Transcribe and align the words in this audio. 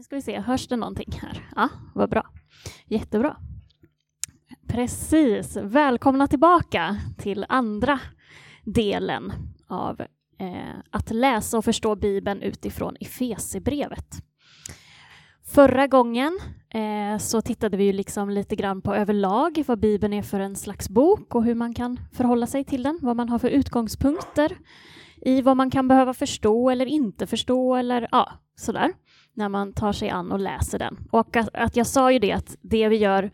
Nu 0.00 0.04
ska 0.04 0.16
vi 0.16 0.22
se, 0.22 0.40
hörs 0.40 0.68
det 0.68 0.76
någonting 0.76 1.12
här? 1.22 1.48
Ja, 1.56 1.68
vad 1.94 2.10
bra. 2.10 2.26
Jättebra. 2.86 3.36
Precis. 4.68 5.56
Välkomna 5.56 6.26
tillbaka 6.26 6.96
till 7.18 7.46
andra 7.48 8.00
delen 8.64 9.32
av 9.66 10.00
eh, 10.38 10.78
att 10.90 11.10
läsa 11.10 11.58
och 11.58 11.64
förstå 11.64 11.96
Bibeln 11.96 12.42
utifrån 12.42 12.96
Efesierbrevet. 13.00 14.22
Förra 15.54 15.86
gången 15.86 16.40
eh, 16.68 17.18
så 17.18 17.40
tittade 17.40 17.76
vi 17.76 17.84
ju 17.84 17.92
liksom 17.92 18.30
lite 18.30 18.56
grann 18.56 18.82
på 18.82 18.94
överlag 18.94 19.64
vad 19.66 19.80
Bibeln 19.80 20.12
är 20.12 20.22
för 20.22 20.40
en 20.40 20.56
slags 20.56 20.88
bok 20.88 21.34
och 21.34 21.44
hur 21.44 21.54
man 21.54 21.74
kan 21.74 22.00
förhålla 22.12 22.46
sig 22.46 22.64
till 22.64 22.82
den, 22.82 22.98
vad 23.02 23.16
man 23.16 23.28
har 23.28 23.38
för 23.38 23.50
utgångspunkter 23.50 24.58
i 25.16 25.42
vad 25.42 25.56
man 25.56 25.70
kan 25.70 25.88
behöva 25.88 26.14
förstå 26.14 26.70
eller 26.70 26.86
inte 26.86 27.26
förstå 27.26 27.76
eller 27.76 28.08
ja, 28.12 28.32
sådär 28.56 28.92
när 29.40 29.48
man 29.48 29.72
tar 29.72 29.92
sig 29.92 30.10
an 30.10 30.32
och 30.32 30.40
läser 30.40 30.78
den. 30.78 30.98
Och 31.10 31.36
att, 31.36 31.48
att 31.54 31.76
jag 31.76 31.86
sa 31.86 32.12
ju 32.12 32.18
det 32.18 32.32
att 32.32 32.56
det 32.60 32.88
vi 32.88 32.96
gör 32.96 33.30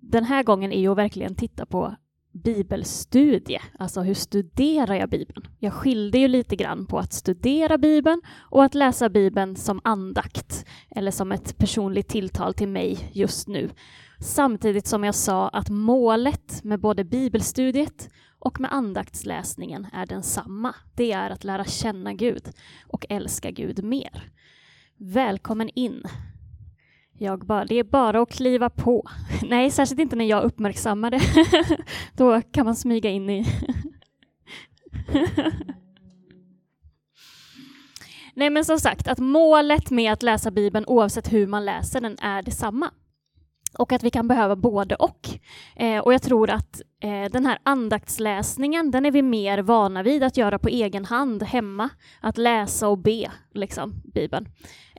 den 0.00 0.24
här 0.24 0.42
gången 0.42 0.72
är 0.72 0.80
ju 0.80 0.88
att 0.88 0.98
verkligen 0.98 1.34
titta 1.34 1.66
på 1.66 1.94
bibelstudie, 2.32 3.60
alltså 3.78 4.00
hur 4.00 4.14
studerar 4.14 4.94
jag 4.94 5.08
Bibeln? 5.08 5.46
Jag 5.58 5.72
skilde 5.72 6.18
ju 6.18 6.28
lite 6.28 6.56
grann 6.56 6.86
på 6.86 6.98
att 6.98 7.12
studera 7.12 7.78
Bibeln 7.78 8.22
och 8.50 8.64
att 8.64 8.74
läsa 8.74 9.08
Bibeln 9.08 9.56
som 9.56 9.80
andakt 9.84 10.66
eller 10.90 11.10
som 11.10 11.32
ett 11.32 11.58
personligt 11.58 12.08
tilltal 12.08 12.54
till 12.54 12.68
mig 12.68 13.10
just 13.12 13.48
nu. 13.48 13.70
Samtidigt 14.20 14.86
som 14.86 15.04
jag 15.04 15.14
sa 15.14 15.48
att 15.48 15.70
målet 15.70 16.64
med 16.64 16.80
både 16.80 17.04
bibelstudiet 17.04 18.08
och 18.38 18.60
med 18.60 18.72
andaktsläsningen 18.72 19.86
är 19.92 20.06
densamma. 20.06 20.74
Det 20.94 21.12
är 21.12 21.30
att 21.30 21.44
lära 21.44 21.64
känna 21.64 22.12
Gud 22.12 22.42
och 22.86 23.06
älska 23.08 23.50
Gud 23.50 23.84
mer. 23.84 24.30
Välkommen 24.98 25.70
in. 25.74 26.02
Jag 27.18 27.46
bara, 27.46 27.64
det 27.64 27.74
är 27.74 27.84
bara 27.84 28.22
att 28.22 28.30
kliva 28.30 28.70
på. 28.70 29.08
Nej, 29.48 29.70
särskilt 29.70 30.00
inte 30.00 30.16
när 30.16 30.24
jag 30.24 30.44
uppmärksammar 30.44 31.10
det. 31.10 31.20
Då 32.16 32.42
kan 32.42 32.66
man 32.66 32.76
smyga 32.76 33.10
in 33.10 33.30
i... 33.30 33.46
Nej, 38.34 38.50
men 38.50 38.64
som 38.64 38.78
sagt, 38.78 39.08
att 39.08 39.18
målet 39.18 39.90
med 39.90 40.12
att 40.12 40.22
läsa 40.22 40.50
Bibeln, 40.50 40.86
oavsett 40.86 41.32
hur 41.32 41.46
man 41.46 41.64
läser 41.64 42.00
den, 42.00 42.18
är 42.18 42.42
detsamma 42.42 42.90
och 43.78 43.92
att 43.92 44.02
vi 44.02 44.10
kan 44.10 44.28
behöva 44.28 44.56
både 44.56 44.94
och. 44.94 45.28
Eh, 45.76 45.98
och 45.98 46.14
jag 46.14 46.22
tror 46.22 46.50
att 46.50 46.82
Eh, 47.00 47.30
den 47.30 47.46
här 47.46 47.58
andaktsläsningen, 47.62 48.90
den 48.90 49.06
är 49.06 49.10
vi 49.10 49.22
mer 49.22 49.58
vana 49.58 50.02
vid 50.02 50.22
att 50.22 50.36
göra 50.36 50.58
på 50.58 50.68
egen 50.68 51.04
hand 51.04 51.42
hemma. 51.42 51.88
Att 52.20 52.38
läsa 52.38 52.88
och 52.88 52.98
be, 52.98 53.30
liksom, 53.54 54.02
Bibeln. 54.14 54.48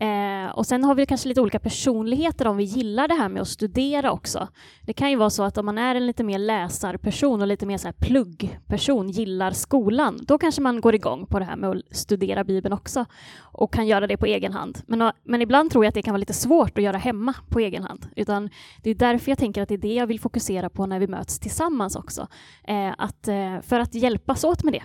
Eh, 0.02 0.52
och 0.54 0.66
sen 0.66 0.84
har 0.84 0.96
vi 0.96 1.06
kanske 1.06 1.30
lite 1.30 1.42
olika 1.42 1.60
personligheter 1.60 2.48
om 2.48 2.58
vi 2.58 2.64
gillar 2.64 3.08
det 3.08 3.14
här 3.14 3.30
med 3.30 3.42
att 3.42 3.48
studera 3.48 4.12
också. 4.12 4.48
Det 4.82 4.94
kan 4.94 5.10
ju 5.10 5.16
vara 5.16 5.30
så 5.30 5.44
att 5.44 5.58
om 5.58 5.66
man 5.66 5.78
är 5.78 5.96
en 5.96 6.08
lite 6.08 6.24
mer 6.24 6.40
läsarperson 6.40 7.42
och 7.42 7.48
lite 7.48 7.66
mer 7.66 7.78
så 7.78 7.88
här 7.88 7.96
pluggperson, 8.00 9.10
gillar 9.10 9.52
skolan, 9.52 10.20
då 10.22 10.38
kanske 10.38 10.62
man 10.62 10.82
går 10.82 10.96
igång 10.96 11.26
på 11.26 11.40
det 11.40 11.46
här 11.46 11.56
med 11.56 11.70
att 11.70 11.96
studera 11.96 12.44
Bibeln 12.44 12.74
också 12.74 13.06
och 13.40 13.74
kan 13.74 13.88
göra 13.88 14.08
det 14.08 14.18
på 14.18 14.26
egen 14.26 14.54
hand. 14.54 14.78
Men, 14.88 15.12
men 15.24 15.42
ibland 15.42 15.72
tror 15.72 15.86
jag 15.86 15.90
att 15.90 15.96
det 15.96 16.02
kan 16.02 16.14
vara 16.14 16.20
lite 16.20 16.34
svårt 16.34 16.78
att 16.78 16.84
göra 16.84 16.98
hemma 16.98 17.34
på 17.50 17.60
egen 17.60 17.84
hand, 17.84 18.08
utan 18.16 18.50
det 18.84 18.90
är 18.90 18.96
därför 18.96 19.32
jag 19.32 19.38
tänker 19.38 19.62
att 19.62 19.70
det 19.70 19.76
är 19.76 19.78
det 19.78 19.94
jag 19.94 20.08
vill 20.08 20.20
fokusera 20.20 20.70
på 20.70 20.86
när 20.86 21.00
vi 21.00 21.08
möts 21.08 21.40
tillsammans 21.40 21.87
också. 21.96 22.28
Eh, 22.64 22.94
att, 22.98 23.28
eh, 23.28 23.62
för 23.62 23.80
att 23.80 23.96
hjälpas 23.96 24.44
åt 24.44 24.64
med 24.64 24.74
det. 24.74 24.84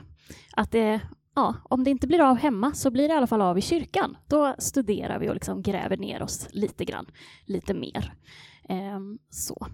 Att 0.52 0.74
eh, 0.74 1.00
ja, 1.34 1.54
om 1.64 1.84
det 1.84 1.90
inte 1.90 2.06
blir 2.06 2.20
av 2.20 2.36
hemma 2.36 2.74
så 2.74 2.90
blir 2.90 3.08
det 3.08 3.14
i 3.14 3.16
alla 3.16 3.26
fall 3.26 3.42
av 3.42 3.58
i 3.58 3.62
kyrkan. 3.62 4.16
Då 4.26 4.54
studerar 4.58 5.18
vi 5.18 5.28
och 5.28 5.34
liksom 5.34 5.62
gräver 5.62 5.96
ner 5.96 6.22
oss 6.22 6.48
lite 6.50 6.84
grann, 6.84 7.06
lite 7.44 7.74
mer. 7.74 8.14
Eh, 8.68 9.00
så. 9.30 9.66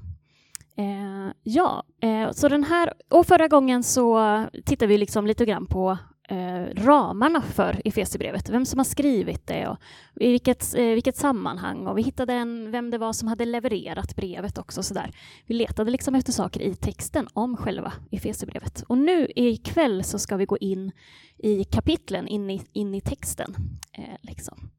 Eh, 0.77 1.33
ja, 1.43 1.83
eh, 2.01 2.31
så 2.31 2.49
den 2.49 2.65
här, 2.65 2.93
och 3.11 3.27
förra 3.27 3.49
gången 3.49 3.83
så 3.83 4.45
tittade 4.65 4.87
vi 4.87 4.99
liksom 4.99 5.27
lite 5.27 5.45
grann 5.45 5.67
på 5.67 5.99
eh, 6.29 6.85
ramarna 6.85 7.43
för 7.43 7.83
Efesierbrevet, 7.85 8.51
vem 8.51 8.67
som 8.67 8.79
har 8.79 8.85
skrivit 8.85 9.47
det 9.47 9.69
och 9.69 9.79
i 10.21 10.31
vilket, 10.31 10.75
eh, 10.75 10.85
vilket 10.85 11.17
sammanhang 11.17 11.87
och 11.87 11.99
vi 11.99 12.03
hittade 12.03 12.33
en, 12.33 12.71
vem 12.71 12.91
det 12.91 12.99
var 12.99 13.13
som 13.13 13.29
hade 13.29 13.45
levererat 13.45 14.17
brevet 14.17 14.59
också. 14.59 14.83
Så 14.83 14.95
där. 14.95 15.11
Vi 15.47 15.55
letade 15.55 15.91
liksom 15.91 16.15
efter 16.15 16.33
saker 16.33 16.61
i 16.61 16.75
texten 16.75 17.29
om 17.33 17.57
själva 17.57 17.93
Efesierbrevet. 18.11 18.83
Och 18.83 18.99
nu 18.99 19.29
ikväll 19.37 20.05
så 20.05 20.19
ska 20.19 20.37
vi 20.37 20.45
gå 20.45 20.59
in 20.59 20.93
i 21.39 21.65
kapitlen, 21.65 22.29
in 22.29 22.51
i, 22.51 22.63
in 22.73 22.95
i 22.95 23.01
texten. 23.01 23.55
Eh, 23.93 24.17
liksom. 24.21 24.71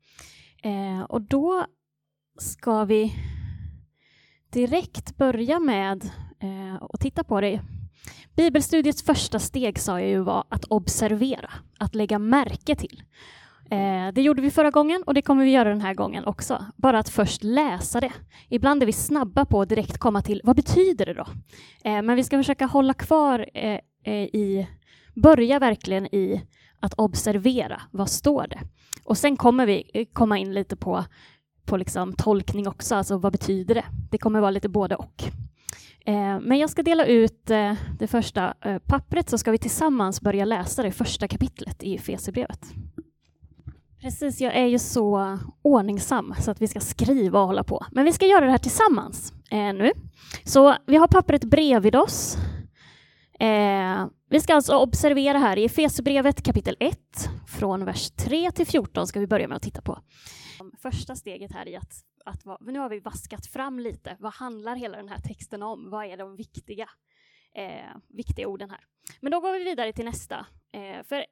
Eh, 0.63 1.01
och 1.01 1.21
då 1.21 1.65
ska 2.37 2.85
vi 2.85 3.15
direkt 4.49 5.17
börja 5.17 5.59
med 5.59 6.05
eh, 6.39 6.83
att 6.89 6.99
titta 6.99 7.23
på 7.23 7.41
det 7.41 7.61
Bibelstudiets 8.35 9.03
första 9.03 9.39
steg 9.39 9.79
sa 9.79 9.99
jag 9.99 10.09
ju 10.09 10.19
var 10.19 10.43
att 10.49 10.65
observera, 10.65 11.51
att 11.77 11.95
lägga 11.95 12.19
märke 12.19 12.75
till. 12.75 13.03
Eh, 13.71 14.13
det 14.13 14.21
gjorde 14.21 14.41
vi 14.41 14.51
förra 14.51 14.71
gången 14.71 15.03
och 15.03 15.13
det 15.13 15.21
kommer 15.21 15.43
vi 15.43 15.51
göra 15.51 15.69
den 15.69 15.81
här 15.81 15.93
gången 15.93 16.25
också. 16.25 16.65
Bara 16.75 16.99
att 16.99 17.09
först 17.09 17.43
läsa 17.43 17.99
det. 17.99 18.11
Ibland 18.49 18.81
är 18.81 18.85
vi 18.85 18.93
snabba 18.93 19.45
på 19.45 19.61
att 19.61 19.69
direkt 19.69 19.97
komma 19.97 20.21
till 20.21 20.41
vad 20.43 20.55
betyder 20.55 21.05
det 21.05 21.13
då? 21.13 21.25
Eh, 21.83 22.01
men 22.01 22.15
vi 22.15 22.23
ska 22.23 22.37
försöka 22.37 22.65
hålla 22.65 22.93
kvar 22.93 23.45
eh, 23.53 23.79
eh 24.03 24.23
i, 24.23 24.67
börja 25.15 25.59
verkligen 25.59 26.15
i 26.15 26.41
att 26.79 26.93
observera, 26.93 27.81
vad 27.91 28.09
står 28.09 28.47
det? 28.47 28.59
Och 29.03 29.17
sen 29.17 29.37
kommer 29.37 29.65
vi 29.65 29.91
eh, 29.93 30.05
komma 30.13 30.37
in 30.37 30.53
lite 30.53 30.75
på, 30.75 31.05
på 31.65 31.77
liksom 31.77 32.13
tolkning 32.13 32.67
också, 32.67 32.95
alltså 32.95 33.17
vad 33.17 33.31
betyder 33.31 33.75
det? 33.75 33.85
Det 34.11 34.17
kommer 34.17 34.39
vara 34.39 34.51
lite 34.51 34.69
både 34.69 34.95
och. 34.95 35.23
Eh, 36.05 36.39
men 36.39 36.57
jag 36.57 36.69
ska 36.69 36.83
dela 36.83 37.05
ut 37.05 37.49
eh, 37.49 37.73
det 37.99 38.07
första 38.07 38.53
eh, 38.61 38.77
pappret 38.79 39.29
så 39.29 39.37
ska 39.37 39.51
vi 39.51 39.57
tillsammans 39.57 40.21
börja 40.21 40.45
läsa 40.45 40.83
det 40.83 40.91
första 40.91 41.27
kapitlet 41.27 41.83
i 41.83 41.95
Efesierbrevet. 41.95 42.65
Precis, 44.01 44.41
jag 44.41 44.55
är 44.55 44.65
ju 44.65 44.79
så 44.79 45.37
ordningsam 45.61 46.35
så 46.39 46.51
att 46.51 46.61
vi 46.61 46.67
ska 46.67 46.79
skriva 46.79 47.39
och 47.39 47.47
hålla 47.47 47.63
på. 47.63 47.85
Men 47.91 48.05
vi 48.05 48.13
ska 48.13 48.25
göra 48.25 48.45
det 48.45 48.51
här 48.51 48.57
tillsammans 48.57 49.33
nu. 49.51 49.91
Så 50.43 50.75
vi 50.87 50.95
har 50.95 51.07
pappret 51.07 51.43
bredvid 51.43 51.95
oss. 51.95 52.37
Vi 54.29 54.39
ska 54.41 54.55
alltså 54.55 54.77
observera 54.77 55.37
här 55.37 55.57
i 55.57 55.65
Efesierbrevet 55.65 56.43
kapitel 56.43 56.75
1 56.79 56.97
från 57.47 57.85
vers 57.85 58.11
3 58.11 58.51
till 58.51 58.67
14 58.67 59.07
ska 59.07 59.19
vi 59.19 59.27
börja 59.27 59.47
med 59.47 59.55
att 59.55 59.63
titta 59.63 59.81
på. 59.81 59.99
Första 60.81 61.15
steget 61.15 61.51
här 61.51 61.67
i 61.67 61.75
att 61.75 61.93
att 62.25 62.45
vad, 62.45 62.61
nu 62.61 62.79
har 62.79 62.89
vi 62.89 62.99
vaskat 62.99 63.47
fram 63.47 63.79
lite. 63.79 64.17
Vad 64.19 64.33
handlar 64.33 64.75
hela 64.75 64.97
den 64.97 65.09
här 65.09 65.19
texten 65.19 65.63
om? 65.63 65.89
Vad 65.89 66.05
är 66.05 66.17
de 66.17 66.35
viktiga, 66.35 66.89
eh, 67.55 67.97
viktiga 68.07 68.47
orden 68.47 68.69
här? 68.69 68.85
Men 69.19 69.31
då 69.31 69.39
går 69.39 69.51
vi 69.51 69.63
vidare 69.63 69.93
till 69.93 70.05
nästa. 70.05 70.45
Eh, 70.71 71.03
för 71.03 71.25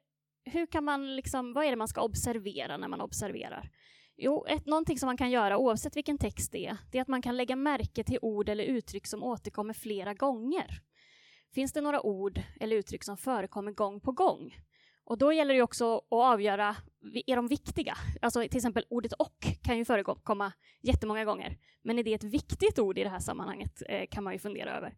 hur 0.44 0.66
kan 0.66 0.84
man 0.84 1.16
liksom, 1.16 1.52
vad 1.52 1.64
är 1.64 1.70
det 1.70 1.76
man 1.76 1.88
ska 1.88 2.02
observera 2.02 2.76
när 2.76 2.88
man 2.88 3.00
observerar? 3.00 3.70
Jo, 4.16 4.46
ett, 4.48 4.66
någonting 4.66 4.98
som 4.98 5.06
man 5.06 5.16
kan 5.16 5.30
göra 5.30 5.58
oavsett 5.58 5.96
vilken 5.96 6.18
text 6.18 6.52
det 6.52 6.66
är, 6.66 6.76
det 6.90 6.98
är 6.98 7.02
att 7.02 7.08
man 7.08 7.22
kan 7.22 7.36
lägga 7.36 7.56
märke 7.56 8.04
till 8.04 8.18
ord 8.22 8.48
eller 8.48 8.64
uttryck 8.64 9.06
som 9.06 9.22
återkommer 9.22 9.74
flera 9.74 10.14
gånger. 10.14 10.82
Finns 11.54 11.72
det 11.72 11.80
några 11.80 12.06
ord 12.06 12.40
eller 12.60 12.76
uttryck 12.76 13.04
som 13.04 13.16
förekommer 13.16 13.72
gång 13.72 14.00
på 14.00 14.12
gång? 14.12 14.54
Och 15.08 15.18
då 15.18 15.32
gäller 15.32 15.54
det 15.54 15.62
också 15.62 15.96
att 15.96 16.04
avgöra, 16.10 16.76
är 17.26 17.36
de 17.36 17.48
viktiga? 17.48 17.96
Alltså 18.22 18.40
till 18.42 18.56
exempel 18.56 18.84
ordet 18.90 19.12
och 19.12 19.46
kan 19.62 19.78
ju 19.78 19.84
förekomma 19.84 20.52
jättemånga 20.82 21.24
gånger. 21.24 21.58
Men 21.82 21.98
är 21.98 22.02
det 22.02 22.14
ett 22.14 22.24
viktigt 22.24 22.78
ord 22.78 22.98
i 22.98 23.04
det 23.04 23.08
här 23.08 23.18
sammanhanget 23.18 23.82
eh, 23.88 24.06
kan 24.10 24.24
man 24.24 24.32
ju 24.32 24.38
fundera 24.38 24.76
över. 24.76 24.88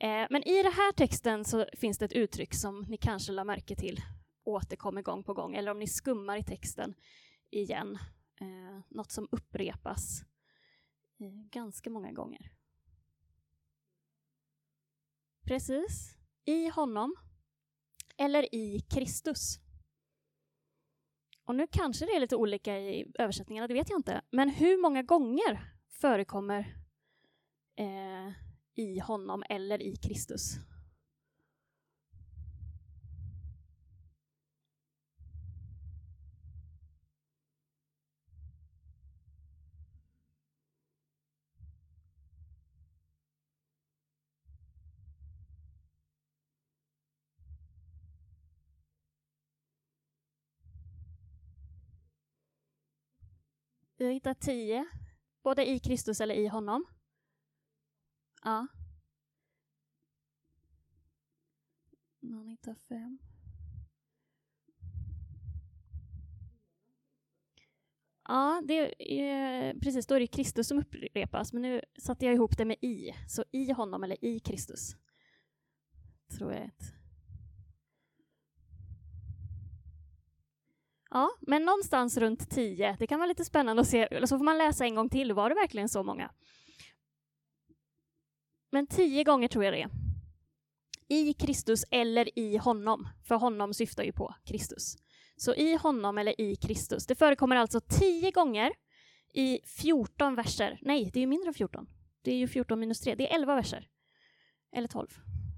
Eh, 0.00 0.26
men 0.30 0.48
i 0.48 0.62
den 0.62 0.72
här 0.72 0.92
texten 0.92 1.44
så 1.44 1.66
finns 1.72 1.98
det 1.98 2.04
ett 2.04 2.12
uttryck 2.12 2.54
som 2.54 2.84
ni 2.88 2.96
kanske 2.96 3.32
lade 3.32 3.46
märke 3.46 3.76
till 3.76 4.00
återkommer 4.44 5.02
gång 5.02 5.24
på 5.24 5.34
gång, 5.34 5.54
eller 5.54 5.70
om 5.70 5.78
ni 5.78 5.86
skummar 5.86 6.36
i 6.36 6.44
texten 6.44 6.94
igen. 7.50 7.98
Eh, 8.40 8.80
något 8.88 9.10
som 9.10 9.28
upprepas 9.30 10.22
eh, 11.20 11.50
ganska 11.50 11.90
många 11.90 12.12
gånger. 12.12 12.50
Precis. 15.44 16.16
I 16.44 16.68
honom 16.68 17.16
eller 18.18 18.54
i 18.54 18.80
Kristus. 18.80 19.58
Och 21.44 21.54
nu 21.54 21.66
kanske 21.66 22.06
det 22.06 22.12
är 22.12 22.20
lite 22.20 22.36
olika 22.36 22.78
i 22.78 23.12
översättningarna, 23.18 23.68
det 23.68 23.74
vet 23.74 23.90
jag 23.90 23.98
inte. 23.98 24.22
Men 24.30 24.48
hur 24.48 24.82
många 24.82 25.02
gånger 25.02 25.74
förekommer 25.88 26.76
eh, 27.76 28.32
i 28.74 28.98
honom 28.98 29.42
eller 29.48 29.82
i 29.82 29.96
Kristus? 29.96 30.58
Vi 53.96 54.04
har 54.04 54.12
hittat 54.12 54.40
tio, 54.40 54.86
både 55.42 55.68
i 55.68 55.78
Kristus 55.78 56.20
eller 56.20 56.34
i 56.34 56.46
honom. 56.46 56.84
Ja. 58.42 58.66
Någon 62.20 62.48
hittar 62.48 62.74
fem. 62.74 63.18
Ja, 68.28 68.62
det 68.64 68.74
är, 68.98 69.68
eh, 69.68 69.74
precis, 69.80 70.06
då 70.06 70.14
är 70.14 70.20
det 70.20 70.26
Kristus 70.26 70.68
som 70.68 70.78
upprepas, 70.78 71.52
men 71.52 71.62
nu 71.62 71.80
satte 71.98 72.26
jag 72.26 72.34
ihop 72.34 72.56
det 72.56 72.64
med 72.64 72.76
i, 72.80 73.12
så 73.28 73.44
i 73.50 73.72
honom 73.72 74.04
eller 74.04 74.24
i 74.24 74.40
Kristus. 74.40 74.96
Tror 76.38 76.52
jag 76.52 76.62
ett. 76.62 77.05
Ja, 81.16 81.30
men 81.40 81.64
någonstans 81.64 82.16
runt 82.16 82.50
tio. 82.50 82.96
Det 82.98 83.06
kan 83.06 83.18
vara 83.18 83.28
lite 83.28 83.44
spännande 83.44 83.82
att 83.82 83.88
se, 83.88 83.98
eller 83.98 84.26
så 84.26 84.38
får 84.38 84.44
man 84.44 84.58
läsa 84.58 84.84
en 84.84 84.94
gång 84.94 85.08
till, 85.08 85.32
var 85.32 85.48
det 85.48 85.54
verkligen 85.54 85.88
så 85.88 86.02
många? 86.02 86.30
Men 88.70 88.86
tio 88.86 89.24
gånger 89.24 89.48
tror 89.48 89.64
jag 89.64 89.74
det 89.74 89.82
är. 89.82 89.90
I 91.08 91.32
Kristus 91.32 91.84
eller 91.90 92.38
i 92.38 92.56
honom, 92.56 93.08
för 93.24 93.34
honom 93.34 93.74
syftar 93.74 94.02
ju 94.04 94.12
på 94.12 94.34
Kristus. 94.44 94.96
Så 95.36 95.54
i 95.54 95.76
honom 95.76 96.18
eller 96.18 96.40
i 96.40 96.56
Kristus. 96.56 97.06
Det 97.06 97.14
förekommer 97.14 97.56
alltså 97.56 97.80
tio 97.80 98.30
gånger 98.30 98.72
i 99.34 99.60
14 99.64 100.34
verser. 100.34 100.78
Nej, 100.82 101.10
det 101.12 101.18
är 101.18 101.20
ju 101.20 101.26
mindre 101.26 101.48
än 101.48 101.54
14. 101.54 101.86
Det 102.22 102.30
är 102.30 102.36
ju 102.36 102.48
14 102.48 102.80
minus 102.80 103.00
3. 103.00 103.14
Det 103.14 103.32
är 103.32 103.34
11 103.34 103.54
verser. 103.54 103.88
Eller 104.72 104.88
12. 104.88 105.08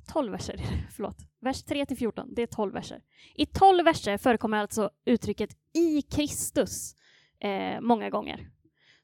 12 0.09 0.33
verser, 0.33 0.61
förlåt. 0.91 1.17
Vers 1.41 1.63
3 1.63 1.87
till 1.87 1.97
14, 1.97 2.35
det 2.35 2.43
är 2.43 2.47
12 2.47 2.73
verser. 2.73 3.03
I 3.35 3.47
12 3.47 3.85
verser 3.85 4.19
förekommer 4.19 4.59
alltså 4.59 4.91
uttrycket 5.05 5.51
i 5.75 6.03
Kristus 6.03 6.95
eh, 7.41 7.81
många 7.81 8.11
gånger. 8.11 8.51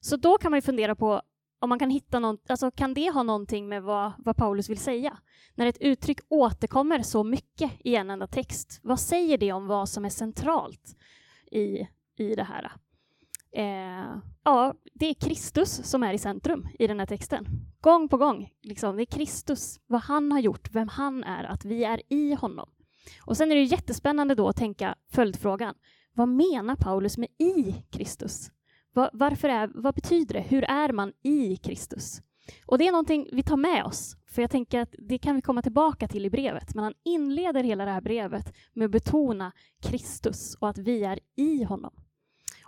Så 0.01 0.17
då 0.17 0.39
kan 0.39 0.51
man 0.51 0.59
ju 0.59 0.62
fundera 0.62 0.95
på 0.95 1.23
om 1.65 1.69
man 1.69 1.79
kan 1.79 1.91
hitta 1.91 2.19
något, 2.19 2.51
alltså 2.51 2.71
kan 2.71 2.95
det 2.95 3.11
ha 3.11 3.23
någonting 3.23 3.69
med 3.69 3.83
vad, 3.83 4.12
vad 4.19 4.37
Paulus 4.37 4.69
vill 4.69 4.79
säga? 4.79 5.19
När 5.55 5.67
ett 5.67 5.81
uttryck 5.81 6.19
återkommer 6.29 7.03
så 7.03 7.25
mycket 7.25 7.73
i 7.85 7.97
en 7.97 8.11
enda 8.11 8.27
text, 8.27 8.81
vad 8.83 9.00
säger 9.00 9.39
det 9.39 9.53
om 9.53 9.67
vad 9.67 9.89
som 9.89 10.05
är 10.05 10.11
centralt 10.11 10.97
i, 11.50 11.89
i 12.17 12.35
det 12.35 12.45
här? 12.45 12.73
Eh, 13.56 14.17
ja, 14.45 14.75
det 14.95 15.06
är 15.06 15.15
Kristus 15.15 15.71
som 15.85 16.03
är 16.03 16.12
i 16.12 16.19
centrum 16.19 16.69
i 16.79 16.87
den 16.87 16.99
här 16.99 17.06
texten. 17.06 17.47
Gång 17.81 18.09
på 18.09 18.17
gång. 18.17 18.51
Liksom, 18.62 18.97
det 18.97 19.03
är 19.03 19.06
Kristus, 19.06 19.81
vad 19.87 20.01
han 20.01 20.33
har 20.33 20.41
gjort, 20.41 20.69
vem 20.73 20.89
han 20.89 21.25
är, 21.25 21.45
att 21.45 21.65
vi 21.65 21.85
är 21.85 22.01
i 22.09 22.35
honom. 22.35 22.71
Och 23.27 23.37
sen 23.37 23.53
är 23.53 23.56
det 23.56 23.62
jättespännande 23.62 24.35
då 24.35 24.49
att 24.49 24.56
tänka 24.56 24.95
följdfrågan. 25.12 25.75
Vad 26.12 26.29
menar 26.29 26.77
Paulus 26.77 27.19
med 27.19 27.29
i 27.39 27.75
Kristus? 27.91 28.51
Var, 28.93 29.11
varför 29.12 29.49
är, 29.49 29.71
vad 29.75 29.95
betyder 29.95 30.35
det? 30.35 30.41
Hur 30.41 30.65
är 30.65 30.93
man 30.93 31.12
i 31.23 31.57
Kristus? 31.57 32.23
Och 32.67 32.79
det 32.79 32.89
är 32.89 32.93
någonting 32.93 33.29
vi 33.33 33.43
tar 33.43 33.57
med 33.57 33.85
oss, 33.85 34.17
för 34.27 34.43
jag 34.43 34.50
tänker 34.50 34.81
att 34.81 34.95
det 34.99 35.19
kan 35.19 35.37
vi 35.37 35.43
komma 35.43 35.62
tillbaka 35.62 36.09
till 36.09 36.27
i 36.27 36.31
brevet. 36.31 36.75
Men 36.75 36.85
han 36.85 36.95
inleder 37.05 37.65
hela 37.65 37.85
det 37.85 37.91
här 37.91 38.00
brevet 38.00 38.55
med 38.73 38.85
att 38.85 38.91
betona 38.91 39.53
Kristus 39.83 40.55
och 40.55 40.69
att 40.69 40.79
vi 40.79 41.05
är 41.05 41.19
i 41.37 41.65
honom. 41.65 42.04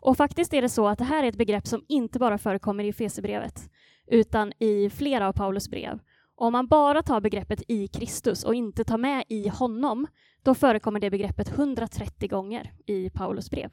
Och 0.01 0.17
faktiskt 0.17 0.55
är 0.55 0.63
det 0.63 0.69
så 0.69 0.89
att 0.89 0.99
det 0.99 1.05
här 1.05 1.25
är 1.25 1.29
ett 1.29 1.39
begrepp 1.39 1.67
som 1.67 1.85
inte 1.89 2.19
bara 2.19 2.39
förekommer 2.39 2.85
i 2.85 2.89
Efesierbrevet, 2.89 3.71
utan 4.07 4.53
i 4.59 4.91
flera 4.91 5.29
av 5.29 5.33
Paulus 5.33 5.71
brev. 5.71 6.01
Och 6.37 6.47
om 6.47 6.53
man 6.53 6.67
bara 6.67 7.03
tar 7.03 7.21
begreppet 7.21 7.63
i 7.69 7.89
Kristus 7.89 8.45
och 8.45 8.55
inte 8.55 8.85
tar 8.85 8.99
med 8.99 9.25
i 9.29 9.49
honom, 9.49 10.07
då 10.43 10.55
förekommer 10.55 11.01
det 11.01 11.11
begreppet 11.11 11.49
130 11.49 12.29
gånger 12.29 12.73
i 12.87 13.11
Paulus 13.11 13.51
brev. 13.51 13.71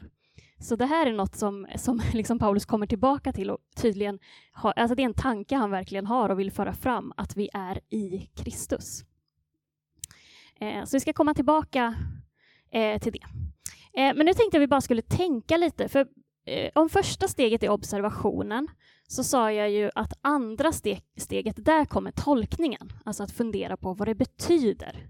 Så 0.59 0.75
det 0.75 0.85
här 0.85 1.05
är 1.07 1.13
något 1.13 1.35
som, 1.35 1.67
som 1.75 2.01
liksom 2.13 2.39
Paulus 2.39 2.65
kommer 2.65 2.87
tillbaka 2.87 3.33
till 3.33 3.49
och 3.49 3.59
tydligen 3.75 4.19
har, 4.51 4.73
alltså 4.75 4.95
det 4.95 5.01
är 5.01 5.05
en 5.05 5.13
tanke 5.13 5.55
han 5.55 5.71
verkligen 5.71 6.05
har 6.05 6.29
och 6.29 6.39
vill 6.39 6.51
föra 6.51 6.73
fram, 6.73 7.13
att 7.17 7.37
vi 7.37 7.49
är 7.53 7.79
i 7.89 8.29
Kristus. 8.35 9.03
Eh, 10.59 10.83
så 10.83 10.95
vi 10.95 10.99
ska 10.99 11.13
komma 11.13 11.33
tillbaka 11.33 11.95
eh, 12.71 12.99
till 12.99 13.11
det. 13.11 13.42
Eh, 13.97 14.15
men 14.15 14.25
nu 14.25 14.33
tänkte 14.33 14.57
jag 14.57 14.59
vi 14.59 14.67
bara 14.67 14.81
skulle 14.81 15.01
tänka 15.01 15.57
lite, 15.57 15.89
för 15.89 16.07
eh, 16.45 16.71
om 16.75 16.89
första 16.89 17.27
steget 17.27 17.63
är 17.63 17.69
observationen, 17.69 18.67
så 19.07 19.23
sa 19.23 19.51
jag 19.51 19.71
ju 19.71 19.91
att 19.95 20.13
andra 20.21 20.71
ste 20.71 21.01
steget, 21.17 21.65
där 21.65 21.85
kommer 21.85 22.11
tolkningen, 22.11 22.93
alltså 23.05 23.23
att 23.23 23.31
fundera 23.31 23.77
på 23.77 23.93
vad 23.93 24.07
det 24.07 24.15
betyder. 24.15 25.09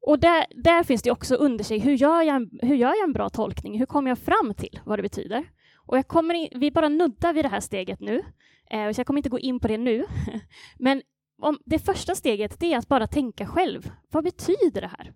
Och 0.00 0.18
där, 0.18 0.46
där 0.50 0.82
finns 0.82 1.02
det 1.02 1.10
också 1.10 1.34
under 1.34 1.64
sig, 1.64 1.78
hur 1.78 1.92
gör, 1.92 2.22
jag 2.22 2.36
en, 2.36 2.50
hur 2.62 2.76
gör 2.76 2.88
jag 2.88 3.04
en 3.04 3.12
bra 3.12 3.28
tolkning? 3.28 3.78
Hur 3.78 3.86
kommer 3.86 4.10
jag 4.10 4.18
fram 4.18 4.54
till 4.54 4.80
vad 4.84 4.98
det 4.98 5.02
betyder? 5.02 5.44
Och 5.76 5.98
jag 5.98 6.08
kommer 6.08 6.34
in, 6.34 6.48
vi 6.54 6.70
bara 6.70 6.88
nuddar 6.88 7.32
vid 7.32 7.44
det 7.44 7.48
här 7.48 7.60
steget 7.60 8.00
nu, 8.00 8.22
eh, 8.70 8.92
så 8.92 9.00
jag 9.00 9.06
kommer 9.06 9.18
inte 9.18 9.28
gå 9.28 9.38
in 9.38 9.60
på 9.60 9.68
det 9.68 9.78
nu. 9.78 10.04
Men 10.78 11.02
om 11.42 11.58
det 11.64 11.78
första 11.78 12.14
steget 12.14 12.60
det 12.60 12.72
är 12.72 12.78
att 12.78 12.88
bara 12.88 13.06
tänka 13.06 13.46
själv. 13.46 13.90
Vad 14.10 14.24
betyder 14.24 14.80
det 14.80 14.90
här? 14.98 15.12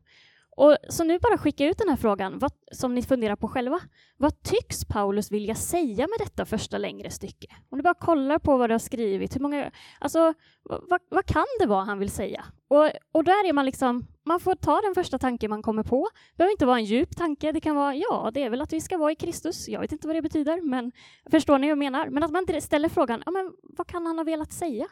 Och 0.56 0.76
så 0.88 1.04
nu 1.04 1.18
bara 1.18 1.38
skicka 1.38 1.66
ut 1.66 1.78
den 1.78 1.88
här 1.88 1.96
frågan, 1.96 2.38
vad, 2.38 2.52
som 2.72 2.94
ni 2.94 3.02
funderar 3.02 3.36
på 3.36 3.48
själva. 3.48 3.80
Vad 4.16 4.42
tycks 4.42 4.84
Paulus 4.84 5.32
vilja 5.32 5.54
säga 5.54 6.06
med 6.06 6.18
detta 6.18 6.44
första 6.44 6.78
längre 6.78 7.10
stycke? 7.10 7.46
Om 7.70 7.78
du 7.78 7.82
bara 7.82 7.94
kollar 7.94 8.38
på 8.38 8.56
vad 8.56 8.70
du 8.70 8.74
har 8.74 8.78
skrivit, 8.78 9.36
hur 9.36 9.40
många, 9.40 9.70
alltså, 10.00 10.34
vad, 10.62 11.00
vad 11.08 11.26
kan 11.26 11.46
det 11.60 11.66
vara 11.66 11.84
han 11.84 11.98
vill 11.98 12.10
säga? 12.10 12.44
Och, 12.68 12.90
och 13.12 13.24
där 13.24 13.48
är 13.48 13.52
man 13.52 13.66
liksom, 13.66 14.06
man 14.24 14.40
får 14.40 14.54
ta 14.54 14.80
den 14.80 14.94
första 14.94 15.18
tanke 15.18 15.48
man 15.48 15.62
kommer 15.62 15.82
på. 15.82 16.08
Det 16.32 16.36
behöver 16.36 16.52
inte 16.52 16.66
vara 16.66 16.78
en 16.78 16.84
djup 16.84 17.16
tanke, 17.16 17.52
det 17.52 17.60
kan 17.60 17.76
vara, 17.76 17.94
ja, 17.94 18.30
det 18.34 18.42
är 18.42 18.50
väl 18.50 18.60
att 18.60 18.72
vi 18.72 18.80
ska 18.80 18.98
vara 18.98 19.12
i 19.12 19.16
Kristus. 19.16 19.68
Jag 19.68 19.80
vet 19.80 19.92
inte 19.92 20.06
vad 20.06 20.16
det 20.16 20.22
betyder, 20.22 20.60
men 20.60 20.92
förstår 21.30 21.58
ni 21.58 21.66
vad 21.66 21.70
jag 21.70 21.78
menar? 21.78 22.08
Men 22.10 22.22
att 22.22 22.30
man 22.30 22.60
ställer 22.60 22.88
frågan, 22.88 23.22
ja, 23.26 23.30
men 23.32 23.52
vad 23.62 23.86
kan 23.86 24.06
han 24.06 24.18
ha 24.18 24.24
velat 24.24 24.52
säga 24.52 24.86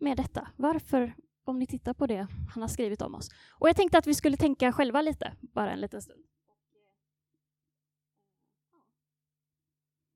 med 0.00 0.16
detta? 0.16 0.48
Varför, 0.56 1.14
om 1.44 1.58
ni 1.58 1.66
tittar 1.66 1.94
på 1.94 2.06
det 2.06 2.26
han 2.54 2.62
har 2.62 2.68
skrivit 2.68 3.02
om 3.02 3.14
oss. 3.14 3.28
Och 3.50 3.68
jag 3.68 3.76
tänkte 3.76 3.98
att 3.98 4.06
vi 4.06 4.14
skulle 4.14 4.36
tänka 4.36 4.72
själva 4.72 5.02
lite, 5.02 5.32
bara 5.40 5.72
en 5.72 5.80
liten 5.80 6.02
stund. 6.02 6.20
Eh, 6.20 6.30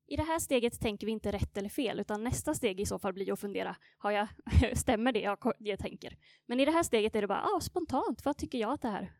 I 0.06 0.16
det 0.16 0.22
här 0.22 0.38
steget 0.38 0.80
tänker 0.80 1.06
vi 1.06 1.12
inte 1.12 1.32
rätt 1.32 1.56
eller 1.56 1.68
fel, 1.68 2.00
utan 2.00 2.24
nästa 2.24 2.54
steg 2.54 2.80
i 2.80 2.86
så 2.86 2.98
fall 2.98 3.12
blir 3.12 3.32
att 3.32 3.40
fundera, 3.40 3.76
har 3.98 4.10
jag, 4.10 4.28
stämmer 4.78 5.12
det 5.12 5.20
jag, 5.20 5.38
jag 5.58 5.78
tänker? 5.78 6.18
Men 6.46 6.60
i 6.60 6.64
det 6.64 6.72
här 6.72 6.82
steget 6.82 7.16
är 7.16 7.20
det 7.20 7.28
bara, 7.28 7.42
ah, 7.42 7.60
spontant, 7.60 8.24
vad 8.24 8.36
tycker 8.36 8.58
jag 8.58 8.72
att 8.72 8.82
det 8.82 8.88
här, 8.88 9.12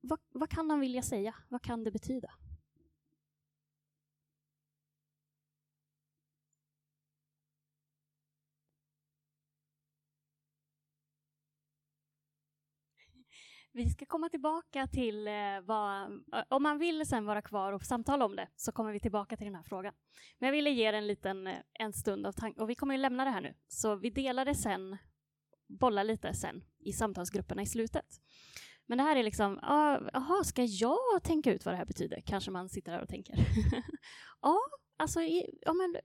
vad, 0.00 0.18
vad 0.32 0.50
kan 0.50 0.70
han 0.70 0.80
vilja 0.80 1.02
säga? 1.02 1.34
Vad 1.48 1.62
kan 1.62 1.84
det 1.84 1.90
betyda? 1.90 2.30
Vi 13.72 13.90
ska 13.90 14.06
komma 14.06 14.28
tillbaka 14.28 14.86
till 14.86 15.26
eh, 15.28 15.60
vad, 15.62 16.12
eh, 16.12 16.42
om 16.48 16.62
man 16.62 16.78
vill 16.78 17.06
sen 17.06 17.26
vara 17.26 17.42
kvar 17.42 17.72
och 17.72 17.82
samtala 17.82 18.24
om 18.24 18.36
det 18.36 18.48
så 18.56 18.72
kommer 18.72 18.92
vi 18.92 19.00
tillbaka 19.00 19.36
till 19.36 19.46
den 19.46 19.54
här 19.54 19.62
frågan. 19.62 19.94
Men 20.38 20.46
jag 20.46 20.52
ville 20.52 20.70
ge 20.70 20.88
er 20.88 20.92
en 20.92 21.06
liten 21.06 21.46
eh, 21.46 21.56
en 21.72 21.92
stund 21.92 22.26
av 22.26 22.32
tanke 22.32 22.60
och 22.60 22.70
vi 22.70 22.74
kommer 22.74 22.94
ju 22.94 23.00
lämna 23.00 23.24
det 23.24 23.30
här 23.30 23.40
nu 23.40 23.54
så 23.68 23.96
vi 23.96 24.10
delar 24.10 24.44
det 24.44 24.54
sen, 24.54 24.96
bollar 25.68 26.04
lite 26.04 26.34
sen 26.34 26.64
i 26.78 26.92
samtalsgrupperna 26.92 27.62
i 27.62 27.66
slutet. 27.66 28.06
Men 28.86 28.98
det 28.98 29.04
här 29.04 29.16
är 29.16 29.22
liksom, 29.22 29.58
jaha, 30.12 30.44
ska 30.44 30.64
jag 30.64 31.22
tänka 31.22 31.52
ut 31.52 31.64
vad 31.64 31.74
det 31.74 31.78
här 31.78 31.86
betyder? 31.86 32.20
Kanske 32.26 32.50
man 32.50 32.68
sitter 32.68 32.92
där 32.92 33.02
och 33.02 33.08
tänker. 33.08 33.34
ja, 34.42 34.58
alltså, 34.96 35.20
ja, 35.60 35.72
men, 35.72 35.96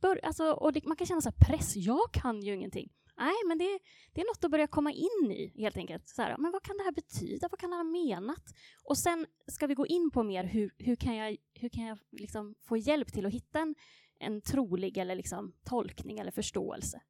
bör, 0.00 0.20
alltså 0.22 0.52
och 0.52 0.72
det, 0.72 0.84
man 0.84 0.96
kan 0.96 1.06
känna 1.06 1.20
så 1.20 1.30
här 1.30 1.46
press, 1.46 1.76
jag 1.76 2.12
kan 2.12 2.42
ju 2.42 2.54
ingenting. 2.54 2.92
Nej, 3.18 3.34
men 3.48 3.58
det, 3.58 3.78
det 4.12 4.20
är 4.20 4.24
något 4.24 4.44
att 4.44 4.50
börja 4.50 4.66
komma 4.66 4.92
in 4.92 5.32
i, 5.32 5.52
helt 5.56 5.76
enkelt. 5.76 6.08
Så 6.08 6.22
här, 6.22 6.36
men 6.38 6.52
vad 6.52 6.62
kan 6.62 6.76
det 6.76 6.84
här 6.84 6.92
betyda? 6.92 7.48
Vad 7.50 7.60
kan 7.60 7.72
han 7.72 7.86
ha 7.86 7.92
menat? 7.92 8.54
Och 8.84 8.98
sen 8.98 9.26
ska 9.46 9.66
vi 9.66 9.74
gå 9.74 9.86
in 9.86 10.10
på 10.10 10.22
mer 10.22 10.44
hur, 10.44 10.74
hur 10.78 10.96
kan 10.96 11.16
jag, 11.16 11.36
hur 11.54 11.68
kan 11.68 11.84
jag 11.84 11.98
liksom 12.12 12.54
få 12.68 12.76
hjälp 12.76 13.12
till 13.12 13.26
att 13.26 13.32
hitta 13.32 13.60
en, 13.60 13.74
en 14.18 14.40
trolig 14.40 14.98
eller 14.98 15.14
liksom 15.14 15.52
tolkning 15.64 16.18
eller 16.18 16.30
förståelse. 16.30 17.00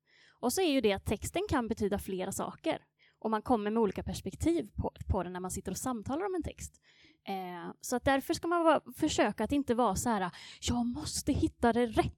Och 0.40 0.52
så 0.52 0.60
är 0.60 0.70
ju 0.70 0.80
det 0.80 0.92
att 0.92 1.04
texten 1.04 1.42
kan 1.48 1.68
betyda 1.68 1.98
flera 1.98 2.32
saker 2.32 2.78
och 3.18 3.30
man 3.30 3.42
kommer 3.42 3.70
med 3.70 3.82
olika 3.82 4.02
perspektiv 4.02 4.68
på, 4.76 4.92
på 5.08 5.22
den 5.22 5.32
när 5.32 5.40
man 5.40 5.50
sitter 5.50 5.70
och 5.70 5.78
samtalar 5.78 6.26
om 6.26 6.34
en 6.34 6.42
text. 6.42 6.80
Eh, 7.28 7.72
så 7.80 7.96
att 7.96 8.04
därför 8.04 8.34
ska 8.34 8.48
man 8.48 8.64
va, 8.64 8.80
försöka 8.96 9.44
att 9.44 9.52
inte 9.52 9.74
vara 9.74 9.96
så 9.96 10.08
här, 10.08 10.30
jag 10.60 10.86
måste 10.86 11.32
hitta 11.32 11.72
det 11.72 11.86
rätta. 11.86 12.16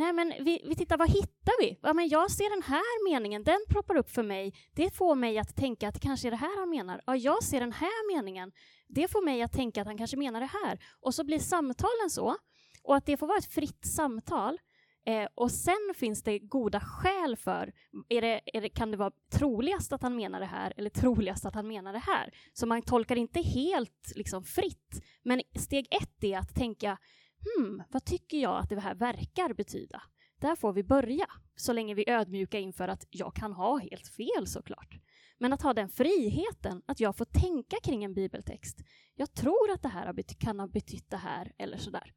Nej, 0.00 0.12
men 0.12 0.44
vi, 0.44 0.60
vi 0.64 0.74
tittar, 0.74 0.98
vad 0.98 1.10
hittar 1.10 1.62
vi? 1.62 1.78
Ja, 1.82 1.92
men 1.92 2.08
jag 2.08 2.30
ser 2.30 2.50
den 2.50 2.62
här 2.62 3.10
meningen, 3.10 3.44
den 3.44 3.58
proppar 3.68 3.96
upp 3.96 4.10
för 4.10 4.22
mig. 4.22 4.54
Det 4.74 4.96
får 4.96 5.14
mig 5.14 5.38
att 5.38 5.56
tänka 5.56 5.88
att 5.88 5.94
det 5.94 6.00
kanske 6.00 6.28
är 6.28 6.30
det 6.30 6.36
här 6.36 6.58
han 6.58 6.70
menar. 6.70 7.02
Ja, 7.06 7.16
jag 7.16 7.42
ser 7.42 7.60
den 7.60 7.72
här 7.72 8.14
meningen. 8.14 8.52
Det 8.88 9.08
får 9.08 9.24
mig 9.24 9.42
att 9.42 9.52
tänka 9.52 9.80
att 9.80 9.86
han 9.86 9.98
kanske 9.98 10.16
menar 10.16 10.40
det 10.40 10.50
här. 10.64 10.78
Och 11.00 11.14
så 11.14 11.24
blir 11.24 11.38
samtalen 11.38 12.10
så. 12.10 12.36
Och 12.82 12.96
att 12.96 13.06
det 13.06 13.16
får 13.16 13.26
vara 13.26 13.38
ett 13.38 13.52
fritt 13.52 13.86
samtal. 13.86 14.58
Eh, 15.06 15.28
och 15.34 15.50
sen 15.50 15.94
finns 15.94 16.22
det 16.22 16.38
goda 16.38 16.80
skäl 16.80 17.36
för, 17.36 17.72
är 18.08 18.20
det, 18.20 18.40
är 18.46 18.60
det, 18.60 18.68
kan 18.68 18.90
det 18.90 18.96
vara 18.96 19.12
troligast 19.32 19.92
att 19.92 20.02
han 20.02 20.16
menar 20.16 20.40
det 20.40 20.46
här 20.46 20.72
eller 20.76 20.90
troligast 20.90 21.44
att 21.44 21.54
han 21.54 21.68
menar 21.68 21.92
det 21.92 21.98
här? 21.98 22.30
Så 22.52 22.66
man 22.66 22.82
tolkar 22.82 23.16
inte 23.16 23.40
helt 23.40 24.12
liksom, 24.14 24.44
fritt. 24.44 25.04
Men 25.22 25.42
steg 25.54 25.86
ett 25.90 26.24
är 26.24 26.38
att 26.38 26.54
tänka, 26.54 26.98
hmm, 27.44 27.82
vad 27.88 28.04
tycker 28.04 28.38
jag 28.38 28.58
att 28.58 28.68
det 28.68 28.80
här 28.80 28.94
verkar 28.94 29.54
betyda? 29.54 30.02
Där 30.40 30.56
får 30.56 30.72
vi 30.72 30.82
börja, 30.82 31.26
så 31.56 31.72
länge 31.72 31.94
vi 31.94 32.08
är 32.08 32.18
ödmjuka 32.18 32.58
inför 32.58 32.88
att 32.88 33.06
jag 33.10 33.34
kan 33.34 33.52
ha 33.52 33.78
helt 33.78 34.08
fel 34.08 34.46
såklart. 34.46 34.98
Men 35.38 35.52
att 35.52 35.62
ha 35.62 35.74
den 35.74 35.88
friheten, 35.88 36.82
att 36.86 37.00
jag 37.00 37.16
får 37.16 37.24
tänka 37.24 37.76
kring 37.82 38.04
en 38.04 38.14
bibeltext. 38.14 38.78
Jag 39.14 39.34
tror 39.34 39.70
att 39.70 39.82
det 39.82 39.88
här 39.88 40.22
kan 40.38 40.60
ha 40.60 40.66
betytt 40.66 41.10
det 41.10 41.16
här, 41.16 41.52
eller 41.58 41.78
sådär. 41.78 42.12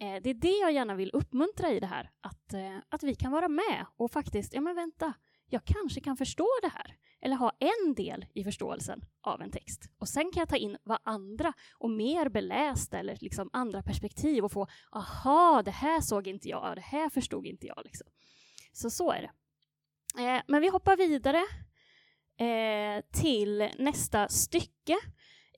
Eh, 0.00 0.22
det 0.22 0.30
är 0.30 0.34
det 0.34 0.58
jag 0.60 0.72
gärna 0.72 0.94
vill 0.94 1.10
uppmuntra 1.12 1.70
i 1.70 1.80
det 1.80 1.86
här, 1.86 2.10
att, 2.20 2.54
eh, 2.54 2.78
att 2.88 3.02
vi 3.02 3.14
kan 3.14 3.32
vara 3.32 3.48
med 3.48 3.86
och 3.96 4.10
faktiskt, 4.10 4.54
ja 4.54 4.60
men 4.60 4.74
vänta, 4.74 5.14
jag 5.48 5.64
kanske 5.64 6.00
kan 6.00 6.16
förstå 6.16 6.48
det 6.62 6.68
här, 6.68 6.96
eller 7.22 7.36
ha 7.36 7.52
en 7.58 7.94
del 7.94 8.26
i 8.34 8.44
förståelsen 8.44 9.04
av 9.22 9.42
en 9.42 9.50
text. 9.50 9.90
Och 9.98 10.08
sen 10.08 10.30
kan 10.32 10.40
jag 10.40 10.48
ta 10.48 10.56
in 10.56 10.76
vad 10.82 10.98
andra 11.02 11.52
och 11.78 11.90
mer 11.90 12.28
belästa 12.28 12.98
eller 12.98 13.18
liksom 13.20 13.50
andra 13.52 13.82
perspektiv 13.82 14.44
och 14.44 14.52
få, 14.52 14.66
aha, 14.92 15.62
det 15.64 15.70
här 15.70 16.00
såg 16.00 16.26
inte 16.26 16.48
jag, 16.48 16.76
det 16.76 16.80
här 16.80 17.08
förstod 17.08 17.46
inte 17.46 17.66
jag. 17.66 17.80
Liksom. 17.84 18.06
Så 18.72 18.90
så 18.90 19.12
är 19.12 19.20
det. 19.22 19.30
Eh, 20.22 20.42
men 20.48 20.62
vi 20.62 20.68
hoppar 20.68 20.96
vidare 20.96 21.42
eh, 22.38 23.04
till 23.12 23.68
nästa 23.78 24.28
stycke 24.28 24.96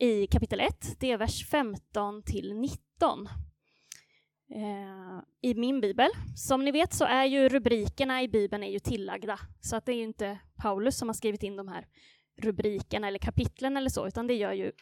i 0.00 0.26
kapitel 0.26 0.60
1. 0.60 1.00
Det 1.00 1.10
är 1.10 1.16
vers 1.16 1.48
15 1.50 2.22
till 2.22 2.54
19 2.54 3.28
Eh, 4.54 5.20
i 5.40 5.54
min 5.54 5.80
bibel. 5.80 6.10
Som 6.36 6.64
ni 6.64 6.70
vet 6.70 6.92
så 6.92 7.04
är 7.04 7.24
ju 7.24 7.48
rubrikerna 7.48 8.22
i 8.22 8.28
bibeln 8.28 8.62
är 8.62 8.70
ju 8.70 8.78
tillagda, 8.78 9.38
så 9.60 9.76
att 9.76 9.86
det 9.86 9.92
är 9.92 9.96
ju 9.96 10.02
inte 10.02 10.38
Paulus 10.56 10.98
som 10.98 11.08
har 11.08 11.14
skrivit 11.14 11.42
in 11.42 11.56
de 11.56 11.68
här 11.68 11.86
rubrikerna 12.36 13.08
eller 13.08 13.18
kapitlen 13.18 13.76
eller 13.76 13.90
så, 13.90 14.06
utan 14.06 14.26
det 14.26 14.34
gör 14.34 14.52
ju 14.52 14.72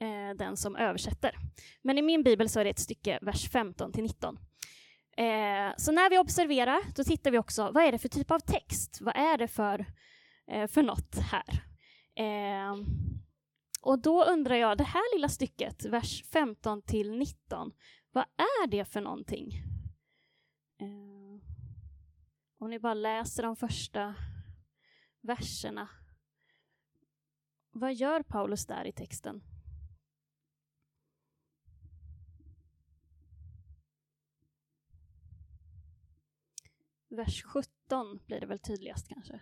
eh, 0.00 0.36
den 0.36 0.56
som 0.56 0.76
översätter. 0.76 1.34
Men 1.82 1.98
i 1.98 2.02
min 2.02 2.22
bibel 2.22 2.48
så 2.48 2.60
är 2.60 2.64
det 2.64 2.70
ett 2.70 2.78
stycke, 2.78 3.18
vers 3.22 3.50
15 3.50 3.92
till 3.92 4.02
19. 4.02 4.38
Eh, 5.16 5.72
så 5.76 5.92
när 5.92 6.10
vi 6.10 6.18
observerar, 6.18 6.80
då 6.96 7.04
tittar 7.04 7.30
vi 7.30 7.38
också, 7.38 7.70
vad 7.74 7.84
är 7.84 7.92
det 7.92 7.98
för 7.98 8.08
typ 8.08 8.30
av 8.30 8.38
text? 8.38 8.98
Vad 9.00 9.16
är 9.16 9.38
det 9.38 9.48
för, 9.48 9.86
eh, 10.50 10.66
för 10.66 10.82
något 10.82 11.18
här? 11.18 11.62
Eh, 12.16 12.74
och 13.82 13.98
då 13.98 14.24
undrar 14.24 14.56
jag, 14.56 14.78
det 14.78 14.84
här 14.84 15.16
lilla 15.16 15.28
stycket, 15.28 15.84
vers 15.84 16.24
15 16.32 16.82
till 16.82 17.18
19, 17.18 17.72
vad 18.18 18.26
är 18.36 18.66
det 18.66 18.84
för 18.84 19.00
någonting? 19.00 19.52
Eh, 20.78 21.40
om 22.58 22.70
ni 22.70 22.78
bara 22.78 22.94
läser 22.94 23.42
de 23.42 23.56
första 23.56 24.14
verserna. 25.20 25.88
Vad 27.70 27.94
gör 27.94 28.22
Paulus 28.22 28.66
där 28.66 28.84
i 28.84 28.92
texten? 28.92 29.42
Vers 37.08 37.42
17 37.42 38.20
blir 38.26 38.40
det 38.40 38.46
väl 38.46 38.58
tydligast 38.58 39.08
kanske. 39.08 39.40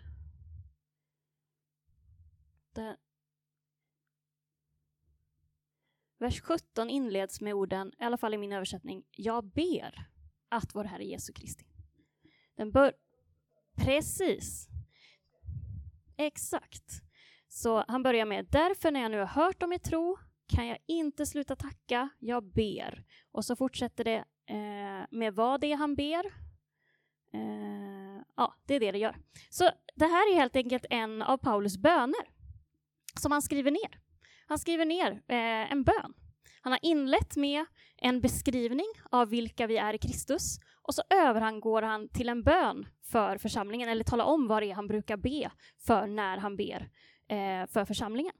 Det, 2.73 2.97
Vers 6.26 6.40
17 6.40 6.90
inleds 6.90 7.40
med 7.40 7.54
orden, 7.54 7.92
i 7.99 8.04
alla 8.04 8.16
fall 8.16 8.35
i 8.35 8.38
min 8.38 8.52
översättning, 8.52 9.04
jag 9.11 9.45
ber 9.45 10.09
att 10.49 10.75
vår 10.75 10.85
Herre 10.85 11.04
Jesu 11.04 11.33
Kristi. 11.33 11.64
Den 12.56 12.73
bör... 12.73 12.92
Precis. 13.76 14.68
Exakt. 16.16 17.02
Så 17.49 17.85
han 17.88 18.02
börjar 18.02 18.26
med, 18.26 18.47
därför 18.50 18.90
när 18.90 19.00
jag 19.00 19.11
nu 19.11 19.18
har 19.18 19.26
hört 19.26 19.62
om 19.62 19.73
er 19.73 19.78
tro 19.78 20.16
kan 20.47 20.66
jag 20.66 20.78
inte 20.87 21.26
sluta 21.26 21.56
tacka, 21.56 22.09
jag 22.18 22.45
ber. 22.45 23.04
Och 23.33 23.45
så 23.45 23.56
fortsätter 23.56 24.04
det 24.04 24.25
eh, 24.47 25.06
med 25.11 25.35
vad 25.35 25.61
det 25.61 25.73
är 25.73 25.76
han 25.76 25.95
ber. 25.95 26.26
Eh, 27.33 28.23
ja, 28.37 28.54
det 28.66 28.75
är 28.75 28.80
det 28.80 28.92
det 28.92 28.99
gör. 28.99 29.16
Så 29.50 29.71
det 29.95 30.06
här 30.06 30.33
är 30.33 30.37
helt 30.37 30.56
enkelt 30.56 30.87
en 30.90 31.23
av 31.23 31.38
Paulus 31.38 31.76
böner 31.78 32.30
som 33.21 33.33
han 33.33 33.42
skriver 33.42 33.71
ner. 33.71 34.05
Han 34.47 34.59
skriver 34.59 34.85
ner 34.85 35.11
eh, 35.12 35.73
en 35.73 35.85
bön. 35.85 36.15
Han 36.61 36.73
har 36.73 36.81
inlett 36.83 37.37
med 37.37 37.65
en 37.97 38.21
beskrivning 38.21 38.87
av 39.11 39.29
vilka 39.29 39.67
vi 39.67 39.76
är 39.76 39.95
i 39.95 39.99
Kristus 39.99 40.59
och 40.83 40.95
så 40.95 41.03
övergår 41.11 41.83
han 41.83 42.09
till 42.09 42.29
en 42.29 42.43
bön 42.43 42.87
för 43.12 43.38
församlingen, 43.38 43.88
eller 43.88 44.05
talar 44.05 44.25
om 44.25 44.49
vad 44.49 44.62
det 44.62 44.71
är 44.71 44.75
han 44.75 44.88
brukar 44.88 45.17
be 45.17 45.50
för 45.87 46.07
när 46.07 46.37
han 46.37 46.57
ber 46.57 46.88
eh, 47.29 47.67
för 47.67 47.85
församlingen. 47.85 48.33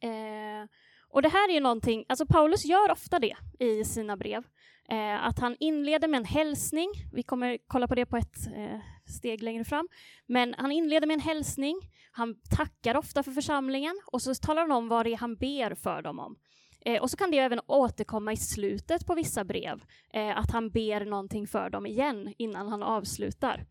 Eh, 0.00 0.68
och 1.08 1.22
det 1.22 1.28
här 1.28 1.48
är 1.48 1.52
ju 1.52 1.60
någonting, 1.60 2.04
alltså 2.08 2.26
Paulus 2.26 2.64
gör 2.64 2.90
ofta 2.90 3.18
det 3.18 3.36
i 3.58 3.84
sina 3.84 4.16
brev, 4.16 4.44
eh, 4.90 5.26
att 5.26 5.38
han 5.38 5.56
inleder 5.60 6.08
med 6.08 6.18
en 6.18 6.24
hälsning, 6.24 6.88
vi 7.12 7.22
kommer 7.22 7.58
kolla 7.66 7.88
på 7.88 7.94
det 7.94 8.06
på 8.06 8.16
ett 8.16 8.46
eh, 8.56 8.80
steg 9.06 9.42
längre 9.42 9.64
fram, 9.64 9.88
men 10.26 10.54
han 10.58 10.72
inleder 10.72 11.06
med 11.06 11.14
en 11.14 11.20
hälsning, 11.20 11.76
han 12.10 12.34
tackar 12.56 12.96
ofta 12.96 13.22
för 13.22 13.32
församlingen 13.32 14.00
och 14.06 14.22
så 14.22 14.34
talar 14.34 14.62
han 14.62 14.72
om 14.72 14.88
vad 14.88 15.06
det 15.06 15.12
är 15.12 15.16
han 15.16 15.36
ber 15.36 15.74
för 15.74 16.02
dem 16.02 16.18
om. 16.18 16.36
Eh, 16.84 17.02
och 17.02 17.10
så 17.10 17.16
kan 17.16 17.30
det 17.30 17.38
även 17.38 17.60
återkomma 17.66 18.32
i 18.32 18.36
slutet 18.36 19.06
på 19.06 19.14
vissa 19.14 19.44
brev, 19.44 19.84
eh, 20.12 20.38
att 20.38 20.50
han 20.50 20.70
ber 20.70 21.04
någonting 21.04 21.46
för 21.46 21.70
dem 21.70 21.86
igen 21.86 22.34
innan 22.38 22.68
han 22.68 22.82
avslutar. 22.82 23.66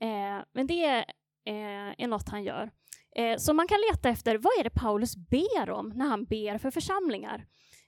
Eh, 0.00 0.44
men 0.52 0.66
det 0.66 0.84
är, 0.84 1.04
är 1.98 2.06
något 2.06 2.28
han 2.28 2.44
gör. 2.44 2.70
Eh, 3.16 3.36
så 3.36 3.52
man 3.52 3.68
kan 3.68 3.78
leta 3.90 4.08
efter 4.08 4.38
vad 4.38 4.52
är 4.58 4.64
det 4.64 4.70
Paulus 4.70 5.16
ber 5.16 5.70
om 5.70 5.88
när 5.88 6.06
han 6.06 6.24
ber 6.24 6.58
för 6.58 6.70
församlingar. 6.70 7.46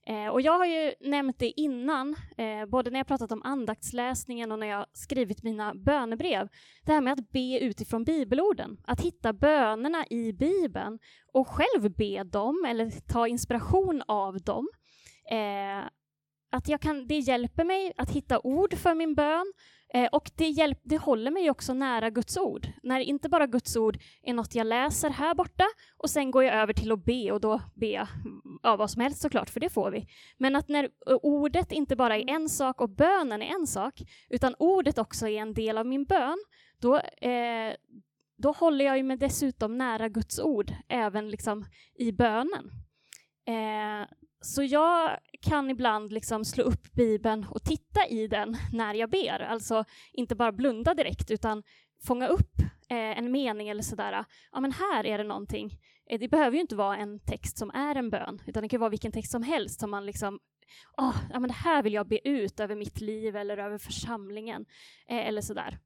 Eh, 0.09 0.29
och 0.29 0.41
jag 0.41 0.59
har 0.59 0.67
ju 0.67 0.95
nämnt 1.01 1.39
det 1.39 1.61
innan, 1.61 2.17
eh, 2.37 2.67
både 2.67 2.91
när 2.91 2.99
jag 2.99 3.07
pratat 3.07 3.33
om 3.33 3.43
andaktsläsningen 3.43 4.53
och 4.53 4.59
när 4.59 4.67
jag 4.67 4.87
skrivit 4.93 5.43
mina 5.43 5.75
bönebrev. 5.75 6.49
Det 6.85 6.93
här 6.93 7.01
med 7.01 7.13
att 7.13 7.31
be 7.31 7.59
utifrån 7.59 8.05
bibelorden, 8.05 8.81
att 8.85 9.01
hitta 9.01 9.33
bönerna 9.33 10.07
i 10.11 10.33
Bibeln 10.33 10.99
och 11.33 11.49
själv 11.49 11.91
be 11.97 12.25
dem 12.25 12.65
eller 12.69 12.91
ta 12.91 13.29
inspiration 13.29 14.03
av 14.07 14.41
dem. 14.41 14.69
Eh, 15.31 15.89
att 16.51 16.69
jag 16.69 16.81
kan, 16.81 17.07
det 17.07 17.19
hjälper 17.19 17.65
mig 17.65 17.93
att 17.97 18.11
hitta 18.11 18.41
ord 18.41 18.75
för 18.75 18.95
min 18.95 19.15
bön 19.15 19.53
Eh, 19.95 20.09
och 20.13 20.31
det, 20.37 20.49
hjälp, 20.49 20.79
det 20.83 20.99
håller 20.99 21.31
mig 21.31 21.51
också 21.51 21.75
nära 21.75 22.11
Guds 22.11 22.37
ord. 22.37 22.69
När 22.83 23.01
inte 23.01 23.29
bara 23.29 23.47
Guds 23.47 23.77
ord 23.77 23.99
är 24.23 24.35
något 24.35 24.55
jag 24.55 24.67
läser 24.67 25.11
här 25.11 25.35
borta 25.35 25.65
och 25.97 26.11
sen 26.11 26.31
går 26.31 26.45
jag 26.45 26.55
över 26.55 26.73
till 26.73 26.93
att 26.93 27.05
be 27.05 27.33
och 27.33 27.41
då 27.41 27.61
ber 27.75 27.93
jag 27.93 28.09
mm, 28.25 28.59
ja, 28.63 28.77
vad 28.77 28.91
som 28.91 29.03
helst 29.03 29.23
såklart, 29.23 29.51
för 29.51 29.61
det 29.61 29.69
får 29.69 29.91
vi. 29.91 30.07
Men 30.39 30.57
att 30.57 30.69
när 30.69 30.89
ordet 31.23 31.73
inte 31.73 31.97
bara 31.97 32.17
är 32.17 32.31
en 32.31 32.49
sak 32.49 32.81
och 32.81 32.91
bönen 32.91 33.43
är 33.43 33.47
en 33.47 33.67
sak, 33.67 34.01
utan 34.29 34.55
ordet 34.59 34.99
också 34.99 35.29
är 35.29 35.41
en 35.41 35.55
del 35.55 35.79
av 35.79 35.87
min 35.87 36.05
bön, 36.05 36.39
då, 36.79 36.97
eh, 36.99 37.75
då 38.37 38.53
håller 38.53 38.85
jag 38.85 39.05
mig 39.05 39.17
dessutom 39.17 39.79
nära 39.79 40.09
Guds 40.09 40.41
ord, 40.41 40.73
även 40.89 41.31
liksom 41.31 41.65
i 41.95 42.13
bönen. 42.13 42.71
Eh, 43.47 44.09
så 44.41 44.63
jag 44.63 45.19
kan 45.41 45.71
ibland 45.71 46.13
liksom 46.13 46.45
slå 46.45 46.65
upp 46.65 46.93
Bibeln 46.93 47.47
och 47.51 47.63
titta 47.63 48.07
i 48.07 48.27
den 48.27 48.57
när 48.73 48.95
jag 48.95 49.11
ber. 49.11 49.41
Alltså 49.41 49.85
inte 50.13 50.35
bara 50.35 50.53
blunda 50.53 50.95
direkt, 50.95 51.31
utan 51.31 51.63
fånga 52.07 52.29
upp 52.29 52.61
eh, 52.91 53.19
en 53.19 53.33
mening 53.33 53.69
eller 53.69 53.83
sådär. 53.83 54.25
Ja, 54.53 54.61
men 54.61 54.73
här 54.73 55.07
är 55.07 55.19
det 55.19 55.25
någonting. 55.25 55.79
Eh, 56.11 56.21
det 56.21 56.29
behöver 56.29 56.55
ju 56.55 56.61
inte 56.61 56.77
vara 56.77 56.97
en 56.97 57.21
text 57.21 57.59
som 57.59 57.71
är 57.71 57.95
en 57.95 58.11
bön, 58.11 58.43
utan 58.47 58.63
det 58.63 58.69
kan 58.69 58.81
vara 58.81 58.91
vilken 58.91 59.13
text 59.13 59.31
som 59.31 59.43
helst 59.43 59.81
som 59.81 59.91
man 59.91 60.07
liksom 60.07 60.39
Oh, 60.97 61.17
ja, 61.33 61.41
men 61.41 61.49
det 61.49 61.55
här 61.55 61.83
vill 61.83 61.93
jag 61.93 62.09
be 62.09 62.29
ut 62.29 62.61
över 62.61 62.75
mitt 62.77 63.01
liv 63.01 63.37
eller 63.37 63.59
över 63.59 63.79
församlingen. 63.79 64.67
Eh, 65.09 65.27
eller 65.29 65.41
sådär. 65.41 65.79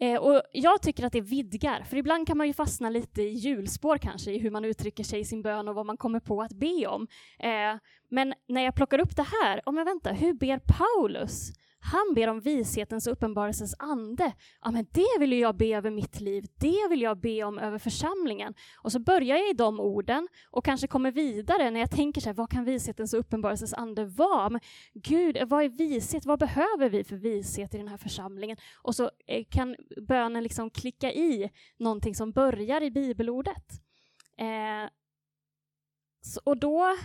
Eh, 0.00 0.16
och 0.16 0.42
jag 0.52 0.82
tycker 0.82 1.06
att 1.06 1.12
det 1.12 1.20
vidgar, 1.20 1.82
för 1.82 1.96
ibland 1.96 2.26
kan 2.26 2.38
man 2.38 2.46
ju 2.46 2.52
fastna 2.52 2.90
lite 2.90 3.22
i 3.22 3.32
hjulspår 3.32 3.98
kanske 3.98 4.30
i 4.30 4.38
hur 4.38 4.50
man 4.50 4.64
uttrycker 4.64 5.04
sig 5.04 5.20
i 5.20 5.24
sin 5.24 5.42
bön 5.42 5.68
och 5.68 5.74
vad 5.74 5.86
man 5.86 5.96
kommer 5.96 6.20
på 6.20 6.42
att 6.42 6.52
be 6.52 6.86
om. 6.86 7.06
Eh, 7.38 7.78
men 8.10 8.34
när 8.48 8.62
jag 8.62 8.74
plockar 8.74 8.98
upp 8.98 9.16
det 9.16 9.26
här, 9.42 9.60
oh 9.66 9.76
jag 9.76 9.84
vänta, 9.84 10.12
hur 10.12 10.34
ber 10.34 10.58
Paulus? 10.58 11.52
Han 11.80 12.14
ber 12.14 12.28
om 12.28 12.40
vishetens 12.40 13.06
och 13.06 13.12
uppenbarelsens 13.12 13.74
ande. 13.78 14.32
Ja, 14.62 14.70
men 14.70 14.86
det 14.92 15.18
vill 15.20 15.32
jag 15.32 15.56
be 15.56 15.66
över 15.66 15.90
mitt 15.90 16.20
liv. 16.20 16.44
Det 16.58 16.88
vill 16.90 17.02
jag 17.02 17.20
be 17.20 17.44
om 17.44 17.58
över 17.58 17.78
församlingen. 17.78 18.54
Och 18.82 18.92
så 18.92 18.98
börjar 18.98 19.36
jag 19.36 19.50
i 19.50 19.52
de 19.52 19.80
orden 19.80 20.28
och 20.50 20.64
kanske 20.64 20.86
kommer 20.86 21.12
vidare 21.12 21.70
när 21.70 21.80
jag 21.80 21.90
tänker 21.90 22.20
så 22.20 22.28
här, 22.28 22.34
vad 22.34 22.50
kan 22.50 22.64
vishetens 22.64 23.14
och 23.14 23.20
uppenbarelsens 23.20 23.74
ande 23.74 24.04
vara? 24.04 24.50
Men 24.50 24.60
Gud, 24.94 25.38
vad 25.46 25.64
är 25.64 25.68
vishet? 25.68 26.26
Vad 26.26 26.38
behöver 26.38 26.88
vi 26.88 27.04
för 27.04 27.16
vishet 27.16 27.74
i 27.74 27.78
den 27.78 27.88
här 27.88 27.98
församlingen? 27.98 28.56
Och 28.82 28.94
så 28.94 29.10
eh, 29.26 29.44
kan 29.50 29.76
bönen 30.08 30.42
liksom 30.42 30.70
klicka 30.70 31.12
i 31.12 31.50
någonting 31.76 32.14
som 32.14 32.32
börjar 32.32 32.82
i 32.82 32.90
bibelordet. 32.90 33.64
Eh, 34.38 34.90
och 36.44 36.56
då, 36.56 36.96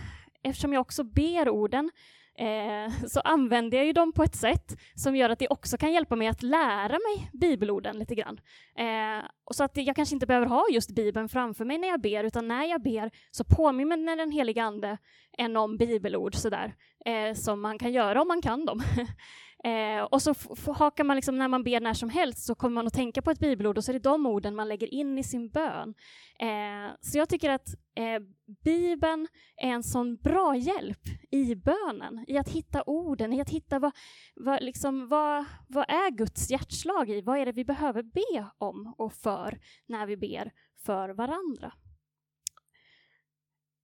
eftersom 0.42 0.72
jag 0.72 0.80
också 0.80 1.04
ber 1.04 1.48
orden, 1.48 1.90
eh, 2.38 3.06
så 3.06 3.20
använder 3.20 3.76
jag 3.76 3.86
ju 3.86 3.92
dem 3.92 4.12
på 4.12 4.22
ett 4.22 4.34
sätt 4.34 4.80
som 4.94 5.16
gör 5.16 5.30
att 5.30 5.38
det 5.38 5.48
också 5.48 5.76
kan 5.76 5.92
hjälpa 5.92 6.16
mig 6.16 6.28
att 6.28 6.42
lära 6.42 6.92
mig 6.92 7.30
bibelorden 7.32 7.98
lite 7.98 8.14
grann. 8.14 8.40
Eh, 8.78 9.24
och 9.44 9.54
så 9.54 9.64
att 9.64 9.76
jag 9.76 9.96
kanske 9.96 10.14
inte 10.14 10.26
behöver 10.26 10.46
ha 10.46 10.64
just 10.70 10.94
Bibeln 10.94 11.28
framför 11.28 11.64
mig 11.64 11.78
när 11.78 11.88
jag 11.88 12.00
ber, 12.00 12.24
utan 12.24 12.48
när 12.48 12.64
jag 12.64 12.82
ber 12.82 13.10
så 13.30 13.44
påminner 13.44 14.16
den 14.16 14.30
helige 14.30 14.62
Ande 14.62 14.98
en 15.38 15.56
om 15.56 15.76
bibelord 15.76 16.34
sådär, 16.34 16.74
eh, 17.06 17.34
som 17.34 17.60
man 17.60 17.78
kan 17.78 17.92
göra 17.92 18.22
om 18.22 18.28
man 18.28 18.42
kan 18.42 18.64
dem. 18.64 18.82
Eh, 19.64 20.02
och 20.02 20.22
så 20.22 20.34
hakar 20.72 21.04
man 21.04 21.16
liksom, 21.16 21.38
när 21.38 21.48
man 21.48 21.64
ber 21.64 21.80
när 21.80 21.94
som 21.94 22.08
helst 22.08 22.44
så 22.46 22.54
kommer 22.54 22.74
man 22.74 22.86
att 22.86 22.94
tänka 22.94 23.22
på 23.22 23.30
ett 23.30 23.38
bibelord 23.38 23.78
och 23.78 23.84
så 23.84 23.90
är 23.90 23.92
det 23.92 23.98
de 23.98 24.26
orden 24.26 24.54
man 24.54 24.68
lägger 24.68 24.94
in 24.94 25.18
i 25.18 25.22
sin 25.22 25.48
bön. 25.48 25.94
Eh, 26.38 26.94
så 27.00 27.18
jag 27.18 27.28
tycker 27.28 27.50
att 27.50 27.68
eh, 27.94 28.22
Bibeln 28.64 29.28
är 29.56 29.68
en 29.68 29.82
sån 29.82 30.16
bra 30.16 30.56
hjälp 30.56 31.02
i 31.30 31.54
bönen, 31.54 32.24
i 32.28 32.38
att 32.38 32.48
hitta 32.48 32.82
orden, 32.86 33.32
i 33.32 33.40
att 33.40 33.50
hitta 33.50 33.78
vad, 33.78 33.92
vad, 34.34 34.62
liksom, 34.62 35.08
vad, 35.08 35.44
vad 35.68 35.84
är 35.90 36.10
Guds 36.10 36.50
hjärtslag 36.50 37.10
i? 37.10 37.20
Vad 37.20 37.38
är 37.38 37.46
det 37.46 37.52
vi 37.52 37.64
behöver 37.64 38.02
be 38.02 38.46
om 38.58 38.94
och 38.98 39.12
för 39.12 39.58
när 39.86 40.06
vi 40.06 40.16
ber 40.16 40.52
för 40.86 41.08
varandra? 41.08 41.72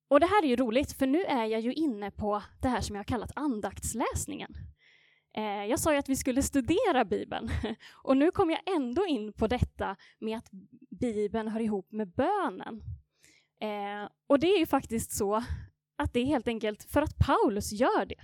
Och 0.07 0.19
det 0.19 0.25
här 0.25 0.43
är 0.43 0.47
ju 0.47 0.55
roligt, 0.55 0.91
för 0.91 1.07
nu 1.07 1.23
är 1.23 1.45
jag 1.45 1.61
ju 1.61 1.73
inne 1.73 2.11
på 2.11 2.43
det 2.61 2.67
här 2.67 2.81
som 2.81 2.95
jag 2.95 2.99
har 2.99 3.07
kallat 3.07 3.31
andaktsläsningen. 3.35 4.70
Eh, 5.33 5.65
jag 5.65 5.79
sa 5.79 5.93
ju 5.93 5.99
att 5.99 6.09
vi 6.09 6.15
skulle 6.15 6.41
studera 6.41 7.05
Bibeln 7.05 7.49
och 8.03 8.17
nu 8.17 8.31
kom 8.31 8.49
jag 8.49 8.75
ändå 8.75 9.05
in 9.05 9.33
på 9.33 9.47
detta 9.47 9.95
med 10.19 10.37
att 10.37 10.49
Bibeln 10.89 11.47
hör 11.47 11.59
ihop 11.59 11.91
med 11.91 12.07
bönen. 12.07 12.81
Eh, 13.61 14.09
och 14.27 14.39
det 14.39 14.47
är 14.47 14.59
ju 14.59 14.65
faktiskt 14.65 15.11
så 15.11 15.43
att 15.95 16.13
det 16.13 16.19
är 16.19 16.25
helt 16.25 16.47
enkelt 16.47 16.83
för 16.83 17.01
att 17.01 17.17
Paulus 17.17 17.71
gör 17.71 18.05
det 18.05 18.15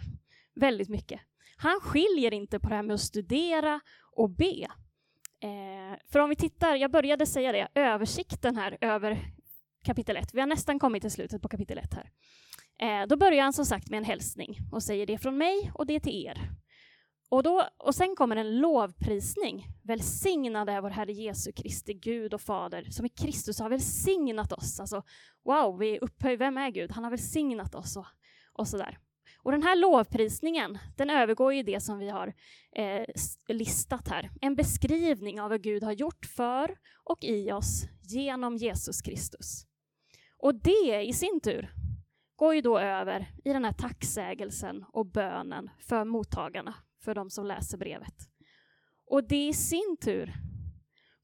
väldigt 0.56 0.90
mycket. 0.90 1.22
Han 1.58 1.80
skiljer 1.82 2.34
inte 2.34 2.60
på 2.60 2.70
det 2.70 2.76
här 2.76 2.84
med 2.84 2.94
att 2.94 3.02
studera 3.02 3.80
och 4.12 4.30
be. 4.30 4.68
Eh, 5.40 6.00
för 6.12 6.20
om 6.20 6.30
vi 6.30 6.36
tittar, 6.36 6.76
jag 6.76 6.92
började 6.92 7.26
säga 7.26 7.52
det, 7.52 7.68
översikten 7.76 8.56
här 8.56 8.78
över 8.82 9.20
kapitel 9.84 10.18
1. 10.18 10.34
Vi 10.34 10.40
har 10.40 10.48
nästan 10.48 10.80
kommit 10.80 11.02
till 11.02 11.12
slutet 11.12 11.42
på 11.42 11.48
kapitel 11.48 11.78
1 11.78 11.94
här. 11.94 12.12
Eh, 12.80 13.08
då 13.08 13.18
börjar 13.18 13.44
han 13.44 13.54
som 13.54 13.66
sagt 13.66 13.90
med 13.90 13.98
en 13.98 14.04
hälsning 14.04 14.58
och 14.72 14.84
säger 14.84 15.06
det 15.06 15.18
från 15.18 15.38
mig 15.38 15.72
och 15.74 15.86
det 15.86 16.00
till 16.00 16.26
er. 16.26 16.50
Och, 17.30 17.44
då, 17.44 17.70
och 17.78 17.96
sen 17.96 18.16
kommer 18.16 18.36
en 18.36 18.60
lovprisning. 18.60 19.68
Välsignad 19.84 20.70
är 20.70 20.82
vår 20.82 20.90
Herre 20.90 21.14
Jesu 21.14 21.52
Kristi 21.52 21.94
Gud 21.94 22.34
och 22.34 22.42
Fader, 22.42 22.88
som 22.90 23.06
i 23.06 23.10
Kristus 23.10 23.60
har 23.60 23.70
välsignat 23.70 24.52
oss. 24.54 24.80
Alltså, 24.80 25.04
wow, 25.46 25.78
vi 25.78 25.96
är 25.96 26.04
upphöjda. 26.04 26.46
Vem 26.46 26.58
är 26.58 26.70
Gud? 26.70 26.92
Han 26.92 27.04
har 27.04 27.12
välsignat 27.12 27.76
oss 27.76 27.98
och, 27.98 28.06
och 28.54 28.68
sådär. 28.68 28.98
Och 29.38 29.52
den 29.52 29.64
här 29.64 29.76
lovprisningen, 29.76 30.78
den 30.96 31.10
övergår 31.10 31.54
ju 31.54 31.64
det 31.64 31.80
som 31.80 32.00
vi 32.00 32.10
har 32.10 32.34
eh, 32.76 33.06
listat 33.48 34.08
här. 34.08 34.30
En 34.42 34.56
beskrivning 34.56 35.42
av 35.42 35.50
vad 35.50 35.62
Gud 35.62 35.84
har 35.84 35.92
gjort 35.92 36.26
för 36.26 36.78
och 37.04 37.24
i 37.24 37.52
oss 37.52 37.84
genom 38.02 38.58
Jesus 38.58 39.02
Kristus. 39.02 39.66
Och 40.38 40.56
det 40.56 41.04
i 41.04 41.14
sin 41.14 41.40
tur 41.44 41.74
går 42.36 42.56
ju 42.56 42.62
då 42.62 42.80
över 42.80 43.32
i 43.44 43.54
den 43.54 43.66
här 43.66 43.74
tacksägelsen 43.74 44.86
och 44.94 45.06
bönen 45.06 45.70
för 45.80 46.06
mottagarna 46.06 46.74
för 47.08 47.16
de 47.16 47.30
som 47.30 47.46
läser 47.46 47.78
brevet. 47.78 48.16
Och 49.06 49.28
det 49.28 49.48
i 49.48 49.54
sin 49.54 49.98
tur 50.02 50.34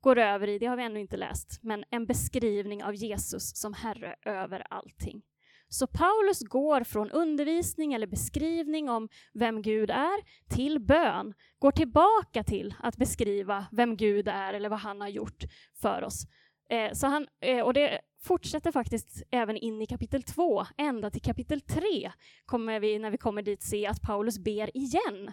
går 0.02 0.18
över 0.18 0.48
i, 0.48 0.60
det 0.60 0.66
har 0.66 0.78
vi 0.78 0.84
ännu 0.84 1.00
inte 1.00 1.18
läst, 1.18 1.60
men 1.62 1.84
en 1.90 2.06
beskrivning 2.06 2.84
av 2.84 2.96
Jesus 2.96 3.56
som 3.56 3.74
Herre 3.74 4.16
över 4.26 4.68
allting. 4.70 5.22
Så 5.70 5.88
Paulus 5.88 6.40
går 6.40 6.84
från 6.84 7.12
undervisning 7.12 7.94
eller 7.94 8.08
beskrivning 8.08 8.90
om 8.90 9.10
vem 9.34 9.62
Gud 9.62 9.90
är 9.90 10.50
till 10.50 10.80
bön, 10.80 11.34
går 11.60 11.72
tillbaka 11.72 12.44
till 12.44 12.76
att 12.80 12.98
beskriva 12.98 13.66
vem 13.72 13.98
Gud 13.98 14.28
är 14.28 14.54
eller 14.54 14.70
vad 14.70 14.80
han 14.80 15.02
har 15.02 15.10
gjort 15.10 15.44
för 15.82 16.04
oss. 16.04 16.28
Eh, 16.70 16.92
så 16.94 17.08
han, 17.08 17.28
eh, 17.42 17.62
och 17.62 17.74
det 17.74 18.02
fortsätter 18.24 18.72
faktiskt 18.72 19.24
även 19.32 19.58
in 19.58 19.82
i 19.82 19.86
kapitel 19.86 20.24
2, 20.24 20.66
ända 20.78 21.10
till 21.10 21.22
kapitel 21.22 21.62
3 21.62 22.12
kommer 22.46 22.80
vi, 22.80 23.00
när 23.00 23.12
vi 23.12 23.18
kommer 23.18 23.42
dit, 23.42 23.64
se 23.64 23.88
att 23.88 24.02
Paulus 24.02 24.40
ber 24.40 24.78
igen. 24.78 25.32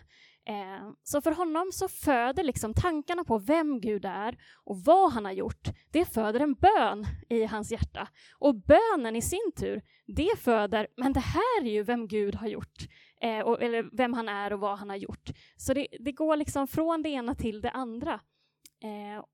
Eh, 0.48 0.90
så 1.02 1.20
för 1.20 1.32
honom 1.32 1.70
så 1.72 1.88
föder 1.88 2.44
liksom 2.44 2.74
tankarna 2.74 3.24
på 3.24 3.38
vem 3.38 3.80
Gud 3.80 4.04
är 4.04 4.38
och 4.64 4.84
vad 4.84 5.12
han 5.12 5.24
har 5.24 5.32
gjort, 5.32 5.68
det 5.90 6.04
föder 6.04 6.40
en 6.40 6.54
bön 6.54 7.06
i 7.28 7.44
hans 7.44 7.72
hjärta. 7.72 8.08
Och 8.38 8.54
bönen 8.54 9.16
i 9.16 9.22
sin 9.22 9.52
tur, 9.56 9.82
det 10.06 10.38
föder, 10.38 10.86
men 10.96 11.12
det 11.12 11.20
här 11.20 11.64
är 11.64 11.70
ju 11.70 11.82
vem 11.82 12.08
Gud 12.08 12.34
har 12.34 12.48
gjort, 12.48 12.88
eh, 13.20 13.40
och, 13.40 13.62
eller 13.62 13.96
vem 13.96 14.12
han 14.12 14.28
är 14.28 14.52
och 14.52 14.60
vad 14.60 14.78
han 14.78 14.90
har 14.90 14.96
gjort. 14.96 15.30
Så 15.56 15.74
det, 15.74 15.86
det 16.00 16.12
går 16.12 16.36
liksom 16.36 16.66
från 16.66 17.02
det 17.02 17.08
ena 17.08 17.34
till 17.34 17.60
det 17.60 17.70
andra. 17.70 18.20
Eh, 18.82 19.24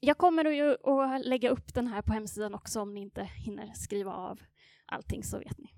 jag 0.00 0.18
kommer 0.18 0.44
att, 0.44 0.86
att 0.86 1.26
lägga 1.26 1.50
upp 1.50 1.74
den 1.74 1.86
här 1.86 2.02
på 2.02 2.12
hemsidan 2.12 2.54
också 2.54 2.80
om 2.80 2.94
ni 2.94 3.00
inte 3.00 3.24
hinner 3.24 3.72
skriva 3.72 4.12
av 4.12 4.40
allting 4.86 5.24
så 5.24 5.38
vet 5.38 5.58
ni. 5.58 5.74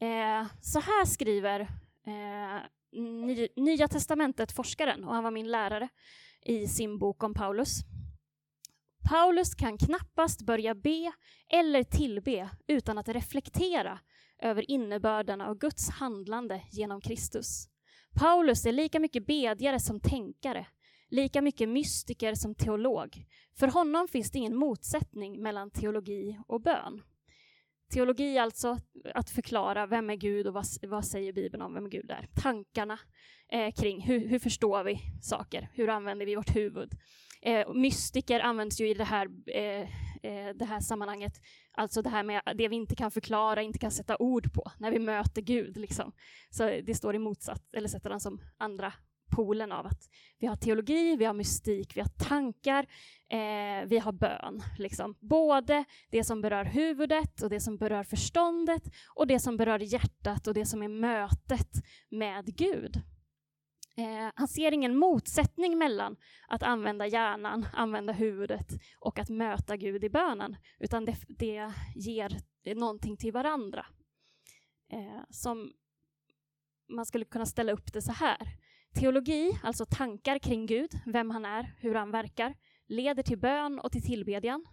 Eh, 0.00 0.46
så 0.60 0.80
här 0.80 1.04
skriver 1.04 1.68
eh, 2.08 2.62
Nya 3.56 3.88
testamentet-forskaren, 3.88 5.04
och 5.04 5.14
han 5.14 5.24
var 5.24 5.30
min 5.30 5.50
lärare, 5.50 5.88
i 6.42 6.66
sin 6.66 6.98
bok 6.98 7.22
om 7.22 7.34
Paulus. 7.34 7.80
Paulus 9.10 9.54
kan 9.54 9.78
knappast 9.78 10.42
börja 10.42 10.74
be 10.74 11.12
eller 11.48 11.82
tillbe 11.82 12.50
utan 12.66 12.98
att 12.98 13.08
reflektera 13.08 13.98
över 14.42 14.70
innebörden 14.70 15.40
av 15.40 15.58
Guds 15.58 15.90
handlande 15.90 16.62
genom 16.70 17.00
Kristus. 17.00 17.68
Paulus 18.20 18.66
är 18.66 18.72
lika 18.72 19.00
mycket 19.00 19.26
bedjare 19.26 19.80
som 19.80 20.00
tänkare, 20.00 20.66
lika 21.08 21.42
mycket 21.42 21.68
mystiker 21.68 22.34
som 22.34 22.54
teolog. 22.54 23.24
För 23.58 23.68
honom 23.68 24.08
finns 24.08 24.30
det 24.30 24.38
ingen 24.38 24.56
motsättning 24.56 25.42
mellan 25.42 25.70
teologi 25.70 26.38
och 26.46 26.62
bön. 26.62 27.02
Teologi 27.92 28.38
alltså, 28.38 28.78
att 29.14 29.30
förklara 29.30 29.86
vem 29.86 30.10
är 30.10 30.14
Gud 30.14 30.46
och 30.46 30.54
vad, 30.54 30.64
vad 30.82 31.04
säger 31.04 31.32
Bibeln 31.32 31.62
om 31.62 31.74
vem 31.74 31.90
Gud 31.90 32.10
är. 32.10 32.28
Tankarna 32.42 32.98
eh, 33.52 33.72
kring 33.72 34.00
hur, 34.00 34.28
hur, 34.28 34.38
förstår 34.38 34.84
vi 34.84 35.00
saker, 35.22 35.70
hur 35.72 35.88
använder 35.88 36.26
vi 36.26 36.34
vårt 36.34 36.56
huvud. 36.56 36.92
Eh, 37.42 37.74
mystiker 37.74 38.40
används 38.40 38.80
ju 38.80 38.88
i 38.88 38.94
det 38.94 39.04
här, 39.04 39.28
eh, 39.46 39.80
eh, 40.22 40.54
det 40.54 40.64
här 40.64 40.80
sammanhanget, 40.80 41.32
alltså 41.72 42.02
det 42.02 42.10
här 42.10 42.22
med 42.22 42.42
det 42.54 42.68
vi 42.68 42.76
inte 42.76 42.96
kan 42.96 43.10
förklara, 43.10 43.62
inte 43.62 43.78
kan 43.78 43.90
sätta 43.90 44.16
ord 44.16 44.52
på, 44.52 44.72
när 44.78 44.90
vi 44.90 44.98
möter 44.98 45.42
Gud. 45.42 45.76
Liksom. 45.76 46.12
Så 46.50 46.62
det 46.64 46.94
står 46.94 47.14
i 47.14 47.18
motsats, 47.18 47.62
eller 47.72 47.88
sätter 47.88 48.10
den 48.10 48.20
som 48.20 48.40
andra 48.58 48.92
polen 49.30 49.72
av 49.72 49.86
att 49.86 50.08
vi 50.38 50.46
har 50.46 50.56
teologi, 50.56 51.16
vi 51.16 51.24
har 51.24 51.34
mystik, 51.34 51.96
vi 51.96 52.00
har 52.00 52.08
tankar, 52.08 52.86
eh, 53.28 53.86
vi 53.86 53.98
har 53.98 54.12
bön. 54.12 54.62
Liksom. 54.78 55.14
Både 55.20 55.84
det 56.10 56.24
som 56.24 56.40
berör 56.40 56.64
huvudet 56.64 57.42
och 57.42 57.50
det 57.50 57.60
som 57.60 57.76
berör 57.76 58.04
förståndet 58.04 58.82
och 59.14 59.26
det 59.26 59.40
som 59.40 59.56
berör 59.56 59.78
hjärtat 59.78 60.46
och 60.46 60.54
det 60.54 60.66
som 60.66 60.82
är 60.82 60.88
mötet 60.88 61.70
med 62.10 62.56
Gud. 62.56 63.02
Eh, 63.96 64.30
han 64.34 64.48
ser 64.48 64.72
ingen 64.72 64.96
motsättning 64.96 65.78
mellan 65.78 66.16
att 66.48 66.62
använda 66.62 67.06
hjärnan, 67.06 67.66
använda 67.72 68.12
huvudet 68.12 68.68
och 69.00 69.18
att 69.18 69.28
möta 69.28 69.76
Gud 69.76 70.04
i 70.04 70.10
bönen, 70.10 70.56
utan 70.78 71.04
det, 71.04 71.16
det 71.28 71.72
ger 71.94 72.36
någonting 72.74 73.16
till 73.16 73.32
varandra. 73.32 73.86
Eh, 74.92 75.22
som 75.30 75.72
man 76.88 77.06
skulle 77.06 77.24
kunna 77.24 77.46
ställa 77.46 77.72
upp 77.72 77.92
det 77.92 78.02
så 78.02 78.12
här. 78.12 78.48
Teologi, 78.94 79.58
alltså 79.62 79.86
tankar 79.86 80.38
kring 80.38 80.66
Gud, 80.66 80.90
vem 81.06 81.30
han 81.30 81.44
är, 81.44 81.74
hur 81.78 81.94
han 81.94 82.10
verkar, 82.10 82.54
leder 82.86 83.22
till 83.22 83.38
bön 83.38 83.78
och 83.78 83.92
till 83.92 84.02
tillbedjan. 84.02 84.66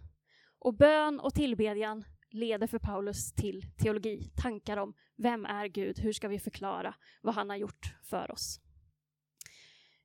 Och 0.58 0.74
bön 0.74 1.20
och 1.20 1.34
tillbedjan 1.34 2.04
leder 2.30 2.66
för 2.66 2.78
Paulus 2.78 3.32
till 3.32 3.62
teologi, 3.76 4.30
tankar 4.36 4.76
om 4.76 4.94
vem 5.16 5.46
är 5.46 5.66
Gud, 5.66 5.98
hur 5.98 6.12
ska 6.12 6.28
vi 6.28 6.38
förklara 6.38 6.94
vad 7.22 7.34
han 7.34 7.50
har 7.50 7.56
gjort 7.56 7.94
för 8.02 8.30
oss. 8.30 8.60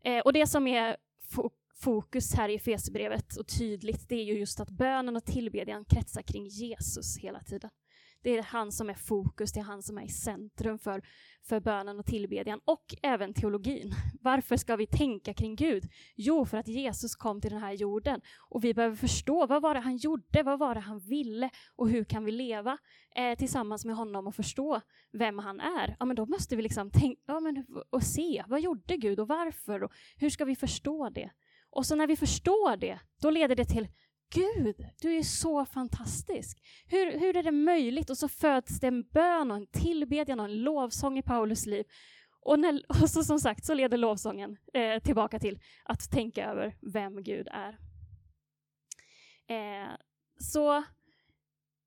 Eh, 0.03 0.19
och 0.19 0.33
det 0.33 0.47
som 0.47 0.67
är 0.67 0.97
fokus 1.81 2.33
här 2.33 2.49
i 2.49 2.55
Efesierbrevet 2.55 3.37
och 3.37 3.47
tydligt, 3.47 4.09
det 4.09 4.15
är 4.15 4.23
ju 4.23 4.39
just 4.39 4.59
att 4.59 4.69
bönen 4.69 5.15
och 5.15 5.25
tillbedjan 5.25 5.85
kretsar 5.85 6.21
kring 6.21 6.47
Jesus 6.47 7.17
hela 7.17 7.39
tiden. 7.39 7.69
Det 8.23 8.37
är 8.37 8.43
han 8.43 8.71
som 8.71 8.89
är 8.89 8.93
fokus, 8.93 9.51
det 9.51 9.59
är 9.59 9.63
han 9.63 9.83
som 9.83 9.97
är 9.97 10.03
i 10.03 10.09
centrum 10.09 10.79
för, 10.79 11.01
för 11.43 11.59
bönen 11.59 11.99
och 11.99 12.05
tillbedjan 12.05 12.59
och 12.65 12.85
även 13.03 13.33
teologin. 13.33 13.93
Varför 14.21 14.57
ska 14.57 14.75
vi 14.75 14.87
tänka 14.87 15.33
kring 15.33 15.55
Gud? 15.55 15.83
Jo, 16.15 16.45
för 16.45 16.57
att 16.57 16.67
Jesus 16.67 17.15
kom 17.15 17.41
till 17.41 17.51
den 17.51 17.59
här 17.59 17.73
jorden 17.73 18.21
och 18.49 18.63
vi 18.63 18.73
behöver 18.73 18.95
förstå 18.95 19.45
vad 19.45 19.61
var 19.61 19.73
det 19.73 19.79
han 19.79 19.97
gjorde, 19.97 20.43
vad 20.43 20.59
var 20.59 20.75
det 20.75 20.81
han 20.81 20.99
ville 20.99 21.49
och 21.75 21.89
hur 21.89 22.03
kan 22.03 22.25
vi 22.25 22.31
leva 22.31 22.77
eh, 23.15 23.37
tillsammans 23.37 23.85
med 23.85 23.95
honom 23.95 24.27
och 24.27 24.35
förstå 24.35 24.81
vem 25.11 25.39
han 25.39 25.59
är? 25.59 25.95
Ja, 25.99 26.05
men 26.05 26.15
då 26.15 26.25
måste 26.25 26.55
vi 26.55 26.61
liksom 26.61 26.91
tänka 26.91 27.21
ja, 27.25 27.39
men, 27.39 27.65
och 27.89 28.03
se, 28.03 28.43
vad 28.47 28.61
gjorde 28.61 28.97
Gud 28.97 29.19
och 29.19 29.27
varför 29.27 29.83
och 29.83 29.91
hur 30.15 30.29
ska 30.29 30.45
vi 30.45 30.55
förstå 30.55 31.09
det? 31.09 31.31
Och 31.69 31.85
så 31.85 31.95
när 31.95 32.07
vi 32.07 32.15
förstår 32.15 32.77
det, 32.77 32.99
då 33.21 33.29
leder 33.29 33.55
det 33.55 33.65
till 33.65 33.87
Gud, 34.33 34.85
du 35.01 35.17
är 35.17 35.23
så 35.23 35.65
fantastisk. 35.65 36.57
Hur, 36.87 37.19
hur 37.19 37.37
är 37.37 37.43
det 37.43 37.51
möjligt? 37.51 38.09
Och 38.09 38.17
så 38.17 38.29
föds 38.29 38.79
det 38.79 38.87
en 38.87 39.03
bön 39.03 39.51
och 39.51 39.57
en 39.57 39.67
tillbedjan 39.67 40.39
och 40.39 40.45
en 40.45 40.61
lovsång 40.61 41.17
i 41.17 41.21
Paulus 41.21 41.65
liv. 41.65 41.85
Och, 42.41 42.59
när, 42.59 42.81
och 43.01 43.09
så 43.09 43.23
som 43.23 43.39
sagt 43.39 43.65
så 43.65 43.73
leder 43.73 43.97
lovsången 43.97 44.57
eh, 44.73 44.99
tillbaka 44.99 45.39
till 45.39 45.59
att 45.83 46.11
tänka 46.11 46.45
över 46.45 46.75
vem 46.93 47.23
Gud 47.23 47.47
är. 47.51 47.77
Eh, 49.47 49.89
så 50.39 50.83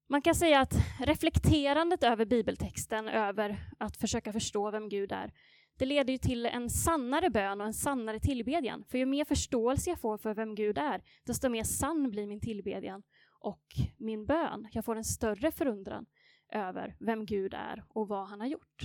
man 0.09 0.23
kan 0.23 0.35
säga 0.35 0.61
att 0.61 0.75
reflekterandet 1.01 2.03
över 2.03 2.25
bibeltexten, 2.25 3.09
över 3.09 3.71
att 3.79 3.97
försöka 3.97 4.33
förstå 4.33 4.71
vem 4.71 4.89
Gud 4.89 5.13
är, 5.13 5.33
det 5.79 5.87
leder 5.87 6.13
ju 6.13 6.19
till 6.19 6.47
en 6.47 6.71
sannare 6.71 7.31
bön 7.31 7.61
och 7.61 7.67
en 7.67 7.75
sannare 7.75 8.21
tillbedjan. 8.21 8.85
För 8.89 8.99
ju 8.99 9.07
mer 9.07 9.25
förståelse 9.25 9.91
jag 9.91 10.01
får 10.01 10.19
för 10.19 10.35
vem 10.35 10.55
Gud 10.55 10.79
är, 10.79 11.03
desto 11.27 11.49
mer 11.49 11.65
sann 11.65 12.11
blir 12.11 12.27
min 12.27 12.41
tillbedjan 12.41 13.03
och 13.41 13.65
min 13.99 14.27
bön. 14.27 14.69
Jag 14.73 14.85
får 14.85 14.97
en 14.97 15.05
större 15.05 15.53
förundran 15.53 16.07
över 16.53 16.97
vem 17.01 17.27
Gud 17.27 17.55
är 17.55 17.85
och 17.89 18.09
vad 18.09 18.29
han 18.29 18.41
har 18.41 18.47
gjort. 18.47 18.83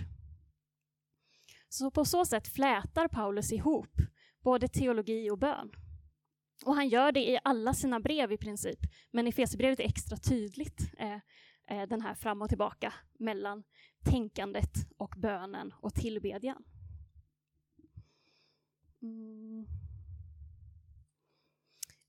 Så 1.69 1.91
på 1.91 2.05
så 2.05 2.25
sätt 2.25 2.47
flätar 2.47 3.07
Paulus 3.07 3.51
ihop 3.51 3.97
både 4.43 4.67
teologi 4.67 5.29
och 5.29 5.37
bön. 5.37 5.71
Och 6.65 6.75
han 6.75 6.89
gör 6.89 7.11
det 7.11 7.29
i 7.29 7.39
alla 7.43 7.73
sina 7.73 7.99
brev 7.99 8.31
i 8.31 8.37
princip, 8.37 8.79
men 9.11 9.27
i 9.27 9.31
Fesebrevet 9.31 9.79
är 9.79 9.83
extra 9.83 10.17
tydligt 10.17 10.93
eh, 10.97 11.19
eh, 11.69 11.87
den 11.87 12.01
här 12.01 12.15
fram 12.15 12.41
och 12.41 12.49
tillbaka 12.49 12.93
mellan 13.19 13.63
tänkandet 14.05 14.71
och 14.97 15.13
bönen 15.17 15.73
och 15.81 15.93
tillbedjan. 15.93 16.63
Mm. 19.01 19.65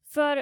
För 0.04 0.36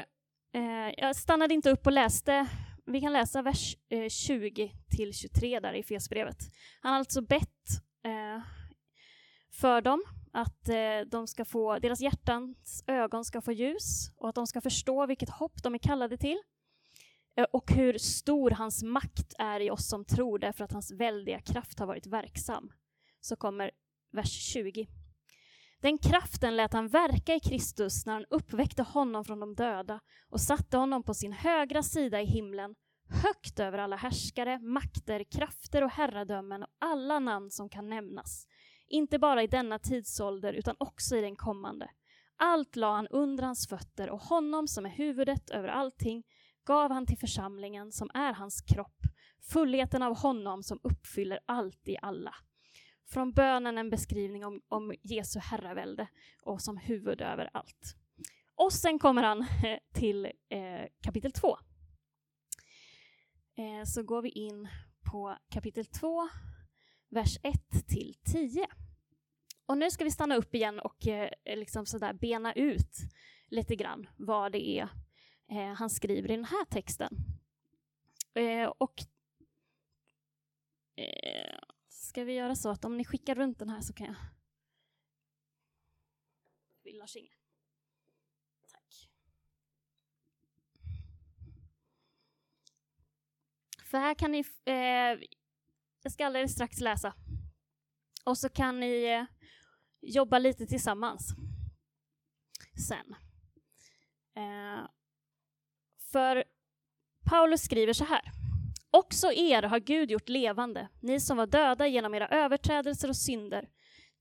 eh, 0.53 0.91
jag 0.97 1.17
stannade 1.17 1.55
inte 1.55 1.71
upp 1.71 1.87
och 1.87 1.93
läste, 1.93 2.49
vi 2.87 3.01
kan 3.01 3.13
läsa 3.13 3.43
vers 3.43 3.77
eh, 3.89 4.09
20 4.09 4.73
till 4.97 5.15
23 5.15 5.61
där 5.61 5.73
i 5.73 5.83
fesbrevet. 5.83 6.39
Han 6.81 6.93
har 6.93 6.99
alltså 6.99 7.21
bett 7.21 7.69
eh, 8.05 8.43
för 9.51 9.81
dem 9.81 10.03
att 10.33 10.69
eh, 10.69 11.01
de 11.07 11.27
ska 11.27 11.45
få, 11.45 11.79
deras 11.79 12.01
hjärtans 12.01 12.85
ögon 12.87 13.25
ska 13.25 13.41
få 13.41 13.53
ljus 13.53 14.11
och 14.17 14.29
att 14.29 14.35
de 14.35 14.47
ska 14.47 14.61
förstå 14.61 15.07
vilket 15.07 15.31
hopp 15.31 15.63
de 15.63 15.75
är 15.75 15.79
kallade 15.79 16.17
till 16.17 16.39
eh, 17.37 17.47
och 17.53 17.73
hur 17.73 17.99
stor 17.99 18.51
hans 18.51 18.83
makt 18.83 19.35
är 19.39 19.61
i 19.61 19.71
oss 19.71 19.89
som 19.89 20.05
tror 20.05 20.39
därför 20.39 20.65
att 20.65 20.73
hans 20.73 20.93
väldiga 20.93 21.41
kraft 21.41 21.79
har 21.79 21.87
varit 21.87 22.07
verksam. 22.07 22.73
Så 23.21 23.37
kommer 23.37 23.71
vers 24.13 24.53
20. 24.53 24.87
Den 25.81 25.99
kraften 25.99 26.57
lät 26.57 26.73
han 26.73 26.89
verka 26.89 27.35
i 27.35 27.41
Kristus 27.41 28.07
när 28.07 28.13
han 28.13 28.25
uppväckte 28.31 28.83
honom 28.83 29.25
från 29.25 29.41
de 29.41 29.55
döda 29.55 30.01
och 30.31 30.41
satte 30.41 30.77
honom 30.77 31.03
på 31.03 31.15
sin 31.15 31.33
högra 31.33 31.83
sida 31.83 32.21
i 32.21 32.25
himlen, 32.25 32.75
högt 33.23 33.61
över 33.61 33.79
alla 33.79 33.97
härskare, 33.97 34.59
makter, 34.59 35.25
krafter 35.25 35.85
och 35.85 35.91
herradömen 35.91 36.63
och 36.63 36.69
alla 36.79 37.19
namn 37.19 37.51
som 37.51 37.69
kan 37.69 37.89
nämnas 37.89 38.47
inte 38.89 39.19
bara 39.19 39.43
i 39.43 39.47
denna 39.47 39.79
tidsålder 39.79 40.53
utan 40.53 40.77
också 40.79 41.17
i 41.17 41.21
den 41.21 41.37
kommande. 41.37 41.91
Allt 42.37 42.77
la 42.77 42.95
han 42.95 43.09
under 43.09 43.45
hans 43.45 43.69
fötter 43.69 44.11
och 44.11 44.21
honom 44.21 44.69
som 44.69 44.87
är 44.87 44.91
huvudet 44.91 45.51
över 45.51 45.69
allting 45.69 46.25
gav 46.65 46.91
han 46.91 47.07
till 47.07 47.19
församlingen 47.19 47.93
som 47.93 48.11
är 48.15 48.33
hans 48.33 48.61
kropp, 48.61 49.03
fullheten 49.53 50.03
av 50.03 50.17
honom 50.17 50.63
som 50.63 50.81
uppfyller 50.83 51.39
allt 51.47 51.89
i 51.89 51.97
alla. 52.03 52.35
Från 53.11 53.33
bönen 53.33 53.79
en 53.79 53.91
beskrivning 53.91 54.45
om, 54.45 54.63
om 54.69 54.95
Jesu 55.03 55.39
herravälde 55.39 56.09
och 56.43 56.63
som 56.63 56.77
huvud 56.77 57.21
över 57.21 57.51
allt. 57.53 57.97
Och 58.55 58.73
sen 58.73 58.99
kommer 58.99 59.23
han 59.23 59.47
till 59.95 60.25
eh, 60.49 60.87
kapitel 61.03 61.33
2. 61.33 61.59
Eh, 63.57 63.85
så 63.85 64.03
går 64.03 64.23
vi 64.23 64.29
in 64.29 64.69
på 65.11 65.39
kapitel 65.51 65.87
2, 65.87 66.29
vers 67.09 67.39
1 67.43 67.89
till 67.89 68.15
10. 68.33 68.67
Och 69.67 69.79
nu 69.79 69.91
ska 69.91 70.05
vi 70.05 70.11
stanna 70.11 70.37
upp 70.37 70.55
igen 70.55 70.81
och 70.81 71.07
eh, 71.07 71.31
liksom 71.45 71.87
sådär 71.87 72.13
bena 72.13 72.53
ut 72.53 72.93
lite 73.49 73.77
grann 73.77 74.09
vad 74.17 74.53
det 74.53 74.69
är 74.69 74.89
eh, 75.51 75.73
han 75.75 75.91
skriver 75.91 76.31
i 76.31 76.37
den 76.37 76.45
här 76.45 76.65
texten. 76.65 77.17
Eh, 78.35 78.73
och 78.79 78.95
eh, 80.97 81.59
ska 81.99 82.25
vi 82.25 82.33
göra 82.33 82.57
så 82.57 82.71
att 82.71 82.85
om 82.85 82.97
ni 82.97 83.05
skickar 83.05 83.35
runt 83.35 83.59
den 83.59 83.69
här 83.69 83.81
så 83.81 83.93
kan 83.93 84.07
jag... 84.07 84.17
Vill 86.83 86.99
Lars 86.99 87.17
Inge? 87.17 87.33
Tack. 88.73 89.11
För 93.85 93.99
här 93.99 94.15
kan 94.15 94.33
ni... 94.33 94.45
Eh, 94.65 95.29
jag 96.03 96.13
ska 96.13 96.27
alldeles 96.27 96.53
strax 96.53 96.81
läsa. 96.81 97.15
Och 98.25 98.39
så 98.39 98.49
kan 98.49 98.81
ni 98.81 99.05
eh, 99.05 99.25
jobba 100.01 100.39
lite 100.39 100.67
tillsammans 100.67 101.35
sen. 102.89 103.15
Eh, 104.35 104.89
för 106.13 106.45
Paulus 107.25 107.63
skriver 107.63 107.93
så 107.93 108.05
här. 108.05 108.38
Också 108.91 109.33
er 109.33 109.63
har 109.63 109.79
Gud 109.79 110.11
gjort 110.11 110.29
levande, 110.29 110.89
ni 111.01 111.21
som 111.21 111.37
var 111.37 111.47
döda 111.47 111.87
genom 111.87 112.15
era 112.15 112.29
överträdelser 112.29 113.09
och 113.09 113.17
synder. 113.17 113.69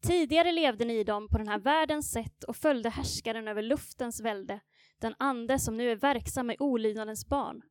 Tidigare 0.03 0.51
levde 0.51 0.86
ni 0.86 0.93
i 0.99 1.03
dem 1.03 1.27
på 1.30 1.38
den 1.38 1.47
här 1.47 1.60
världens 1.60 2.12
sätt 2.12 2.43
och 2.43 2.56
följde 2.56 2.89
härskaren 2.89 3.47
över 3.47 3.62
luftens 3.62 4.21
välde, 4.21 4.60
den 5.01 5.15
ande 5.19 5.60
som 5.60 5.77
nu 5.77 5.91
är 5.91 5.95
verksam 5.95 6.51
i 6.51 6.56
olydnadens 6.60 7.27
barn. 7.27 7.62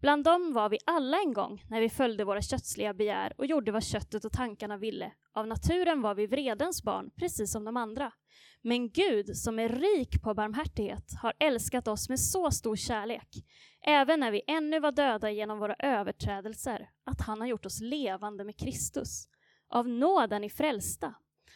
Bland 0.00 0.24
dem 0.24 0.52
var 0.52 0.68
vi 0.68 0.78
alla 0.86 1.16
en 1.18 1.32
gång 1.32 1.64
när 1.70 1.80
vi 1.80 1.88
följde 1.88 2.24
våra 2.24 2.42
kötsliga 2.42 2.94
begär 2.94 3.32
och 3.38 3.46
gjorde 3.46 3.72
vad 3.72 3.84
köttet 3.84 4.24
och 4.24 4.32
tankarna 4.32 4.76
ville. 4.76 5.12
Av 5.34 5.46
naturen 5.46 6.02
var 6.02 6.14
vi 6.14 6.26
vredens 6.26 6.82
barn, 6.82 7.10
precis 7.16 7.52
som 7.52 7.64
de 7.64 7.76
andra. 7.76 8.12
Men 8.62 8.90
Gud, 8.90 9.36
som 9.36 9.58
är 9.58 9.68
rik 9.68 10.22
på 10.22 10.34
barmhärtighet, 10.34 11.12
har 11.22 11.32
älskat 11.38 11.88
oss 11.88 12.08
med 12.08 12.20
så 12.20 12.50
stor 12.50 12.76
kärlek, 12.76 13.28
även 13.86 14.20
när 14.20 14.30
vi 14.30 14.42
ännu 14.46 14.80
var 14.80 14.92
döda 14.92 15.30
genom 15.30 15.58
våra 15.58 15.74
överträdelser, 15.78 16.90
att 17.04 17.20
han 17.20 17.40
har 17.40 17.48
gjort 17.48 17.66
oss 17.66 17.80
levande 17.80 18.44
med 18.44 18.58
Kristus. 18.58 19.28
Av 19.70 19.88
nåden 19.88 20.44
i 20.44 20.50
frälsta. 20.50 21.14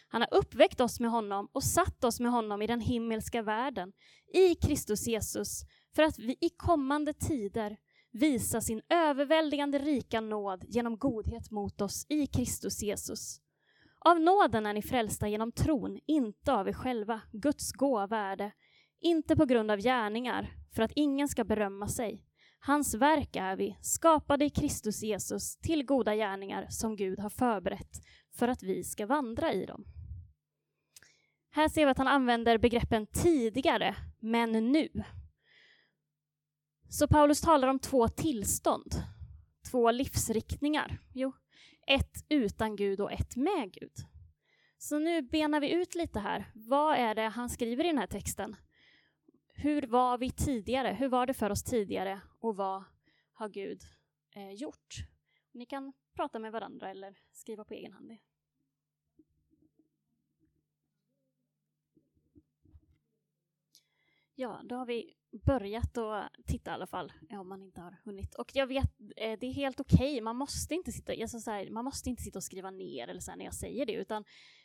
Han 0.08 0.20
har 0.20 0.34
uppväckt 0.34 0.80
oss 0.80 1.00
med 1.00 1.10
honom 1.10 1.48
och 1.52 1.64
satt 1.64 2.04
oss 2.04 2.20
med 2.20 2.32
honom 2.32 2.62
i 2.62 2.66
den 2.66 2.80
himmelska 2.80 3.42
världen, 3.42 3.92
i 4.34 4.54
Kristus 4.54 5.06
Jesus, 5.06 5.62
för 5.94 6.02
att 6.02 6.18
vi 6.18 6.36
i 6.40 6.50
kommande 6.56 7.12
tider 7.12 7.76
visa 8.10 8.60
sin 8.60 8.82
överväldigande 8.88 9.78
rika 9.78 10.20
nåd 10.20 10.64
genom 10.68 10.98
godhet 10.98 11.50
mot 11.50 11.80
oss 11.80 12.06
i 12.08 12.26
Kristus 12.26 12.82
Jesus. 12.82 13.41
Av 14.04 14.20
nåden 14.20 14.66
är 14.66 14.72
ni 14.72 14.82
frälsta 14.82 15.28
genom 15.28 15.52
tron, 15.52 15.98
inte 16.06 16.52
av 16.52 16.68
er 16.68 16.72
själva. 16.72 17.20
Guds 17.32 17.72
gåva 17.72 18.18
är 18.18 18.36
det, 18.36 18.52
inte 19.00 19.36
på 19.36 19.44
grund 19.44 19.70
av 19.70 19.78
gärningar, 19.78 20.56
för 20.74 20.82
att 20.82 20.92
ingen 20.94 21.28
ska 21.28 21.44
berömma 21.44 21.88
sig. 21.88 22.24
Hans 22.58 22.94
verk 22.94 23.36
är 23.36 23.56
vi, 23.56 23.78
skapade 23.80 24.44
i 24.44 24.50
Kristus 24.50 25.02
Jesus 25.02 25.56
till 25.56 25.84
goda 25.84 26.14
gärningar 26.14 26.66
som 26.70 26.96
Gud 26.96 27.18
har 27.18 27.30
förberett 27.30 28.02
för 28.34 28.48
att 28.48 28.62
vi 28.62 28.84
ska 28.84 29.06
vandra 29.06 29.52
i 29.52 29.66
dem. 29.66 29.84
Här 31.50 31.68
ser 31.68 31.84
vi 31.84 31.90
att 31.90 31.98
han 31.98 32.08
använder 32.08 32.58
begreppen 32.58 33.06
tidigare, 33.06 33.96
men 34.18 34.52
nu. 34.72 34.88
Så 36.88 37.08
Paulus 37.08 37.40
talar 37.40 37.68
om 37.68 37.78
två 37.78 38.08
tillstånd, 38.08 38.94
två 39.70 39.90
livsriktningar. 39.90 40.98
Jo, 41.12 41.32
ett 41.94 42.24
utan 42.28 42.76
Gud 42.76 43.00
och 43.00 43.12
ett 43.12 43.36
med 43.36 43.72
Gud. 43.72 43.92
Så 44.78 44.98
nu 44.98 45.22
benar 45.22 45.60
vi 45.60 45.72
ut 45.72 45.94
lite 45.94 46.18
här. 46.18 46.50
Vad 46.54 46.96
är 46.96 47.14
det 47.14 47.28
han 47.28 47.50
skriver 47.50 47.84
i 47.84 47.86
den 47.86 47.98
här 47.98 48.06
texten? 48.06 48.56
Hur 49.54 49.82
var 49.82 50.18
vi 50.18 50.30
tidigare? 50.30 50.88
Hur 50.88 51.08
var 51.08 51.26
det 51.26 51.34
för 51.34 51.50
oss 51.50 51.64
tidigare? 51.64 52.20
Och 52.40 52.56
vad 52.56 52.84
har 53.32 53.48
Gud 53.48 53.82
eh, 54.36 54.52
gjort? 54.52 54.94
Ni 55.52 55.66
kan 55.66 55.92
prata 56.14 56.38
med 56.38 56.52
varandra 56.52 56.90
eller 56.90 57.18
skriva 57.32 57.64
på 57.64 57.74
egen 57.74 57.92
hand. 57.92 58.18
Ja, 64.34 64.60
då 64.64 64.76
har 64.76 64.86
vi 64.86 65.16
börjat 65.32 65.98
att 65.98 66.30
titta 66.46 66.70
i 66.70 66.74
alla 66.74 66.86
fall, 66.86 67.12
eh, 67.30 67.40
om 67.40 67.48
man 67.48 67.62
inte 67.62 67.80
har 67.80 67.96
hunnit. 68.04 68.34
Och 68.34 68.50
jag 68.54 68.66
vet, 68.66 69.00
eh, 69.16 69.38
det 69.40 69.46
är 69.46 69.52
helt 69.52 69.80
okej, 69.80 69.96
okay. 69.96 70.20
man, 70.20 70.36
måste 70.36 70.74
inte 70.74 70.92
sitta, 70.92 71.12
alltså 71.12 71.40
så 71.40 71.50
här, 71.50 71.70
man 71.70 71.84
måste 71.84 72.10
inte 72.10 72.22
sitta 72.22 72.38
och 72.38 72.44
skriva 72.44 72.70
ner 72.70 73.08
eller 73.08 73.20
så 73.20 73.30
här, 73.30 73.38
när 73.38 73.44
jag 73.44 73.54
säger 73.54 73.86
det, 73.86 73.92
utan 73.92 74.24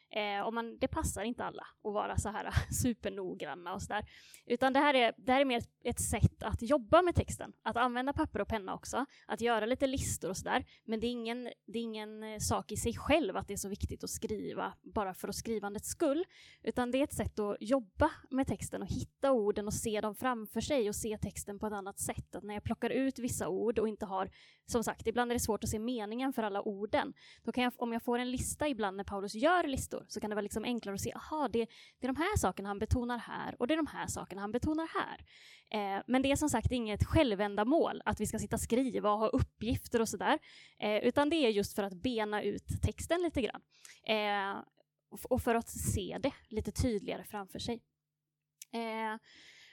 Eh, 0.09 0.41
och 0.41 0.53
man, 0.53 0.77
det 0.77 0.87
passar 0.87 1.23
inte 1.23 1.45
alla 1.45 1.67
att 1.83 1.93
vara 1.93 2.17
så 2.17 2.29
här 2.29 2.53
supernoggranna 2.83 3.73
och 3.73 3.81
sådär. 3.81 4.05
Utan 4.45 4.73
det 4.73 4.79
här, 4.79 4.93
är, 4.93 5.13
det 5.17 5.31
här 5.31 5.41
är 5.41 5.45
mer 5.45 5.63
ett 5.83 5.99
sätt 5.99 6.43
att 6.43 6.61
jobba 6.61 7.01
med 7.01 7.15
texten, 7.15 7.53
att 7.63 7.77
använda 7.77 8.13
papper 8.13 8.41
och 8.41 8.47
penna 8.47 8.73
också, 8.73 9.05
att 9.27 9.41
göra 9.41 9.65
lite 9.65 9.87
listor 9.87 10.29
och 10.29 10.37
sådär. 10.37 10.65
Men 10.85 10.99
det 10.99 11.07
är, 11.07 11.11
ingen, 11.11 11.49
det 11.65 11.79
är 11.79 11.83
ingen 11.83 12.23
eh, 12.23 12.39
sak 12.39 12.71
i 12.71 12.77
sig 12.77 12.93
själv 12.93 13.37
att 13.37 13.47
det 13.47 13.53
är 13.53 13.57
så 13.57 13.69
viktigt 13.69 14.03
att 14.03 14.09
skriva 14.09 14.73
bara 14.81 15.13
för 15.13 15.27
att 15.27 15.35
skrivandets 15.35 15.89
skull, 15.89 16.25
utan 16.63 16.91
det 16.91 16.97
är 16.97 17.03
ett 17.03 17.13
sätt 17.13 17.39
att 17.39 17.57
jobba 17.59 18.11
med 18.29 18.47
texten 18.47 18.81
och 18.81 18.87
hitta 18.87 19.31
orden 19.31 19.67
och 19.67 19.73
se 19.73 20.01
dem 20.01 20.15
framför 20.15 20.61
sig 20.61 20.89
och 20.89 20.95
se 20.95 21.17
texten 21.17 21.59
på 21.59 21.67
ett 21.67 21.73
annat 21.73 21.99
sätt. 21.99 22.35
Att 22.35 22.43
när 22.43 22.53
jag 22.53 22.63
plockar 22.63 22.89
ut 22.89 23.19
vissa 23.19 23.47
ord 23.47 23.79
och 23.79 23.87
inte 23.87 24.05
har, 24.05 24.29
som 24.65 24.83
sagt, 24.83 25.07
ibland 25.07 25.31
är 25.31 25.35
det 25.35 25.39
svårt 25.39 25.63
att 25.63 25.69
se 25.69 25.79
meningen 25.79 26.33
för 26.33 26.43
alla 26.43 26.61
orden. 26.61 27.13
Då 27.43 27.51
kan 27.51 27.63
jag, 27.63 27.73
om 27.77 27.93
jag 27.93 28.03
får 28.03 28.19
en 28.19 28.31
lista 28.31 28.67
ibland 28.67 28.97
när 28.97 29.03
Paulus 29.03 29.35
gör 29.35 29.67
listor, 29.67 29.96
så 30.07 30.19
kan 30.19 30.29
det 30.29 30.35
vara 30.35 30.41
liksom 30.41 30.63
enklare 30.63 30.95
att 30.95 31.01
se, 31.01 31.13
aha, 31.13 31.47
det, 31.47 31.67
det 31.99 32.07
är 32.07 32.13
de 32.13 32.15
här 32.15 32.37
sakerna 32.37 32.69
han 32.69 32.79
betonar 32.79 33.17
här 33.17 33.55
och 33.59 33.67
det 33.67 33.73
är 33.73 33.77
de 33.77 33.87
här 33.87 34.07
sakerna 34.07 34.41
han 34.41 34.51
betonar 34.51 34.87
här. 34.93 35.25
Eh, 35.71 36.03
men 36.07 36.21
det 36.21 36.31
är 36.31 36.35
som 36.35 36.49
sagt 36.49 36.71
inget 36.71 37.03
självändamål 37.03 38.01
att 38.05 38.21
vi 38.21 38.25
ska 38.25 38.39
sitta 38.39 38.55
och 38.55 38.61
skriva 38.61 39.11
och 39.11 39.19
ha 39.19 39.27
uppgifter 39.27 40.01
och 40.01 40.09
sådär, 40.09 40.39
eh, 40.79 40.97
utan 40.97 41.29
det 41.29 41.35
är 41.35 41.49
just 41.49 41.75
för 41.75 41.83
att 41.83 41.93
bena 41.93 42.41
ut 42.41 42.81
texten 42.81 43.21
lite 43.21 43.41
grann. 43.41 43.61
Eh, 44.03 44.63
och 45.29 45.41
för 45.41 45.55
att 45.55 45.69
se 45.69 46.17
det 46.19 46.33
lite 46.49 46.71
tydligare 46.71 47.23
framför 47.23 47.59
sig. 47.59 47.81
Eh, 48.73 49.19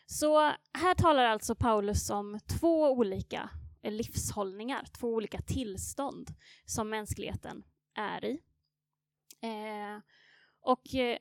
så 0.07 0.39
här 0.73 0.95
talar 0.95 1.25
alltså 1.25 1.55
Paulus 1.55 2.11
om 2.11 2.41
två 2.61 2.91
olika 2.91 3.51
livshållningar, 3.83 4.85
två 4.99 5.09
olika 5.09 5.41
tillstånd 5.41 6.35
som 6.65 6.91
mänskligheten 6.91 7.63
är 7.95 8.25
i. 8.25 8.41
Eh, 9.45 10.01
och 10.61 10.95
eh, 10.95 11.19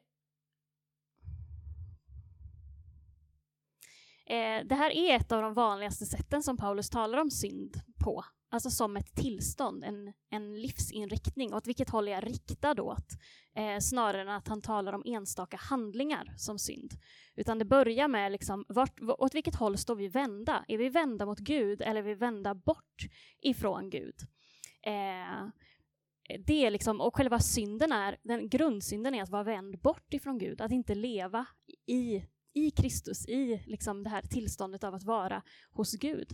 eh, 4.25 4.65
det 4.65 4.75
här 4.75 4.91
är 4.91 5.15
ett 5.15 5.31
av 5.31 5.41
de 5.41 5.53
vanligaste 5.53 6.05
sätten 6.05 6.43
som 6.43 6.57
Paulus 6.57 6.89
talar 6.89 7.17
om 7.17 7.31
synd 7.31 7.81
på, 8.03 8.25
alltså 8.49 8.69
som 8.69 8.97
ett 8.97 9.15
tillstånd, 9.15 9.83
en, 9.83 10.13
en 10.29 10.61
livsinriktning. 10.61 11.53
Åt 11.53 11.67
vilket 11.67 11.89
håll 11.89 12.07
är 12.07 12.11
jag 12.11 12.27
riktad 12.27 12.81
åt? 12.81 13.07
Eh, 13.55 13.79
snarare 13.79 14.21
än 14.21 14.29
att 14.29 14.47
han 14.47 14.61
talar 14.61 14.93
om 14.93 15.03
enstaka 15.05 15.57
handlingar 15.57 16.33
som 16.37 16.59
synd. 16.59 16.91
Utan 17.35 17.59
det 17.59 17.65
börjar 17.65 18.07
med 18.07 18.31
liksom, 18.31 18.65
vart, 18.67 18.99
åt 19.01 19.35
vilket 19.35 19.55
håll 19.55 19.77
står 19.77 19.95
vi 19.95 20.07
vända? 20.07 20.65
Är 20.67 20.77
vi 20.77 20.89
vända 20.89 21.25
mot 21.25 21.39
Gud 21.39 21.81
eller 21.81 21.99
är 21.99 22.05
vi 22.05 22.15
vända 22.15 22.55
bort 22.55 23.05
ifrån 23.41 23.89
Gud? 23.89 24.15
Eh, 24.85 25.47
det 26.39 26.65
är 26.65 26.71
liksom, 26.71 27.01
och 27.01 27.15
själva 27.15 27.39
synden 27.39 27.91
är, 27.91 28.17
den 28.23 28.49
grundsynden 28.49 29.15
är 29.15 29.23
att 29.23 29.29
vara 29.29 29.43
vänd 29.43 29.79
bort 29.79 30.13
ifrån 30.13 30.37
Gud, 30.37 30.61
att 30.61 30.71
inte 30.71 30.95
leva 30.95 31.45
i, 31.87 32.23
i 32.53 32.71
Kristus, 32.71 33.27
i 33.27 33.63
liksom 33.65 34.03
det 34.03 34.09
här 34.09 34.21
tillståndet 34.21 34.83
av 34.83 34.95
att 34.95 35.03
vara 35.03 35.43
hos 35.71 35.93
Gud. 35.93 36.31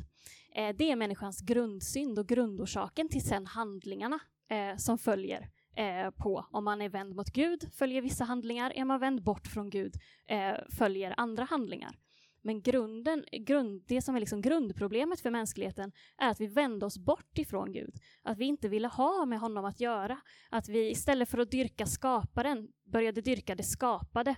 Eh, 0.56 0.76
det 0.76 0.92
är 0.92 0.96
människans 0.96 1.42
grundsynd 1.42 2.20
och 2.20 2.28
grundorsaken 2.28 3.10
till 3.10 3.24
sen 3.24 3.46
handlingarna 3.46 4.20
eh, 4.50 4.78
som 4.78 4.98
följer 4.98 5.50
eh, 5.76 6.10
på. 6.12 6.46
Om 6.52 6.64
man 6.64 6.82
är 6.82 6.90
vänd 6.90 7.16
mot 7.16 7.30
Gud 7.30 7.74
följer 7.74 8.02
vissa 8.02 8.24
handlingar, 8.24 8.74
är 8.76 8.86
man 8.86 9.00
vänd 9.00 9.24
bort 9.24 9.48
från 9.48 9.70
Gud 9.70 9.96
eh, 10.28 10.56
följer 10.78 11.14
andra 11.18 11.44
handlingar. 11.44 11.96
Men 12.42 12.62
grunden, 12.62 13.26
grund, 13.32 13.84
det 13.88 14.02
som 14.02 14.16
är 14.16 14.20
liksom 14.20 14.42
grundproblemet 14.42 15.22
för 15.22 15.30
mänskligheten 15.30 15.92
är 16.18 16.30
att 16.30 16.42
vi 16.42 16.48
vände 16.48 16.86
oss 16.86 16.98
bort 16.98 17.38
ifrån 17.38 17.72
Gud. 17.72 17.96
Att 18.24 18.38
vi 18.38 18.46
inte 18.46 18.70
ville 18.70 18.88
ha 18.88 19.26
med 19.26 19.40
honom 19.40 19.66
att 19.66 19.80
göra. 19.80 20.18
Att 20.50 20.70
vi 20.70 20.90
istället 20.90 21.30
för 21.30 21.38
att 21.38 21.52
dyrka 21.52 21.86
skaparen 21.86 22.68
började 22.92 23.22
dyrka 23.22 23.56
det 23.56 23.64
skapade 23.64 24.36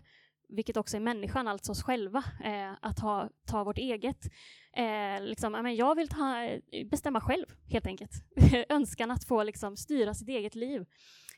vilket 0.52 0.78
också 0.78 0.98
är 0.98 1.02
människan, 1.02 1.48
alltså 1.48 1.72
oss 1.72 1.84
själva, 1.84 2.24
eh, 2.44 2.74
att 2.82 3.00
ha, 3.00 3.30
ta 3.46 3.64
vårt 3.64 3.78
eget. 3.78 4.26
Eh, 4.74 5.24
liksom, 5.24 5.52
men 5.52 5.76
jag 5.76 5.96
vill 5.96 6.08
ta, 6.08 6.50
bestämma 6.92 7.22
själv, 7.22 7.46
helt 7.70 7.86
enkelt. 7.86 8.12
Önskan 8.70 9.12
att 9.12 9.28
få 9.28 9.44
liksom, 9.44 9.78
styra 9.78 10.14
sitt 10.14 10.30
eget 10.30 10.56
liv 10.56 10.86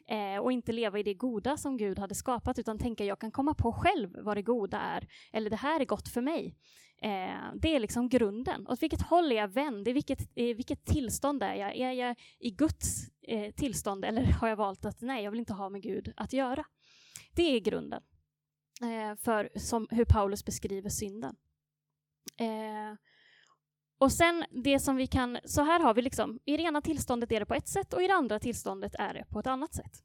eh, 0.09 0.37
och 0.37 0.51
inte 0.51 0.71
leva 0.71 0.99
i 0.99 1.03
det 1.03 1.13
goda 1.13 1.57
som 1.57 1.77
Gud 1.77 1.99
hade 1.99 2.15
skapat, 2.15 2.59
utan 2.59 2.79
tänka 2.79 3.05
jag 3.05 3.19
kan 3.19 3.31
komma 3.31 3.53
på 3.53 3.73
själv 3.73 4.15
vad 4.19 4.37
det 4.37 4.41
goda 4.41 4.77
är, 4.77 5.07
eller 5.31 5.49
det 5.49 5.55
här 5.55 5.79
är 5.79 5.85
gott 5.85 6.07
för 6.07 6.21
mig. 6.21 6.55
Eh, 7.01 7.53
det 7.55 7.75
är 7.75 7.79
liksom 7.79 8.09
grunden. 8.09 8.67
Åt 8.67 8.83
vilket 8.83 9.01
håll 9.01 9.31
är 9.31 9.35
jag 9.35 9.47
vänd? 9.47 9.87
I 9.87 9.93
vilket, 9.93 10.37
i 10.37 10.53
vilket 10.53 10.85
tillstånd 10.85 11.43
är 11.43 11.53
jag? 11.53 11.75
Är 11.75 11.91
jag 11.91 12.15
i 12.39 12.51
Guds 12.51 13.09
eh, 13.27 13.53
tillstånd, 13.53 14.05
eller 14.05 14.23
har 14.23 14.47
jag 14.47 14.55
valt 14.55 14.85
att 14.85 15.01
nej, 15.01 15.23
jag 15.23 15.31
vill 15.31 15.39
inte 15.39 15.53
ha 15.53 15.69
med 15.69 15.81
Gud 15.81 16.13
att 16.17 16.33
göra? 16.33 16.65
Det 17.35 17.55
är 17.55 17.59
grunden 17.59 18.01
eh, 18.81 19.15
för 19.15 19.49
som, 19.55 19.87
hur 19.91 20.05
Paulus 20.05 20.45
beskriver 20.45 20.89
synden. 20.89 21.35
Eh, 22.39 22.97
och 24.03 24.11
sen 24.11 24.45
det 24.51 24.79
som 24.79 24.95
vi 24.95 25.07
kan, 25.07 25.37
så 25.45 25.63
här 25.63 25.79
har 25.79 25.93
vi 25.93 26.01
liksom, 26.01 26.39
i 26.45 26.57
det 26.57 26.63
ena 26.63 26.81
tillståndet 26.81 27.31
är 27.31 27.39
det 27.39 27.45
på 27.45 27.53
ett 27.53 27.67
sätt 27.67 27.93
och 27.93 28.03
i 28.03 28.07
det 28.07 28.13
andra 28.13 28.39
tillståndet 28.39 28.95
är 28.99 29.13
det 29.13 29.25
på 29.29 29.39
ett 29.39 29.47
annat 29.47 29.73
sätt. 29.73 30.03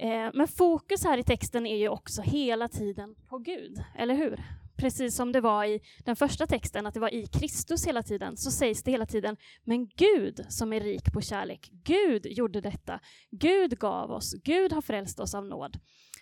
Eh, 0.00 0.30
men 0.34 0.48
fokus 0.48 1.04
här 1.04 1.18
i 1.18 1.24
texten 1.24 1.66
är 1.66 1.76
ju 1.76 1.88
också 1.88 2.22
hela 2.22 2.68
tiden 2.68 3.14
på 3.28 3.38
Gud, 3.38 3.84
eller 3.98 4.14
hur? 4.14 4.44
Precis 4.76 5.16
som 5.16 5.32
det 5.32 5.40
var 5.40 5.64
i 5.64 5.80
den 6.04 6.16
första 6.16 6.46
texten, 6.46 6.86
att 6.86 6.94
det 6.94 7.00
var 7.00 7.14
i 7.14 7.26
Kristus 7.26 7.86
hela 7.86 8.02
tiden, 8.02 8.36
så 8.36 8.50
sägs 8.50 8.82
det 8.82 8.90
hela 8.90 9.06
tiden, 9.06 9.36
men 9.62 9.86
Gud 9.86 10.46
som 10.48 10.72
är 10.72 10.80
rik 10.80 11.12
på 11.12 11.20
kärlek, 11.20 11.70
Gud 11.72 12.26
gjorde 12.26 12.60
detta, 12.60 13.00
Gud 13.30 13.78
gav 13.78 14.10
oss, 14.10 14.34
Gud 14.44 14.72
har 14.72 14.82
frälst 14.82 15.20
oss 15.20 15.34
av 15.34 15.46
nåd. 15.46 15.78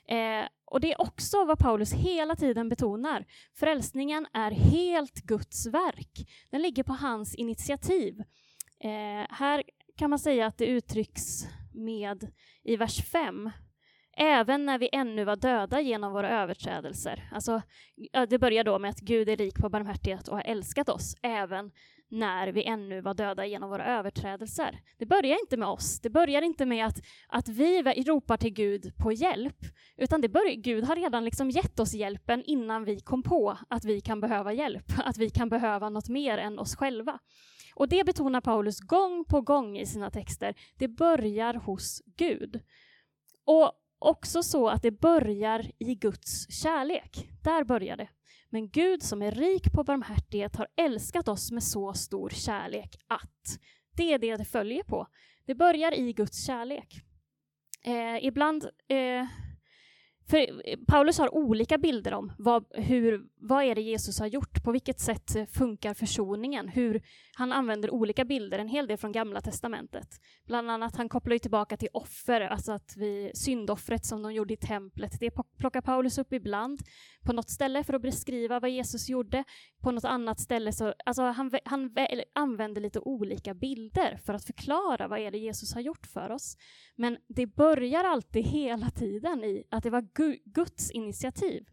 Eh, 0.09 0.49
och 0.65 0.81
det 0.81 0.93
är 0.93 1.01
också 1.01 1.45
vad 1.45 1.59
Paulus 1.59 1.93
hela 1.93 2.37
tiden 2.37 2.69
betonar. 2.69 3.27
Frälsningen 3.55 4.27
är 4.33 4.51
helt 4.51 5.15
Guds 5.15 5.67
verk. 5.67 6.29
Den 6.51 6.62
ligger 6.62 6.83
på 6.83 6.93
hans 6.93 7.35
initiativ. 7.35 8.21
Eh, 8.85 9.27
här 9.31 9.62
kan 9.97 10.11
man 10.11 10.19
säga 10.19 10.47
att 10.47 10.59
det 10.59 10.67
uttrycks 10.67 11.47
med 11.75 12.33
i 12.62 12.77
vers 12.77 13.05
5 13.12 13.51
även 14.17 14.67
när 14.67 14.79
vi 14.79 14.88
ännu 14.93 15.25
var 15.25 15.37
döda 15.37 15.81
genom 15.81 16.12
våra 16.12 16.43
överträdelser. 16.43 17.29
Alltså, 17.33 17.62
det 18.29 18.38
börjar 18.38 18.65
då 18.65 18.79
med 18.79 18.91
att 18.91 19.01
Gud 19.01 19.29
är 19.29 19.37
rik 19.37 19.55
på 19.55 19.69
barmhärtighet 19.69 20.29
och 20.29 20.37
har 20.37 20.45
älskat 20.45 20.88
oss, 20.88 21.17
även 21.23 21.71
när 22.12 22.48
vi 22.48 22.64
ännu 22.64 23.01
var 23.01 23.14
döda 23.14 23.46
genom 23.46 23.70
våra 23.70 23.87
överträdelser. 23.87 24.81
Det 24.98 25.07
börjar 25.07 25.40
inte 25.40 25.57
med 25.57 25.68
oss, 25.68 26.01
det 26.01 26.11
börjar 26.11 26.42
inte 26.42 26.66
med 26.66 26.87
att, 26.87 26.96
att 27.29 27.48
vi 27.48 27.83
ropar 27.83 28.37
till 28.37 28.53
Gud 28.53 28.96
på 28.96 29.12
hjälp, 29.12 29.59
utan 29.96 30.20
det 30.20 30.29
börjar, 30.29 30.55
Gud 30.55 30.85
har 30.85 30.96
redan 30.96 31.25
liksom 31.25 31.51
gett 31.51 31.81
oss 31.81 31.94
hjälpen 31.94 32.42
innan 32.44 32.85
vi 32.85 33.01
kom 33.01 33.22
på 33.22 33.59
att 33.70 33.85
vi 33.85 34.01
kan 34.01 34.20
behöva 34.20 34.53
hjälp, 34.53 34.92
att 35.05 35.18
vi 35.18 35.31
kan 35.31 35.48
behöva 35.48 35.88
något 35.88 36.09
mer 36.09 36.38
än 36.38 36.59
oss 36.59 36.77
själva. 36.77 37.18
Och 37.75 37.88
det 37.88 38.05
betonar 38.05 38.40
Paulus 38.40 38.81
gång 38.81 39.25
på 39.25 39.40
gång 39.40 39.79
i 39.79 39.87
sina 39.87 40.11
texter. 40.11 40.55
Det 40.79 40.88
börjar 40.88 41.55
hos 41.55 42.03
Gud. 42.16 42.61
Och 43.44 43.72
också 43.98 44.42
så 44.42 44.68
att 44.68 44.83
det 44.83 44.90
börjar 44.90 45.70
i 45.79 45.94
Guds 45.94 46.62
kärlek. 46.62 47.29
Där 47.42 47.64
börjar 47.64 47.96
det. 47.96 48.09
Men 48.53 48.71
Gud 48.71 49.03
som 49.03 49.23
är 49.23 49.31
rik 49.31 49.73
på 49.73 49.85
barmhärtighet 49.85 50.57
har 50.57 50.67
älskat 50.77 51.29
oss 51.29 51.53
med 51.53 51.62
så 51.62 51.93
stor 51.93 52.29
kärlek 52.29 52.97
att 53.07 53.59
det 53.97 54.12
är 54.12 54.19
det 54.19 54.37
det 54.37 54.45
följer 54.45 54.83
på. 54.83 55.07
Det 55.47 55.55
börjar 55.55 55.95
i 55.95 56.12
Guds 56.12 56.47
kärlek. 56.47 56.95
Eh, 57.85 58.25
ibland 58.25 58.65
eh, 58.88 59.27
för 60.33 60.38
eh, 60.38 60.79
Paulus 60.87 61.18
har 61.18 61.35
olika 61.35 61.79
bilder 61.79 62.14
om 62.14 62.33
vad, 62.38 62.64
hur, 62.71 63.27
vad 63.40 63.64
är 63.64 63.75
det 63.75 63.81
Jesus 63.81 64.21
har 64.21 64.27
gjort, 64.27 64.64
på 64.64 64.73
vilket 64.73 65.01
sätt 65.01 65.37
eh, 65.37 65.47
funkar 65.47 65.95
försoningen, 65.95 66.68
hur 66.68 67.03
han 67.35 67.53
använder 67.53 67.90
olika 67.90 68.25
bilder, 68.25 68.59
en 68.59 68.68
hel 68.68 68.87
del 68.87 68.97
från 68.97 69.12
Gamla 69.12 69.40
Testamentet. 69.40 70.09
Bland 70.47 70.71
annat, 70.71 70.97
han 70.97 71.09
kopplar 71.09 71.33
ju 71.33 71.38
tillbaka 71.38 71.77
till 71.77 71.88
offer, 71.92 72.40
alltså 72.40 72.73
att 72.73 72.95
vi, 72.97 73.31
syndoffret 73.35 74.07
som 74.07 74.23
de 74.23 74.33
gjorde 74.33 74.55
i 74.55 74.57
templet, 74.57 75.12
det 75.21 75.31
plockar 75.59 75.81
Paulus 75.81 76.18
upp 76.18 76.33
ibland. 76.33 76.81
På 77.25 77.33
något 77.33 77.51
ställe 77.51 77.85
för 77.85 77.95
att 77.95 78.03
beskriva 78.03 78.61
vad 78.61 78.71
Jesus 78.71 79.09
gjorde, 79.09 79.45
på 79.83 79.90
något 79.90 80.05
annat 80.05 80.40
ställe 80.40 80.73
så, 80.73 80.95
alltså 81.07 81.23
han, 81.23 81.51
han 81.64 81.90
använder 82.35 82.81
lite 82.81 83.01
olika 83.01 83.55
bilder 83.55 84.18
för 84.25 84.35
att 84.35 84.45
förklara 84.45 85.09
vad 85.09 85.18
är 85.18 85.31
det 85.31 85.38
Jesus 85.38 85.75
har 85.75 85.81
gjort 85.81 86.07
för 86.07 86.31
oss. 86.31 86.57
Men 86.97 87.16
det 87.29 87.47
börjar 87.47 88.05
alltid 88.05 88.45
hela 88.45 88.90
tiden 88.90 89.45
i 89.45 89.64
att 89.71 89.83
det 89.83 89.90
var 89.90 90.09
Gud 90.14 90.21
Guds 90.44 90.90
initiativ. 90.90 91.64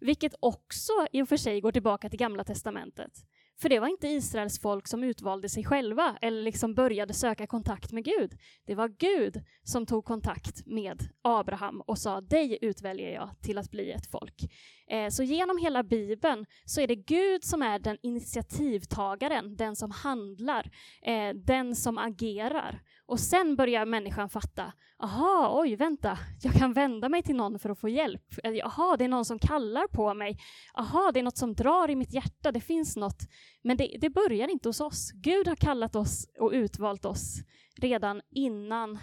Vilket 0.00 0.34
också 0.40 0.92
i 1.12 1.22
och 1.22 1.28
för 1.28 1.36
sig 1.36 1.60
går 1.60 1.72
tillbaka 1.72 2.08
till 2.08 2.18
Gamla 2.18 2.44
Testamentet. 2.44 3.12
För 3.60 3.68
det 3.68 3.80
var 3.80 3.88
inte 3.88 4.08
Israels 4.08 4.60
folk 4.60 4.88
som 4.88 5.04
utvalde 5.04 5.48
sig 5.48 5.64
själva 5.64 6.18
eller 6.22 6.42
liksom 6.42 6.74
började 6.74 7.14
söka 7.14 7.46
kontakt 7.46 7.92
med 7.92 8.04
Gud. 8.04 8.38
Det 8.66 8.74
var 8.74 8.88
Gud 8.88 9.44
som 9.62 9.86
tog 9.86 10.04
kontakt 10.04 10.66
med 10.66 11.08
Abraham 11.22 11.80
och 11.80 11.98
sa 11.98 12.20
dig 12.20 12.58
utväljer 12.60 13.14
jag 13.14 13.30
till 13.42 13.58
att 13.58 13.70
bli 13.70 13.90
ett 13.90 14.10
folk. 14.10 14.52
Eh, 14.90 15.08
så 15.08 15.22
genom 15.22 15.58
hela 15.58 15.82
Bibeln 15.82 16.46
så 16.64 16.80
är 16.80 16.86
det 16.86 16.96
Gud 16.96 17.44
som 17.44 17.62
är 17.62 17.78
den 17.78 17.98
initiativtagaren, 18.02 19.56
den 19.56 19.76
som 19.76 19.90
handlar, 19.90 20.70
eh, 21.02 21.34
den 21.34 21.76
som 21.76 21.98
agerar. 21.98 22.80
Och 23.08 23.20
sen 23.20 23.56
börjar 23.56 23.86
människan 23.86 24.28
fatta, 24.28 24.72
aha, 24.98 25.60
oj, 25.60 25.76
vänta, 25.76 26.18
jag 26.42 26.52
kan 26.54 26.72
vända 26.72 27.08
mig 27.08 27.22
till 27.22 27.36
någon 27.36 27.58
för 27.58 27.70
att 27.70 27.78
få 27.78 27.88
hjälp. 27.88 28.22
Jaha, 28.42 28.96
det 28.96 29.04
är 29.04 29.08
någon 29.08 29.24
som 29.24 29.38
kallar 29.38 29.88
på 29.88 30.14
mig. 30.14 30.38
Aha, 30.74 31.10
det 31.14 31.20
är 31.20 31.24
något 31.24 31.36
som 31.36 31.54
drar 31.54 31.90
i 31.90 31.96
mitt 31.96 32.14
hjärta, 32.14 32.52
det 32.52 32.60
finns 32.60 32.96
något. 32.96 33.22
Men 33.62 33.76
det, 33.76 33.96
det 34.00 34.10
börjar 34.10 34.48
inte 34.48 34.68
hos 34.68 34.80
oss. 34.80 35.10
Gud 35.14 35.48
har 35.48 35.56
kallat 35.56 35.96
oss 35.96 36.26
och 36.38 36.50
utvalt 36.50 37.04
oss 37.04 37.36
redan 37.76 38.22
innan. 38.30 38.98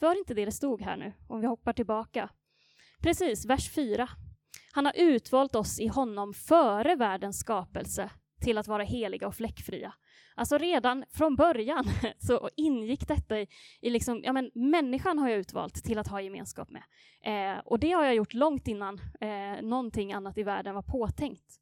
Var 0.00 0.14
det 0.14 0.18
inte 0.18 0.34
det 0.34 0.44
det 0.44 0.52
stod 0.52 0.82
här 0.82 0.96
nu, 0.96 1.12
om 1.28 1.40
vi 1.40 1.46
hoppar 1.46 1.72
tillbaka? 1.72 2.30
Precis, 3.02 3.46
vers 3.46 3.70
4. 3.70 4.08
Han 4.72 4.86
har 4.86 4.92
utvalt 4.96 5.54
oss 5.54 5.80
i 5.80 5.86
honom 5.86 6.34
före 6.34 6.96
världens 6.96 7.38
skapelse 7.38 8.10
till 8.40 8.58
att 8.58 8.68
vara 8.68 8.82
heliga 8.82 9.26
och 9.26 9.34
fläckfria. 9.34 9.94
Alltså 10.40 10.58
redan 10.58 11.04
från 11.10 11.36
början 11.36 11.84
så 12.18 12.50
ingick 12.56 13.08
detta 13.08 13.40
i, 13.40 13.46
i 13.80 13.90
liksom, 13.90 14.20
ja 14.24 14.32
men 14.32 14.50
människan 14.54 15.18
har 15.18 15.28
jag 15.28 15.38
utvalt 15.38 15.84
till 15.84 15.98
att 15.98 16.08
ha 16.08 16.20
gemenskap 16.20 16.68
med. 16.70 16.82
Eh, 17.24 17.58
och 17.64 17.78
det 17.78 17.92
har 17.92 18.04
jag 18.04 18.14
gjort 18.14 18.34
långt 18.34 18.68
innan 18.68 19.00
eh, 19.20 19.62
någonting 19.62 20.12
annat 20.12 20.38
i 20.38 20.42
världen 20.42 20.74
var 20.74 20.82
påtänkt. 20.82 21.60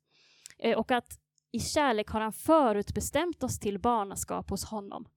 Eh, 0.59 0.79
och 0.79 0.91
att 0.91 1.19
i 1.53 1.61
kärlek 1.61 2.09
har 2.09 2.21
han 2.21 2.33
förutbestämt 2.33 3.43
oss 3.43 3.61
till 3.61 3.79
barnaskap 3.79 4.51
hos 4.51 4.65
honom. 4.65 5.09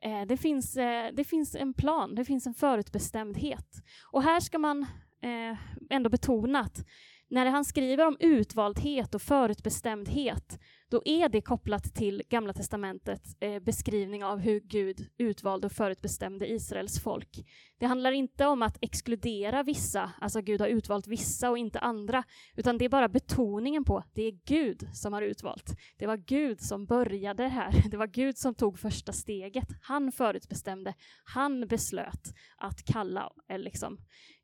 Eh, 0.00 0.22
det, 0.22 0.36
finns, 0.36 0.76
eh, 0.76 1.12
det 1.12 1.24
finns 1.24 1.54
en 1.54 1.74
plan, 1.74 2.14
det 2.14 2.24
finns 2.24 2.46
en 2.46 2.54
förutbestämdhet. 2.54 3.82
Och 4.12 4.22
här 4.22 4.40
ska 4.40 4.58
man 4.58 4.82
eh, 5.22 5.58
ändå 5.90 6.10
betona 6.10 6.60
att 6.60 6.84
när 7.28 7.46
han 7.46 7.64
skriver 7.64 8.06
om 8.06 8.16
utvaldhet 8.20 9.14
och 9.14 9.22
förutbestämdhet 9.22 10.58
då 10.88 11.02
är 11.04 11.28
det 11.28 11.40
kopplat 11.40 11.94
till 11.94 12.22
Gamla 12.28 12.52
testamentets 12.52 13.36
eh, 13.40 13.62
beskrivning 13.62 14.24
av 14.24 14.38
hur 14.38 14.60
Gud 14.60 15.06
utvalde 15.18 15.66
och 15.66 15.72
förutbestämde 15.72 16.50
Israels 16.50 17.00
folk. 17.00 17.44
Det 17.78 17.86
handlar 17.86 18.12
inte 18.12 18.46
om 18.46 18.62
att 18.62 18.78
exkludera 18.80 19.62
vissa, 19.62 20.12
alltså 20.20 20.40
Gud 20.40 20.60
har 20.60 20.68
utvalt 20.68 21.06
vissa 21.06 21.50
och 21.50 21.58
inte 21.58 21.78
andra, 21.78 22.24
utan 22.56 22.78
det 22.78 22.84
är 22.84 22.88
bara 22.88 23.08
betoningen 23.08 23.84
på 23.84 24.04
det 24.12 24.22
är 24.22 24.38
Gud 24.44 24.88
som 24.92 25.12
har 25.12 25.22
utvalt. 25.22 25.76
Det 25.96 26.06
var 26.06 26.16
Gud 26.16 26.60
som 26.60 26.86
började 26.86 27.48
här, 27.48 27.82
det 27.90 27.96
var 27.96 28.06
Gud 28.06 28.38
som 28.38 28.54
tog 28.54 28.78
första 28.78 29.12
steget. 29.12 29.68
Han 29.82 30.12
förutbestämde, 30.12 30.94
han 31.24 31.66
beslöt 31.66 32.34
att 32.56 32.84
kalla. 32.84 33.32
Eh, 33.48 33.58
liksom. 33.58 33.98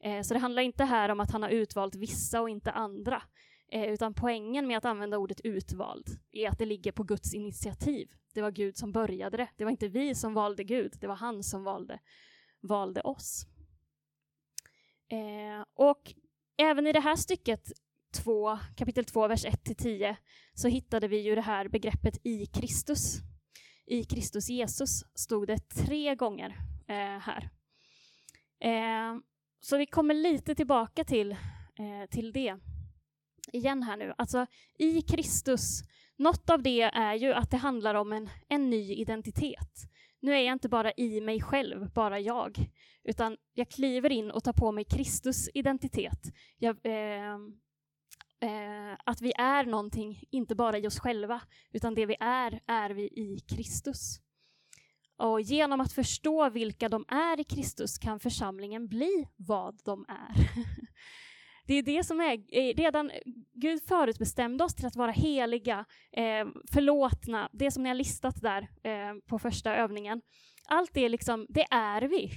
Eh, 0.05 0.23
så 0.23 0.35
det 0.35 0.41
handlar 0.41 0.63
inte 0.63 0.85
här 0.85 1.09
om 1.09 1.21
att 1.21 1.31
han 1.31 1.43
har 1.43 1.51
utvalt 1.51 1.95
vissa 1.95 2.41
och 2.41 2.51
inte 2.51 2.71
andra, 2.71 3.23
Eh, 3.73 3.85
utan 3.85 4.15
poängen 4.15 4.67
med 4.67 4.79
att 4.79 4.85
använda 4.85 5.19
ordet 5.19 5.41
utvald 5.41 6.07
är 6.33 6.49
att 6.49 6.59
det 6.59 6.67
ligger 6.67 6.93
på 6.93 7.03
Guds 7.03 7.35
initiativ. 7.35 8.09
Det 8.35 8.43
var 8.43 8.51
Gud 8.51 8.77
som 8.77 8.93
började 8.93 9.37
det. 9.37 9.49
Det 9.57 9.65
var 9.65 9.71
inte 9.71 9.89
vi 9.89 10.15
som 10.15 10.35
valde 10.35 10.65
Gud, 10.65 10.93
det 11.01 11.07
var 11.07 11.17
han 11.17 11.43
som 11.43 11.65
valde, 11.65 12.01
valde 12.61 13.01
oss. 13.01 13.47
Eh, 15.09 15.65
och 15.75 16.15
även 16.57 16.87
i 16.87 16.93
det 16.93 17.01
här 17.01 17.17
stycket 17.17 17.73
2, 18.15 18.59
kapitel 18.77 19.05
2, 19.05 19.29
vers 19.29 19.45
1-10, 19.45 20.17
så 20.55 20.69
hittade 20.69 21.09
vi 21.09 21.21
ju 21.21 21.35
det 21.35 21.41
här 21.41 21.69
begreppet 21.69 22.27
i 22.27 22.47
Kristus. 22.47 23.19
I 23.87 24.05
Kristus 24.05 24.49
Jesus 24.51 25.05
stod 25.15 25.47
det 25.47 25.59
tre 25.59 26.15
gånger 26.15 26.57
eh, 26.89 27.19
här. 27.19 27.51
Eh, 28.61 29.21
så 29.61 29.77
vi 29.77 29.87
kommer 29.87 30.15
lite 30.15 30.55
tillbaka 30.55 31.05
till, 31.05 31.33
eh, 31.33 32.09
till 32.11 32.33
det 32.33 32.57
igen 33.53 33.83
här 33.83 33.97
nu. 33.97 34.15
Alltså 34.19 34.47
i 34.79 35.03
Kristus, 35.03 35.83
något 36.17 36.51
av 36.51 36.63
det 36.63 36.83
är 36.83 37.15
ju 37.15 37.33
att 37.33 37.51
det 37.51 37.57
handlar 37.57 37.95
om 37.95 38.13
en, 38.13 38.31
en 38.49 38.71
ny 38.71 38.95
identitet. 38.95 39.91
Nu 40.21 40.33
är 40.33 40.41
jag 40.41 40.53
inte 40.53 40.69
bara 40.69 40.93
i 40.93 41.21
mig 41.21 41.41
själv, 41.41 41.93
bara 41.93 42.21
jag, 42.21 42.59
utan 43.05 43.37
jag 43.55 43.69
kliver 43.69 44.13
in 44.13 44.31
och 44.31 44.45
tar 44.45 44.53
på 44.53 44.73
mig 44.73 44.85
Kristus 44.85 45.49
identitet. 45.55 46.21
Jag, 46.59 46.77
eh, 46.83 47.35
eh, 48.41 48.97
att 49.05 49.21
vi 49.21 49.33
är 49.39 49.65
någonting, 49.65 50.25
inte 50.31 50.55
bara 50.55 50.79
i 50.79 50.87
oss 50.87 51.01
själva, 51.01 51.41
utan 51.73 51.95
det 51.95 52.07
vi 52.07 52.17
är, 52.21 52.61
är 52.67 52.91
vi 52.91 53.03
i 53.03 53.41
Kristus. 53.49 54.21
Och 55.17 55.41
genom 55.41 55.81
att 55.81 55.93
förstå 55.93 56.51
vilka 56.51 56.89
de 56.89 57.05
är 57.09 57.41
i 57.41 57.45
Kristus 57.45 57.99
kan 57.99 58.21
församlingen 58.21 58.89
bli 58.89 59.29
vad 59.37 59.81
de 59.85 60.05
är. 60.09 60.35
Det 61.71 61.75
är 61.75 61.83
det 61.83 62.05
som 62.05 62.21
är, 62.21 62.33
eh, 62.33 62.75
redan 62.77 63.11
Gud 63.55 63.83
förutbestämde 63.83 64.65
oss 64.65 64.75
till 64.75 64.87
att 64.87 64.97
vara 64.97 65.11
heliga, 65.11 65.85
eh, 66.13 66.47
förlåtna, 66.73 67.49
det 67.53 67.71
som 67.71 67.83
ni 67.83 67.89
har 67.89 67.97
listat 67.97 68.43
där 68.43 68.69
eh, 68.83 69.15
på 69.27 69.39
första 69.39 69.77
övningen. 69.77 70.21
Allt 70.69 70.95
det, 70.95 71.09
liksom, 71.09 71.47
det 71.49 71.67
är 71.71 72.03
vi. 72.03 72.31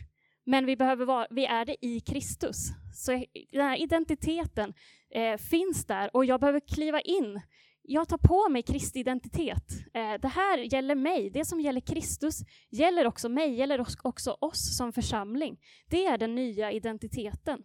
Men 0.46 0.65
vi, 0.65 0.76
behöver 0.76 1.06
vara, 1.06 1.28
vi 1.30 1.46
är 1.46 1.65
det 1.65 1.86
i 1.86 2.00
Kristus. 2.00 2.58
Så 2.93 3.12
den 3.52 3.62
här 3.62 3.82
identiteten 3.82 4.74
eh, 5.10 5.38
finns 5.38 5.86
där 5.86 6.15
och 6.15 6.26
jag 6.26 6.39
behöver 6.39 6.60
kliva 6.60 7.02
in. 7.02 7.41
Jag 7.82 8.10
tar 8.10 8.17
på 8.17 8.50
mig 8.50 8.63
Kristi 8.63 9.00
identitet. 9.00 9.72
Eh, 9.93 10.13
det 10.22 10.28
här 10.28 10.58
gäller 10.58 10.96
mig. 10.96 11.30
Det 11.30 11.46
som 11.46 11.62
gäller 11.62 11.82
Kristus 11.82 12.39
gäller 12.69 13.08
också 13.08 13.30
mig, 13.30 13.54
gäller 13.54 13.86
också 14.04 14.38
oss 14.41 14.78
som 14.78 14.93
församling. 14.93 15.58
Det 15.89 16.06
är 16.06 16.17
den 16.17 16.36
nya 16.36 16.72
identiteten 16.72 17.63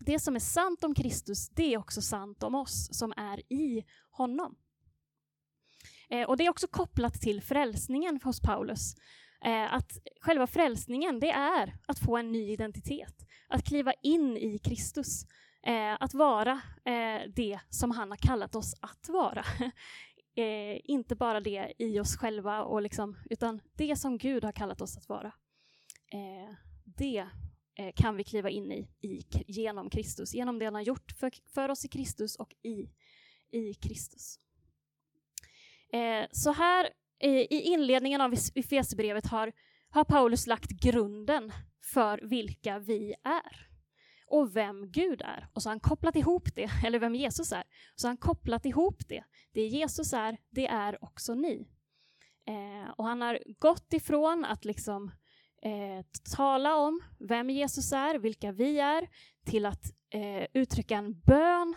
det 0.00 0.18
som 0.18 0.36
är 0.36 0.40
sant 0.40 0.84
om 0.84 0.94
Kristus, 0.94 1.48
det 1.48 1.74
är 1.74 1.78
också 1.78 2.02
sant 2.02 2.42
om 2.42 2.54
oss 2.54 2.88
som 2.98 3.12
är 3.16 3.52
i 3.52 3.84
honom. 4.10 4.56
Eh, 6.10 6.28
och 6.28 6.36
det 6.36 6.46
är 6.46 6.50
också 6.50 6.66
kopplat 6.66 7.14
till 7.14 7.42
frälsningen 7.42 8.20
hos 8.24 8.40
Paulus. 8.40 8.94
Eh, 9.44 9.74
att 9.74 9.98
själva 10.20 10.46
frälsningen, 10.46 11.20
det 11.20 11.30
är 11.30 11.76
att 11.86 11.98
få 11.98 12.16
en 12.16 12.32
ny 12.32 12.52
identitet. 12.52 13.14
Att 13.48 13.64
kliva 13.64 13.92
in 14.02 14.36
i 14.36 14.58
Kristus. 14.58 15.26
Eh, 15.66 15.96
att 16.00 16.14
vara 16.14 16.60
eh, 16.84 17.30
det 17.36 17.60
som 17.70 17.90
han 17.90 18.10
har 18.10 18.16
kallat 18.16 18.54
oss 18.54 18.74
att 18.80 19.08
vara. 19.08 19.44
Eh, 20.36 20.80
inte 20.84 21.16
bara 21.16 21.40
det 21.40 21.72
i 21.78 22.00
oss 22.00 22.16
själva, 22.16 22.62
och 22.62 22.82
liksom, 22.82 23.16
utan 23.30 23.60
det 23.74 23.96
som 23.96 24.18
Gud 24.18 24.44
har 24.44 24.52
kallat 24.52 24.80
oss 24.80 24.96
att 24.96 25.08
vara. 25.08 25.32
Eh, 26.12 26.54
det 26.84 27.28
Eh, 27.78 27.92
kan 27.96 28.16
vi 28.16 28.24
kliva 28.24 28.50
in 28.50 28.72
i, 28.72 28.88
i, 29.00 29.24
genom 29.46 29.90
Kristus, 29.90 30.34
genom 30.34 30.58
det 30.58 30.64
han 30.64 30.74
har 30.74 30.82
gjort 30.82 31.12
för, 31.12 31.32
för 31.54 31.68
oss 31.68 31.84
i 31.84 31.88
Kristus 31.88 32.36
och 32.36 32.54
i, 32.62 32.90
i 33.50 33.74
Kristus. 33.74 34.38
Eh, 35.92 36.26
så 36.30 36.52
här 36.52 36.90
eh, 37.18 37.30
i 37.30 37.60
inledningen 37.60 38.20
av 38.20 38.32
Efesierbrevet 38.32 39.26
har, 39.26 39.52
har 39.90 40.04
Paulus 40.04 40.46
lagt 40.46 40.70
grunden 40.70 41.52
för 41.92 42.18
vilka 42.22 42.78
vi 42.78 43.14
är 43.24 43.68
och 44.26 44.56
vem 44.56 44.90
Gud 44.90 45.22
är. 45.22 45.48
Och 45.52 45.62
så 45.62 45.68
har 45.68 45.72
han 45.72 45.80
kopplat 45.80 46.16
ihop 46.16 46.54
det, 46.54 46.70
eller 46.86 46.98
vem 46.98 47.14
Jesus 47.14 47.52
är. 47.52 47.64
Så 47.94 48.06
har 48.06 48.10
han 48.10 48.16
kopplat 48.16 48.66
ihop 48.66 49.08
det. 49.08 49.24
Det 49.52 49.66
Jesus 49.66 50.12
är, 50.12 50.38
det 50.50 50.66
är 50.66 51.04
också 51.04 51.34
ni. 51.34 51.68
Eh, 52.46 52.90
och 52.90 53.04
han 53.04 53.20
har 53.20 53.38
gått 53.58 53.92
ifrån 53.92 54.44
att 54.44 54.64
liksom 54.64 55.10
eh, 55.64 56.04
tala 56.36 56.76
om 56.76 57.00
vem 57.18 57.50
Jesus 57.50 57.92
är, 57.92 58.18
vilka 58.18 58.52
vi 58.52 58.78
är, 58.78 59.08
till 59.46 59.66
att 59.66 59.84
eh, 60.10 60.46
uttrycka 60.54 60.96
en 60.96 61.20
bön 61.20 61.74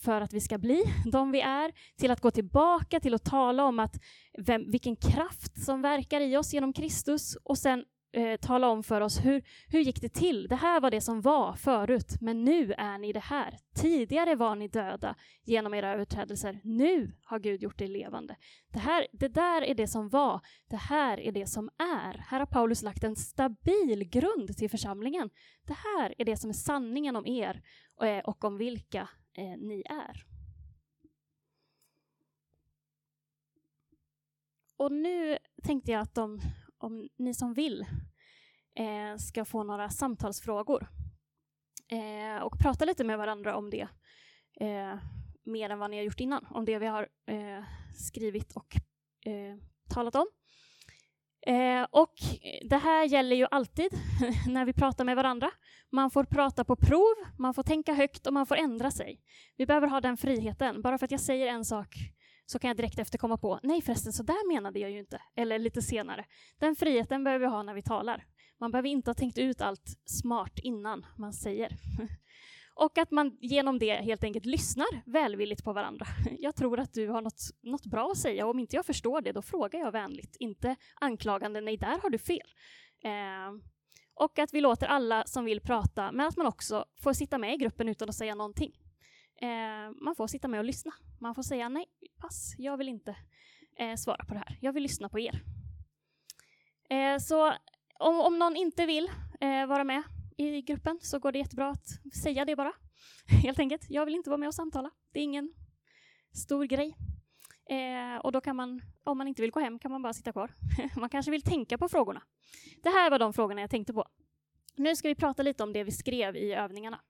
för 0.00 0.20
att 0.20 0.32
vi 0.32 0.40
ska 0.40 0.58
bli 0.58 0.84
de 1.12 1.30
vi 1.30 1.40
är, 1.40 1.72
till 1.96 2.10
att 2.10 2.20
gå 2.20 2.30
tillbaka 2.30 3.00
till 3.00 3.14
att 3.14 3.24
tala 3.24 3.64
om 3.64 3.78
att 3.78 3.96
vem, 4.38 4.70
vilken 4.70 4.96
kraft 4.96 5.64
som 5.64 5.82
verkar 5.82 6.20
i 6.20 6.36
oss 6.36 6.54
genom 6.54 6.72
Kristus 6.72 7.36
och 7.44 7.58
sen 7.58 7.84
eh, 8.12 8.36
tala 8.36 8.68
om 8.68 8.82
för 8.82 9.00
oss 9.00 9.24
hur, 9.24 9.42
hur 9.68 9.80
gick 9.80 10.00
det 10.00 10.08
till? 10.08 10.48
Det 10.48 10.56
här 10.56 10.80
var 10.80 10.90
det 10.90 11.00
som 11.00 11.20
var 11.20 11.52
förut, 11.52 12.16
men 12.20 12.44
nu 12.44 12.72
är 12.72 12.98
ni 12.98 13.12
det 13.12 13.20
här. 13.20 13.58
Tidigare 13.74 14.34
var 14.34 14.54
ni 14.54 14.68
döda 14.68 15.16
genom 15.44 15.74
era 15.74 15.92
överträdelser. 15.92 16.60
Nu 16.64 17.12
har 17.24 17.38
Gud 17.38 17.62
gjort 17.62 17.80
er 17.80 17.88
levande. 17.88 18.36
Det, 18.72 18.78
här, 18.78 19.06
det 19.12 19.28
där 19.28 19.62
är 19.62 19.74
det 19.74 19.86
som 19.86 20.08
var. 20.08 20.40
Det 20.68 20.76
här 20.76 21.20
är 21.20 21.32
det 21.32 21.46
som 21.46 21.70
är. 21.78 22.18
Här 22.18 22.38
har 22.38 22.46
Paulus 22.46 22.82
lagt 22.82 23.04
en 23.04 23.16
stabil 23.16 24.04
grund 24.04 24.56
till 24.56 24.70
församlingen. 24.70 25.30
Det 25.66 25.76
här 25.76 26.14
är 26.18 26.24
det 26.24 26.36
som 26.36 26.50
är 26.50 26.54
sanningen 26.54 27.16
om 27.16 27.26
er 27.26 27.62
eh, 28.02 28.18
och 28.18 28.44
om 28.44 28.58
vilka 28.58 29.08
eh, 29.32 29.58
ni 29.58 29.82
är. 29.86 30.24
Och 34.76 34.92
nu 34.92 35.38
tänkte 35.62 35.92
jag 35.92 36.00
att 36.00 36.14
de 36.14 36.40
om 36.80 37.08
ni 37.16 37.34
som 37.34 37.54
vill 37.54 37.86
eh, 38.74 39.16
ska 39.18 39.44
få 39.44 39.62
några 39.62 39.90
samtalsfrågor 39.90 40.88
eh, 41.88 42.42
och 42.42 42.58
prata 42.58 42.84
lite 42.84 43.04
med 43.04 43.18
varandra 43.18 43.56
om 43.56 43.70
det 43.70 43.88
eh, 44.60 44.98
mer 45.44 45.70
än 45.70 45.78
vad 45.78 45.90
ni 45.90 45.96
har 45.96 46.04
gjort 46.04 46.20
innan, 46.20 46.46
om 46.50 46.64
det 46.64 46.78
vi 46.78 46.86
har 46.86 47.08
eh, 47.26 47.64
skrivit 47.94 48.52
och 48.52 48.76
eh, 49.26 49.56
talat 49.88 50.14
om. 50.14 50.26
Eh, 51.46 51.86
och 51.90 52.14
det 52.68 52.76
här 52.76 53.04
gäller 53.04 53.36
ju 53.36 53.46
alltid 53.50 53.92
när 54.48 54.64
vi 54.64 54.72
pratar 54.72 55.04
med 55.04 55.16
varandra. 55.16 55.50
Man 55.92 56.10
får 56.10 56.24
prata 56.24 56.64
på 56.64 56.76
prov, 56.76 57.14
man 57.38 57.54
får 57.54 57.62
tänka 57.62 57.94
högt 57.94 58.26
och 58.26 58.32
man 58.32 58.46
får 58.46 58.56
ändra 58.56 58.90
sig. 58.90 59.20
Vi 59.56 59.66
behöver 59.66 59.88
ha 59.88 60.00
den 60.00 60.16
friheten. 60.16 60.82
Bara 60.82 60.98
för 60.98 61.04
att 61.04 61.10
jag 61.10 61.20
säger 61.20 61.46
en 61.46 61.64
sak 61.64 61.96
så 62.50 62.58
kan 62.58 62.68
jag 62.68 62.76
direkt 62.76 62.98
efter 62.98 63.18
komma 63.18 63.36
på, 63.36 63.60
nej 63.62 63.82
förresten, 63.82 64.12
så 64.12 64.22
där 64.22 64.48
menade 64.48 64.78
jag 64.78 64.90
ju 64.90 64.98
inte. 64.98 65.22
Eller 65.36 65.58
lite 65.58 65.82
senare. 65.82 66.24
Den 66.58 66.76
friheten 66.76 67.24
behöver 67.24 67.46
vi 67.46 67.52
ha 67.52 67.62
när 67.62 67.74
vi 67.74 67.82
talar. 67.82 68.24
Man 68.60 68.70
behöver 68.70 68.88
inte 68.88 69.10
ha 69.10 69.14
tänkt 69.14 69.38
ut 69.38 69.60
allt 69.60 69.98
smart 70.04 70.58
innan 70.62 71.06
man 71.16 71.32
säger. 71.32 71.76
Och 72.74 72.98
att 72.98 73.10
man 73.10 73.36
genom 73.40 73.78
det 73.78 73.94
helt 73.94 74.24
enkelt 74.24 74.44
lyssnar 74.44 75.02
välvilligt 75.06 75.64
på 75.64 75.72
varandra. 75.72 76.06
Jag 76.38 76.56
tror 76.56 76.80
att 76.80 76.92
du 76.92 77.08
har 77.08 77.22
något, 77.22 77.40
något 77.62 77.86
bra 77.86 78.10
att 78.10 78.18
säga 78.18 78.44
och 78.44 78.50
om 78.50 78.58
inte 78.58 78.76
jag 78.76 78.86
förstår 78.86 79.20
det, 79.20 79.32
då 79.32 79.42
frågar 79.42 79.80
jag 79.80 79.92
vänligt, 79.92 80.36
inte 80.38 80.76
anklagande, 81.00 81.60
nej, 81.60 81.76
där 81.76 81.98
har 82.02 82.10
du 82.10 82.18
fel. 82.18 82.54
Eh, 83.04 83.60
och 84.14 84.38
att 84.38 84.54
vi 84.54 84.60
låter 84.60 84.86
alla 84.86 85.24
som 85.26 85.44
vill 85.44 85.60
prata, 85.60 86.12
men 86.12 86.26
att 86.26 86.36
man 86.36 86.46
också 86.46 86.84
får 87.02 87.12
sitta 87.12 87.38
med 87.38 87.54
i 87.54 87.56
gruppen 87.56 87.88
utan 87.88 88.08
att 88.08 88.14
säga 88.14 88.34
någonting. 88.34 88.79
Eh, 89.40 89.92
man 90.00 90.16
får 90.16 90.26
sitta 90.26 90.48
med 90.48 90.58
och 90.58 90.64
lyssna. 90.64 90.92
Man 91.20 91.34
får 91.34 91.42
säga 91.42 91.68
nej, 91.68 91.86
pass, 92.18 92.54
jag 92.58 92.76
vill 92.76 92.88
inte 92.88 93.16
eh, 93.78 93.96
svara 93.96 94.24
på 94.24 94.34
det 94.34 94.40
här. 94.40 94.58
Jag 94.60 94.72
vill 94.72 94.82
lyssna 94.82 95.08
på 95.08 95.18
er. 95.18 95.42
Eh, 96.90 97.18
så 97.18 97.52
om, 97.98 98.20
om, 98.20 98.38
någon 98.38 98.56
inte 98.56 98.86
vill 98.86 99.10
eh, 99.40 99.66
vara 99.66 99.84
med 99.84 100.02
i 100.36 100.62
gruppen 100.62 100.98
så 101.02 101.18
går 101.18 101.32
det 101.32 101.38
jättebra 101.38 101.70
att 101.70 102.14
säga 102.22 102.44
det 102.44 102.56
bara. 102.56 102.72
Helt 103.42 103.58
enkelt. 103.58 103.86
Jag 103.88 104.04
vill 104.04 104.14
inte 104.14 104.30
vara 104.30 104.38
med 104.38 104.46
och 104.46 104.54
samtala. 104.54 104.90
Det 105.12 105.20
är 105.20 105.24
ingen 105.24 105.52
stor 106.32 106.64
grej. 106.64 106.96
Eh, 107.70 108.20
och 108.20 108.32
då 108.32 108.40
kan 108.40 108.56
man, 108.56 108.82
om 109.04 109.18
man 109.18 109.28
inte 109.28 109.42
vill 109.42 109.50
gå 109.50 109.60
hem, 109.60 109.78
kan 109.78 109.90
man 109.90 110.02
bara 110.02 110.12
sitta 110.12 110.32
kvar. 110.32 110.54
man 110.96 111.08
kanske 111.08 111.30
vill 111.30 111.42
tänka 111.42 111.78
på 111.78 111.88
frågorna. 111.88 112.22
Det 112.82 112.88
här 112.88 113.10
var 113.10 113.18
de 113.18 113.32
frågorna 113.32 113.60
jag 113.60 113.70
tänkte 113.70 113.92
på. 113.92 114.06
Nu 114.76 114.96
ska 114.96 115.08
vi 115.08 115.14
prata 115.14 115.42
lite 115.42 115.62
om 115.62 115.72
det 115.72 115.84
vi 115.84 115.90
skrev 115.90 116.36
i 116.36 116.52
övningarna. 116.52 117.00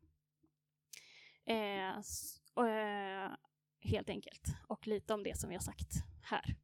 Eh, 1.50 2.02
och, 2.54 2.68
eh, 2.68 3.32
helt 3.80 4.10
enkelt. 4.10 4.42
Och 4.66 4.86
lite 4.86 5.14
om 5.14 5.22
det 5.22 5.38
som 5.38 5.48
vi 5.48 5.56
har 5.56 5.62
sagt 5.62 5.92
här. 6.22 6.56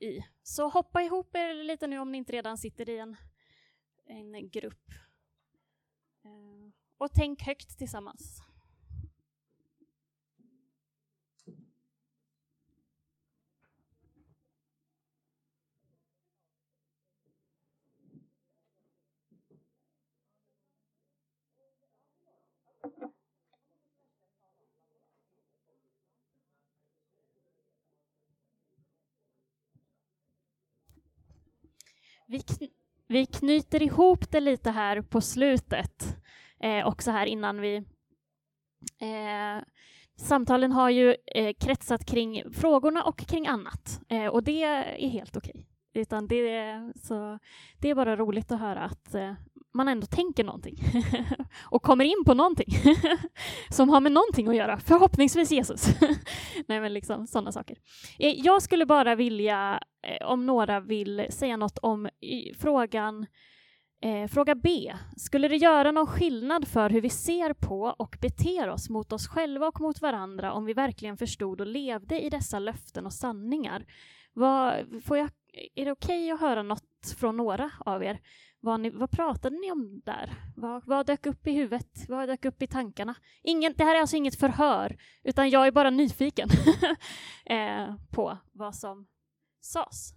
I. 0.00 0.24
Så 0.42 0.68
hoppa 0.68 1.02
ihop 1.02 1.34
er 1.36 1.54
lite 1.54 1.86
nu 1.86 1.98
om 1.98 2.12
ni 2.12 2.18
inte 2.18 2.32
redan 2.32 2.58
sitter 2.58 2.88
i 2.88 2.98
en, 2.98 3.16
en 4.04 4.50
grupp. 4.50 4.88
Eh, 6.24 6.72
och 6.98 7.12
tänk 7.12 7.42
högt 7.42 7.78
tillsammans. 7.78 8.42
Vi, 32.34 32.40
kn 32.40 32.66
vi 33.08 33.26
knyter 33.26 33.82
ihop 33.82 34.30
det 34.30 34.40
lite 34.40 34.70
här 34.70 35.02
på 35.02 35.20
slutet, 35.20 36.16
eh, 36.60 36.86
också 36.86 37.10
här 37.10 37.26
innan 37.26 37.60
vi... 37.60 37.76
Eh, 39.00 39.62
samtalen 40.16 40.72
har 40.72 40.90
ju 40.90 41.16
eh, 41.26 41.54
kretsat 41.60 42.06
kring 42.06 42.52
frågorna 42.52 43.02
och 43.04 43.18
kring 43.18 43.46
annat, 43.46 44.00
eh, 44.08 44.26
och 44.26 44.42
det 44.42 44.62
är 44.62 45.08
helt 45.08 45.36
okej. 45.36 45.54
Okay. 45.54 46.02
Utan 46.02 46.26
det, 46.26 46.48
är, 46.48 46.92
så, 46.96 47.38
det 47.80 47.90
är 47.90 47.94
bara 47.94 48.16
roligt 48.16 48.52
att 48.52 48.60
höra 48.60 48.80
att 48.80 49.14
eh, 49.14 49.34
man 49.74 49.88
ändå 49.88 50.06
tänker 50.06 50.44
någonting 50.44 50.78
och 51.62 51.82
kommer 51.82 52.04
in 52.04 52.24
på 52.26 52.34
någonting 52.34 52.74
som 53.70 53.88
har 53.88 54.00
med 54.00 54.12
någonting 54.12 54.48
att 54.48 54.56
göra. 54.56 54.78
Förhoppningsvis 54.78 55.50
Jesus. 55.50 55.86
Nej, 56.66 56.80
men 56.80 56.94
liksom 56.94 57.26
sådana 57.26 57.52
saker. 57.52 57.76
Eh, 58.18 58.34
jag 58.40 58.62
skulle 58.62 58.86
bara 58.86 59.14
vilja, 59.14 59.80
eh, 60.06 60.26
om 60.26 60.46
några 60.46 60.80
vill 60.80 61.26
säga 61.30 61.56
något 61.56 61.78
om 61.78 62.08
frågan 62.58 63.26
Eh, 64.04 64.28
fråga 64.28 64.54
B. 64.54 64.94
Skulle 65.16 65.48
det 65.48 65.56
göra 65.56 65.90
någon 65.92 66.06
skillnad 66.06 66.68
för 66.68 66.90
hur 66.90 67.00
vi 67.00 67.10
ser 67.10 67.52
på 67.52 67.94
och 67.98 68.16
beter 68.20 68.68
oss 68.68 68.90
mot 68.90 69.12
oss 69.12 69.28
själva 69.28 69.68
och 69.68 69.80
mot 69.80 70.00
varandra 70.00 70.52
om 70.52 70.64
vi 70.64 70.72
verkligen 70.72 71.16
förstod 71.16 71.60
och 71.60 71.66
levde 71.66 72.20
i 72.20 72.30
dessa 72.30 72.58
löften 72.58 73.06
och 73.06 73.12
sanningar? 73.12 73.84
Vad, 74.32 74.74
får 75.04 75.18
jag, 75.18 75.30
är 75.74 75.84
det 75.84 75.92
okej 75.92 76.24
okay 76.24 76.30
att 76.30 76.40
höra 76.40 76.62
något 76.62 76.84
från 77.12 77.36
några 77.36 77.70
av 77.78 78.04
er? 78.04 78.20
Vad, 78.60 78.80
ni, 78.80 78.90
vad 78.90 79.10
pratade 79.10 79.56
ni 79.56 79.72
om 79.72 80.00
där? 80.04 80.34
Vad, 80.56 80.86
vad 80.86 81.06
dök 81.06 81.26
upp 81.26 81.46
i 81.46 81.52
huvudet? 81.52 82.08
Vad 82.08 82.28
dök 82.28 82.44
upp 82.44 82.62
i 82.62 82.66
tankarna? 82.66 83.14
Ingen, 83.42 83.74
det 83.76 83.84
här 83.84 83.94
är 83.94 84.00
alltså 84.00 84.16
inget 84.16 84.40
förhör, 84.40 84.96
utan 85.22 85.50
jag 85.50 85.66
är 85.66 85.72
bara 85.72 85.90
nyfiken 85.90 86.48
eh, 87.46 87.94
på 88.10 88.38
vad 88.52 88.74
som 88.74 89.06
sades. 89.60 90.14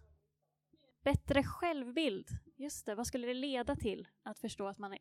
Bättre 1.03 1.43
självbild. 1.43 2.27
Just 2.57 2.85
det, 2.85 2.95
vad 2.95 3.07
skulle 3.07 3.27
det 3.27 3.33
leda 3.33 3.75
till 3.75 4.07
att 4.23 4.39
förstå 4.39 4.67
att 4.67 4.77
man 4.77 4.93
är 4.93 4.99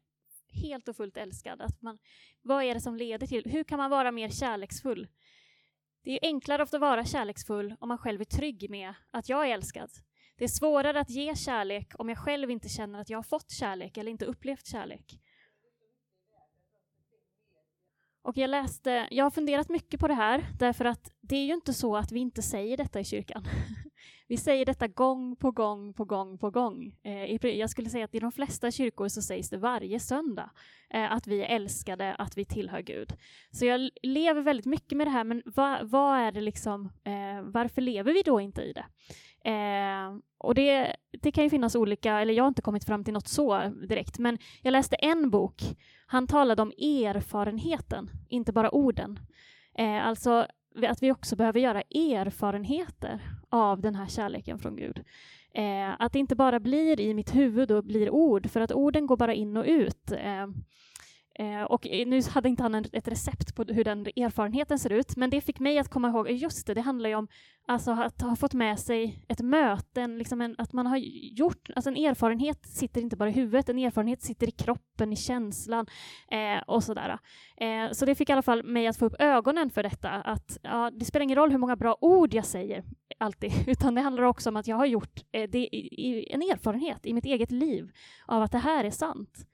helt 0.62 0.88
och 0.88 0.96
fullt 0.96 1.16
älskad? 1.16 1.60
Att 1.60 1.82
man, 1.82 1.98
vad 2.42 2.64
är 2.64 2.74
det 2.74 2.80
som 2.80 2.96
leder 2.96 3.26
till? 3.26 3.44
Hur 3.44 3.64
kan 3.64 3.78
man 3.78 3.90
vara 3.90 4.12
mer 4.12 4.28
kärleksfull? 4.28 5.08
Det 6.02 6.12
är 6.12 6.18
enklare 6.22 6.62
att 6.62 6.72
vara 6.72 7.04
kärleksfull 7.04 7.74
om 7.80 7.88
man 7.88 7.98
själv 7.98 8.20
är 8.20 8.24
trygg 8.24 8.70
med 8.70 8.94
att 9.10 9.28
jag 9.28 9.48
är 9.48 9.54
älskad. 9.54 9.90
Det 10.38 10.44
är 10.44 10.48
svårare 10.48 11.00
att 11.00 11.10
ge 11.10 11.36
kärlek 11.36 11.92
om 11.98 12.08
jag 12.08 12.18
själv 12.18 12.50
inte 12.50 12.68
känner 12.68 13.00
att 13.00 13.10
jag 13.10 13.18
har 13.18 13.22
fått 13.22 13.50
kärlek 13.50 13.96
eller 13.96 14.10
inte 14.10 14.24
upplevt 14.24 14.66
kärlek. 14.66 15.20
Och 18.22 18.36
jag 18.36 18.50
läste, 18.50 19.08
jag 19.10 19.24
har 19.24 19.30
funderat 19.30 19.68
mycket 19.68 20.00
på 20.00 20.08
det 20.08 20.14
här, 20.14 20.46
därför 20.58 20.84
att 20.84 21.10
det 21.20 21.36
är 21.36 21.44
ju 21.44 21.54
inte 21.54 21.72
så 21.74 21.96
att 21.96 22.12
vi 22.12 22.20
inte 22.20 22.42
säger 22.42 22.76
detta 22.76 23.00
i 23.00 23.04
kyrkan. 23.04 23.44
Vi 24.28 24.36
säger 24.36 24.66
detta 24.66 24.88
gång 24.88 25.36
på 25.36 25.50
gång 25.50 25.94
på 25.94 26.04
gång 26.04 26.38
på 26.38 26.50
gång. 26.50 26.94
Eh, 27.02 27.46
jag 27.46 27.70
skulle 27.70 27.90
säga 27.90 28.04
att 28.04 28.14
i 28.14 28.18
de 28.18 28.32
flesta 28.32 28.70
kyrkor 28.70 29.08
så 29.08 29.22
sägs 29.22 29.50
det 29.50 29.58
varje 29.58 30.00
söndag 30.00 30.50
eh, 30.90 31.12
att 31.12 31.26
vi 31.26 31.42
är 31.42 31.46
älskade, 31.46 32.14
att 32.14 32.38
vi 32.38 32.44
tillhör 32.44 32.80
Gud. 32.80 33.12
Så 33.50 33.66
jag 33.66 33.90
lever 34.02 34.40
väldigt 34.40 34.66
mycket 34.66 34.98
med 34.98 35.06
det 35.06 35.10
här, 35.10 35.24
men 35.24 35.42
vad, 35.44 35.90
vad 35.90 36.18
är 36.18 36.32
det 36.32 36.40
liksom, 36.40 36.84
eh, 37.04 37.42
varför 37.42 37.80
lever 37.80 38.12
vi 38.12 38.22
då 38.22 38.40
inte 38.40 38.62
i 38.62 38.72
det? 38.72 38.86
Eh, 39.46 40.18
och 40.38 40.54
det, 40.54 40.96
det 41.22 41.32
kan 41.32 41.44
ju 41.44 41.50
finnas 41.50 41.74
olika, 41.74 42.20
eller 42.20 42.34
jag 42.34 42.44
har 42.44 42.48
inte 42.48 42.62
kommit 42.62 42.84
fram 42.84 43.04
till 43.04 43.14
något 43.14 43.28
så 43.28 43.58
direkt, 43.88 44.18
men 44.18 44.38
jag 44.62 44.72
läste 44.72 44.96
en 44.96 45.30
bok. 45.30 45.62
Han 46.06 46.26
talade 46.26 46.62
om 46.62 46.72
erfarenheten, 46.78 48.10
inte 48.28 48.52
bara 48.52 48.74
orden. 48.74 49.20
Eh, 49.78 50.06
alltså 50.06 50.46
att 50.88 51.02
vi 51.02 51.12
också 51.12 51.36
behöver 51.36 51.60
göra 51.60 51.80
erfarenheter 51.80 53.20
av 53.48 53.80
den 53.80 53.94
här 53.94 54.06
kärleken 54.06 54.58
från 54.58 54.76
Gud. 54.76 55.04
Eh, 55.54 55.94
att 55.98 56.12
det 56.12 56.18
inte 56.18 56.36
bara 56.36 56.60
blir 56.60 57.00
i 57.00 57.14
mitt 57.14 57.34
huvud 57.34 57.70
och 57.70 57.84
blir 57.84 58.10
ord, 58.10 58.50
för 58.50 58.60
att 58.60 58.72
orden 58.72 59.06
går 59.06 59.16
bara 59.16 59.34
in 59.34 59.56
och 59.56 59.64
ut. 59.64 60.12
Eh, 60.12 60.46
Eh, 61.38 61.62
och 61.62 61.86
nu 62.06 62.22
hade 62.30 62.48
inte 62.48 62.62
han 62.62 62.74
ett 62.74 63.08
recept 63.08 63.54
på 63.54 63.62
hur 63.62 63.84
den 63.84 64.00
erfarenheten 64.00 64.78
ser 64.78 64.92
ut, 64.92 65.16
men 65.16 65.30
det 65.30 65.40
fick 65.40 65.60
mig 65.60 65.78
att 65.78 65.88
komma 65.88 66.08
ihåg, 66.08 66.30
just 66.30 66.66
det, 66.66 66.74
det 66.74 66.80
handlar 66.80 67.08
ju 67.08 67.16
om 67.16 67.28
alltså, 67.66 67.90
att 67.90 68.22
ha 68.22 68.36
fått 68.36 68.54
med 68.54 68.78
sig 68.78 69.24
ett 69.28 69.40
möte, 69.40 70.06
liksom 70.06 70.40
en, 70.40 70.54
att 70.58 70.72
man 70.72 70.86
har 70.86 70.96
gjort, 71.36 71.70
alltså 71.76 71.90
en 71.90 71.96
erfarenhet 71.96 72.66
sitter 72.66 73.00
inte 73.00 73.16
bara 73.16 73.28
i 73.28 73.32
huvudet, 73.32 73.68
en 73.68 73.78
erfarenhet 73.78 74.22
sitter 74.22 74.48
i 74.48 74.50
kroppen, 74.50 75.12
i 75.12 75.16
känslan 75.16 75.86
eh, 76.30 76.62
och 76.66 76.84
sådär. 76.84 77.18
Eh, 77.56 77.92
så 77.92 78.04
det 78.06 78.14
fick 78.14 78.30
i 78.30 78.32
alla 78.32 78.42
fall 78.42 78.62
mig 78.62 78.86
att 78.86 78.96
få 78.96 79.06
upp 79.06 79.16
ögonen 79.18 79.70
för 79.70 79.82
detta, 79.82 80.10
att 80.10 80.58
ja, 80.62 80.90
det 80.94 81.04
spelar 81.04 81.24
ingen 81.24 81.36
roll 81.36 81.50
hur 81.50 81.58
många 81.58 81.76
bra 81.76 81.96
ord 82.00 82.34
jag 82.34 82.44
säger 82.44 82.84
alltid, 83.18 83.52
utan 83.66 83.94
det 83.94 84.00
handlar 84.00 84.22
också 84.22 84.48
om 84.48 84.56
att 84.56 84.66
jag 84.66 84.76
har 84.76 84.86
gjort 84.86 85.20
eh, 85.32 85.50
det, 85.50 85.58
i, 85.58 86.08
i, 86.08 86.32
en 86.32 86.42
erfarenhet 86.42 87.06
i 87.06 87.14
mitt 87.14 87.24
eget 87.26 87.50
liv 87.50 87.90
av 88.26 88.42
att 88.42 88.52
det 88.52 88.58
här 88.58 88.84
är 88.84 88.90
sant. 88.90 89.46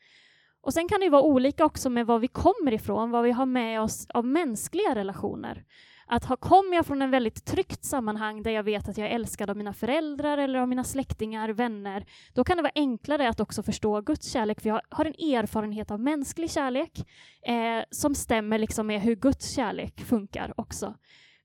Och 0.63 0.73
sen 0.75 0.89
kan 0.89 1.01
det 1.01 1.09
vara 1.09 1.23
olika 1.23 1.65
också 1.65 1.91
med 1.91 2.07
var 2.07 2.19
vi 2.19 2.29
kommer 2.29 2.73
ifrån, 2.73 3.11
vad 3.11 3.25
vi 3.25 3.31
har 3.31 3.47
med 3.47 3.81
oss 3.81 4.07
av 4.09 4.25
mänskliga 4.25 4.95
relationer. 4.95 5.65
Att 6.07 6.25
ha, 6.25 6.37
kommer 6.37 6.77
jag 6.77 6.87
från 6.87 7.03
en 7.03 7.11
väldigt 7.11 7.45
tryggt 7.45 7.85
sammanhang 7.85 8.43
där 8.43 8.51
jag 8.51 8.63
vet 8.63 8.89
att 8.89 8.99
jag 8.99 9.09
är 9.09 9.15
älskad 9.15 9.51
av 9.51 9.57
mina 9.57 9.73
föräldrar 9.73 10.39
eller 10.39 10.59
av 10.59 10.69
mina 10.69 10.85
släktingar, 10.85 11.49
vänner, 11.49 12.07
då 12.35 12.45
kan 12.45 12.57
det 12.57 12.63
vara 12.63 12.73
enklare 12.75 13.29
att 13.29 13.41
också 13.41 13.63
förstå 13.63 14.01
Guds 14.01 14.33
kärlek, 14.33 14.61
för 14.61 14.69
jag 14.69 14.81
har 14.89 15.05
en 15.05 15.15
erfarenhet 15.35 15.91
av 15.91 16.01
mänsklig 16.01 16.51
kärlek 16.51 16.99
eh, 17.47 17.85
som 17.91 18.15
stämmer 18.15 18.59
liksom 18.59 18.87
med 18.87 19.01
hur 19.01 19.15
Guds 19.15 19.55
kärlek 19.55 20.01
funkar 20.01 20.55
också. 20.57 20.95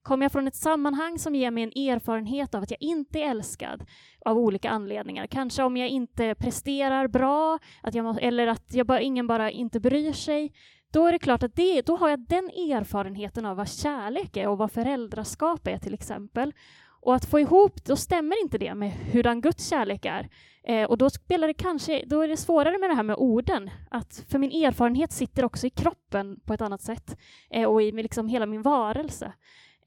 Kommer 0.08 0.26
jag 0.26 0.32
från 0.32 0.48
ett 0.48 0.56
sammanhang 0.56 1.20
som 1.20 1.36
ger 1.36 1.52
mig 1.52 1.64
en 1.64 1.90
erfarenhet 1.90 2.56
av 2.56 2.64
att 2.64 2.72
jag 2.72 2.82
inte 2.82 3.20
är 3.20 3.30
älskad 3.30 3.86
av 4.26 4.38
olika 4.38 4.70
anledningar, 4.70 5.28
kanske 5.28 5.64
om 5.64 5.78
jag 5.78 5.90
inte 5.90 6.36
presterar 6.36 7.08
bra, 7.08 7.60
att 7.82 7.96
jag 7.96 8.06
må, 8.06 8.18
eller 8.22 8.48
att 8.48 8.74
jag 8.74 8.88
bara, 8.88 9.02
ingen 9.02 9.28
bara 9.28 9.52
inte 9.52 9.80
bryr 9.80 10.14
sig, 10.14 10.54
då 10.92 11.08
är 11.08 11.12
det 11.12 11.20
klart 11.20 11.44
att 11.44 11.56
det, 11.56 11.82
då 11.82 11.96
har 11.96 12.10
jag 12.10 12.20
den 12.20 12.46
erfarenheten 12.46 13.46
av 13.46 13.58
vad 13.58 13.70
kärlek 13.70 14.38
är 14.38 14.48
och 14.48 14.58
vad 14.58 14.72
föräldraskap 14.72 15.68
är 15.68 15.78
till 15.78 15.94
exempel. 15.94 16.54
Och 17.02 17.16
att 17.16 17.26
få 17.26 17.40
ihop, 17.40 17.86
då 17.86 17.96
stämmer 17.96 18.42
inte 18.42 18.58
det 18.58 18.76
med 18.76 18.92
hurdan 18.92 19.42
Guds 19.42 19.70
kärlek 19.70 20.06
är. 20.06 20.30
Eh, 20.64 20.84
och 20.84 20.98
då 20.98 21.10
spelar 21.10 21.48
det 21.48 21.54
kanske, 21.54 22.04
då 22.06 22.22
är 22.22 22.28
det 22.28 22.38
svårare 22.38 22.78
med 22.78 22.90
det 22.90 22.96
här 22.96 23.04
med 23.04 23.16
orden. 23.16 23.70
Att, 23.92 24.26
för 24.30 24.40
min 24.40 24.66
erfarenhet 24.66 25.12
sitter 25.12 25.46
också 25.46 25.68
i 25.68 25.70
kroppen 25.70 26.40
på 26.46 26.54
ett 26.54 26.62
annat 26.62 26.82
sätt 26.82 27.18
eh, 27.50 27.66
och 27.66 27.82
i 27.82 27.92
liksom 27.92 28.28
hela 28.28 28.46
min 28.46 28.62
varelse. 28.62 29.34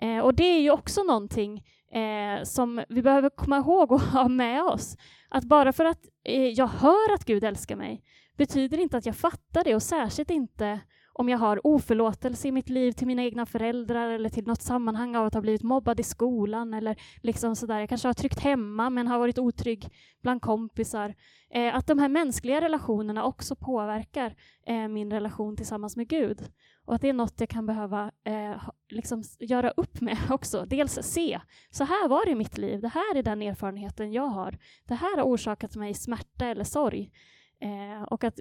Eh, 0.02 0.18
och 0.18 0.34
det 0.34 0.44
är 0.44 0.60
ju 0.60 0.70
också 0.70 1.02
någonting 1.02 1.64
eh, 1.92 2.44
som 2.44 2.84
vi 2.88 3.02
behöver 3.02 3.30
komma 3.30 3.56
ihåg 3.56 3.92
och 3.92 4.00
ha 4.12 4.28
med 4.28 4.62
oss. 4.62 4.96
Att 5.28 5.44
bara 5.44 5.72
för 5.72 5.84
att 5.84 6.06
eh, 6.24 6.48
jag 6.48 6.66
hör 6.66 7.14
att 7.14 7.24
Gud 7.24 7.44
älskar 7.44 7.76
mig 7.76 8.02
betyder 8.36 8.78
inte 8.78 8.96
att 8.96 9.06
jag 9.06 9.16
fattar 9.16 9.64
det 9.64 9.74
och 9.74 9.82
särskilt 9.82 10.30
inte 10.30 10.80
om 11.20 11.28
jag 11.28 11.38
har 11.38 11.66
oförlåtelse 11.66 12.48
i 12.48 12.52
mitt 12.52 12.68
liv 12.68 12.92
till 12.92 13.06
mina 13.06 13.22
egna 13.22 13.46
föräldrar 13.46 14.10
eller 14.10 14.28
till 14.28 14.46
något 14.46 14.62
sammanhang 14.62 15.16
av 15.16 15.26
att 15.26 15.34
ha 15.34 15.40
blivit 15.40 15.62
mobbad 15.62 16.00
i 16.00 16.02
skolan 16.02 16.74
eller 16.74 16.96
liksom 17.22 17.56
sådär. 17.56 17.80
Jag 17.80 17.88
kanske 17.88 18.08
har 18.08 18.14
tryckt 18.14 18.38
hemma 18.38 18.90
men 18.90 19.06
har 19.06 19.18
varit 19.18 19.38
otrygg 19.38 19.88
bland 20.22 20.42
kompisar. 20.42 21.14
Eh, 21.50 21.76
att 21.76 21.86
de 21.86 21.98
här 21.98 22.08
mänskliga 22.08 22.60
relationerna 22.60 23.24
också 23.24 23.56
påverkar 23.56 24.36
eh, 24.66 24.88
min 24.88 25.12
relation 25.12 25.56
tillsammans 25.56 25.96
med 25.96 26.08
Gud. 26.08 26.42
Och 26.84 26.94
att 26.94 27.00
det 27.00 27.08
är 27.08 27.12
något 27.12 27.40
jag 27.40 27.48
kan 27.48 27.66
behöva 27.66 28.10
eh, 28.24 28.62
liksom 28.88 29.22
göra 29.38 29.70
upp 29.70 30.00
med 30.00 30.18
också. 30.30 30.64
Dels 30.66 30.98
se, 31.02 31.40
så 31.70 31.84
här 31.84 32.08
var 32.08 32.24
det 32.24 32.30
i 32.30 32.34
mitt 32.34 32.58
liv, 32.58 32.80
det 32.80 32.88
här 32.88 33.16
är 33.16 33.22
den 33.22 33.42
erfarenheten 33.42 34.12
jag 34.12 34.28
har. 34.28 34.58
Det 34.84 34.94
här 34.94 35.16
har 35.16 35.24
orsakat 35.24 35.76
mig 35.76 35.94
smärta 35.94 36.46
eller 36.46 36.64
sorg. 36.64 37.12
Eh, 37.60 38.02
och 38.02 38.24
att 38.24 38.40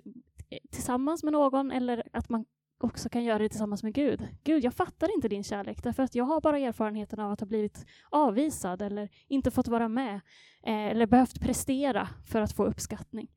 eh, 0.49 0.59
tillsammans 0.71 1.23
med 1.23 1.33
någon 1.33 1.71
eller 1.71 2.03
att 2.13 2.29
man 2.29 2.45
också 2.83 3.09
kan 3.09 3.23
göra 3.23 3.37
det 3.39 3.49
tillsammans 3.49 3.83
med 3.83 3.93
Gud. 3.93 4.27
Gud, 4.43 4.63
jag 4.63 4.73
fattar 4.73 5.15
inte 5.15 5.27
din 5.27 5.43
kärlek 5.43 5.83
därför 5.83 6.03
att 6.03 6.15
jag 6.15 6.25
har 6.25 6.41
bara 6.41 6.59
erfarenheten 6.59 7.19
av 7.19 7.31
att 7.31 7.39
ha 7.39 7.47
blivit 7.47 7.85
avvisad 8.09 8.81
eller 8.81 9.09
inte 9.27 9.51
fått 9.51 9.67
vara 9.67 9.87
med 9.87 10.15
eh, 10.63 10.87
eller 10.87 11.05
behövt 11.05 11.41
prestera 11.41 12.09
för 12.31 12.41
att 12.41 12.55
få 12.55 12.65
uppskattning. 12.65 13.27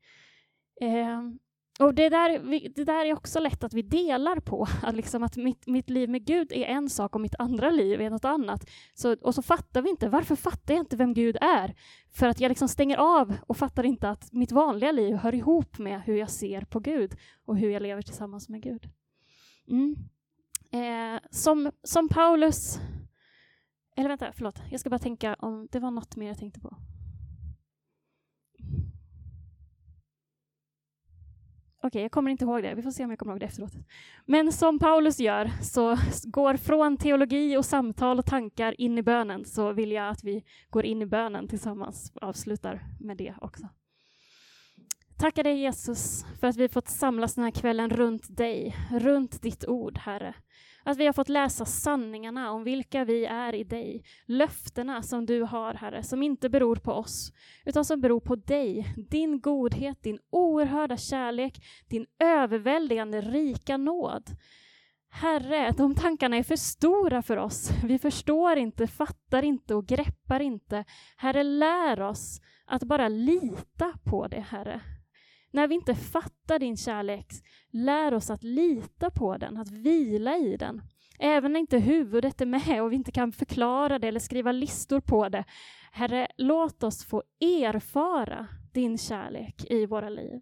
Eh, 0.81 1.21
och 1.79 1.93
det 1.93 2.09
där, 2.09 2.39
det 2.75 2.83
där 2.83 3.05
är 3.05 3.13
också 3.13 3.39
lätt 3.39 3.63
att 3.63 3.73
vi 3.73 3.81
delar 3.81 4.39
på, 4.39 4.67
att, 4.83 4.95
liksom 4.95 5.23
att 5.23 5.37
mitt, 5.37 5.67
mitt 5.67 5.89
liv 5.89 6.09
med 6.09 6.25
Gud 6.25 6.51
är 6.51 6.65
en 6.65 6.89
sak 6.89 7.15
och 7.15 7.21
mitt 7.21 7.35
andra 7.39 7.69
liv 7.69 8.01
är 8.01 8.09
något 8.09 8.25
annat. 8.25 8.69
Så, 8.93 9.15
och 9.21 9.35
så 9.35 9.41
fattar 9.41 9.81
vi 9.81 9.89
inte, 9.89 10.09
varför 10.09 10.35
fattar 10.35 10.73
jag 10.73 10.81
inte 10.81 10.95
vem 10.95 11.13
Gud 11.13 11.37
är? 11.41 11.75
För 12.11 12.27
att 12.27 12.39
jag 12.39 12.49
liksom 12.49 12.67
stänger 12.67 12.97
av 12.97 13.35
och 13.47 13.57
fattar 13.57 13.83
inte 13.83 14.09
att 14.09 14.33
mitt 14.33 14.51
vanliga 14.51 14.91
liv 14.91 15.15
hör 15.15 15.35
ihop 15.35 15.77
med 15.77 16.01
hur 16.01 16.15
jag 16.15 16.29
ser 16.29 16.61
på 16.61 16.79
Gud 16.79 17.15
och 17.45 17.57
hur 17.57 17.69
jag 17.69 17.81
lever 17.81 18.01
tillsammans 18.01 18.49
med 18.49 18.61
Gud. 18.61 18.89
Mm. 19.67 19.95
Eh, 20.71 21.21
som, 21.31 21.71
som 21.83 22.09
Paulus... 22.09 22.79
Eller 23.95 24.09
vänta, 24.09 24.31
förlåt. 24.33 24.61
Jag 24.71 24.79
ska 24.79 24.89
bara 24.89 24.99
tänka 24.99 25.35
om 25.39 25.67
det 25.71 25.79
var 25.79 25.91
något 25.91 26.15
mer 26.15 26.27
jag 26.27 26.37
tänkte 26.37 26.59
på. 26.59 26.75
Okej, 31.85 31.87
okay, 31.87 32.01
jag 32.01 32.11
kommer 32.11 32.31
inte 32.31 32.45
ihåg 32.45 32.63
det. 32.63 32.75
Vi 32.75 32.81
får 32.81 32.91
se 32.91 33.03
om 33.03 33.09
jag 33.09 33.19
kommer 33.19 33.33
ihåg 33.33 33.39
det 33.39 33.45
efteråt. 33.45 33.73
Men 34.25 34.51
som 34.51 34.79
Paulus 34.79 35.19
gör, 35.19 35.51
så 35.61 35.97
går 36.23 36.57
från 36.57 36.97
teologi 36.97 37.57
och 37.57 37.65
samtal 37.65 38.19
och 38.19 38.25
tankar 38.25 38.81
in 38.81 38.97
i 38.97 39.03
bönen, 39.03 39.45
så 39.45 39.73
vill 39.73 39.91
jag 39.91 40.09
att 40.09 40.23
vi 40.23 40.43
går 40.69 40.85
in 40.85 41.01
i 41.01 41.05
bönen 41.05 41.47
tillsammans 41.47 42.11
och 42.15 42.23
avslutar 42.23 42.81
med 42.99 43.17
det 43.17 43.33
också. 43.41 43.69
Tackar 45.23 45.43
dig 45.43 45.57
Jesus 45.57 46.25
för 46.39 46.47
att 46.47 46.57
vi 46.57 46.69
fått 46.69 46.87
samlas 46.87 47.35
den 47.35 47.43
här 47.43 47.51
kvällen 47.51 47.89
runt 47.89 48.37
dig, 48.37 48.75
runt 48.91 49.41
ditt 49.41 49.67
ord, 49.67 49.97
Herre. 49.97 50.33
Att 50.83 50.97
vi 50.97 51.05
har 51.05 51.13
fått 51.13 51.29
läsa 51.29 51.65
sanningarna 51.65 52.51
om 52.51 52.63
vilka 52.63 53.05
vi 53.05 53.25
är 53.25 53.55
i 53.55 53.63
dig. 53.63 54.03
Löftena 54.25 55.03
som 55.03 55.25
du 55.25 55.41
har, 55.41 55.73
Herre, 55.73 56.03
som 56.03 56.23
inte 56.23 56.49
beror 56.49 56.75
på 56.75 56.91
oss, 56.91 57.33
utan 57.65 57.85
som 57.85 58.01
beror 58.01 58.19
på 58.19 58.35
dig. 58.35 58.93
Din 59.09 59.41
godhet, 59.41 60.03
din 60.03 60.19
oerhörda 60.29 60.97
kärlek, 60.97 61.65
din 61.87 62.05
överväldigande 62.19 63.21
rika 63.21 63.77
nåd. 63.77 64.29
Herre, 65.09 65.73
de 65.77 65.95
tankarna 65.95 66.37
är 66.37 66.43
för 66.43 66.55
stora 66.55 67.21
för 67.21 67.37
oss. 67.37 67.69
Vi 67.83 67.99
förstår 67.99 68.57
inte, 68.57 68.87
fattar 68.87 69.43
inte 69.43 69.75
och 69.75 69.85
greppar 69.85 70.39
inte. 70.39 70.85
Herre, 71.17 71.43
lär 71.43 72.01
oss 72.01 72.41
att 72.65 72.83
bara 72.83 73.07
lita 73.07 73.93
på 74.03 74.27
det, 74.27 74.45
Herre. 74.49 74.81
När 75.53 75.67
vi 75.67 75.75
inte 75.75 75.95
fattar 75.95 76.59
din 76.59 76.77
kärlek, 76.77 77.27
lär 77.71 78.13
oss 78.13 78.29
att 78.29 78.43
lita 78.43 79.09
på 79.09 79.37
den, 79.37 79.57
att 79.57 79.71
vila 79.71 80.37
i 80.37 80.57
den. 80.57 80.81
Även 81.19 81.53
när 81.53 81.59
inte 81.59 81.77
huvudet 81.77 82.41
är 82.41 82.45
med 82.45 82.83
och 82.83 82.91
vi 82.91 82.95
inte 82.95 83.11
kan 83.11 83.31
förklara 83.31 83.99
det 83.99 84.07
eller 84.07 84.19
skriva 84.19 84.51
listor 84.51 84.99
på 84.99 85.29
det. 85.29 85.43
Herre, 85.91 86.27
låt 86.37 86.83
oss 86.83 87.05
få 87.05 87.23
erfara 87.39 88.47
din 88.73 88.97
kärlek 88.97 89.71
i 89.71 89.85
våra 89.85 90.09
liv. 90.09 90.41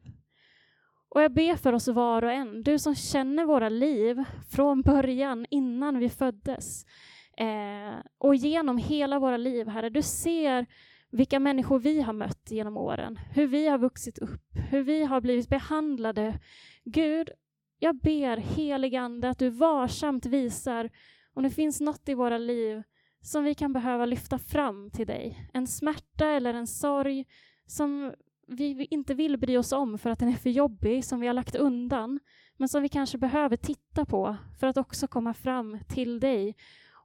Och 1.10 1.22
jag 1.22 1.34
ber 1.34 1.56
för 1.56 1.74
oss 1.74 1.88
var 1.88 2.24
och 2.24 2.32
en, 2.32 2.64
du 2.64 2.80
som 2.80 2.96
känner 2.96 3.46
våra 3.46 3.70
liv 3.70 4.24
från 4.52 4.82
början, 4.82 5.46
innan 5.50 6.00
vi 6.00 6.10
föddes, 6.10 6.86
eh, 7.38 8.00
och 8.18 8.36
genom 8.36 8.78
hela 8.78 9.20
våra 9.20 9.38
liv, 9.38 9.68
Herre, 9.68 9.90
du 9.90 10.02
ser 10.02 10.66
vilka 11.12 11.40
människor 11.40 11.80
vi 11.80 12.02
har 12.02 12.14
mött 12.14 12.52
genom 12.52 12.78
åren, 12.78 13.20
hur 13.34 13.48
vi 13.48 13.68
har 13.68 13.78
vuxit 13.78 14.18
upp, 14.18 14.42
hur 14.70 14.84
vi 14.84 15.04
har 15.04 15.22
blivit 15.22 15.50
behandlade. 15.50 16.40
Gud, 16.84 17.30
jag 17.80 17.96
ber 17.96 18.38
heligande 18.38 19.30
att 19.30 19.40
du 19.40 19.50
varsamt 19.50 20.26
visar 20.26 20.90
om 21.34 21.44
det 21.44 21.50
finns 21.50 21.82
något 21.82 22.10
i 22.10 22.14
våra 22.14 22.38
liv 22.38 22.84
som 23.22 23.44
vi 23.44 23.56
kan 23.56 23.74
behöva 23.74 24.06
lyfta 24.06 24.38
fram 24.38 24.92
till 24.92 25.08
dig. 25.08 25.50
En 25.54 25.68
smärta 25.68 26.30
eller 26.30 26.54
en 26.54 26.68
sorg 26.68 27.26
som 27.66 28.14
vi 28.48 28.88
inte 28.90 29.14
vill 29.14 29.38
bry 29.38 29.58
oss 29.58 29.72
om 29.72 29.98
för 29.98 30.10
att 30.10 30.20
den 30.20 30.30
är 30.30 30.34
för 30.34 30.50
jobbig, 30.50 31.06
som 31.06 31.20
vi 31.20 31.28
har 31.28 31.34
lagt 31.34 31.56
undan, 31.56 32.20
men 32.58 32.70
som 32.70 32.82
vi 32.82 32.90
kanske 32.90 33.18
behöver 33.18 33.58
titta 33.58 34.06
på 34.06 34.38
för 34.60 34.68
att 34.68 34.78
också 34.78 35.08
komma 35.08 35.34
fram 35.34 35.80
till 35.88 36.20
dig 36.20 36.56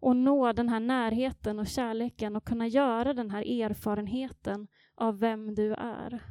och 0.07 0.17
nå 0.17 0.53
den 0.53 0.69
här 0.69 0.81
närheten 0.81 1.59
och 1.59 1.67
kärleken 1.67 2.37
och 2.37 2.45
kunna 2.45 2.67
göra 2.67 3.15
den 3.15 3.31
här 3.31 3.63
erfarenheten 3.63 4.69
av 4.95 5.19
vem 5.19 5.55
du 5.55 5.75
är. 5.75 6.23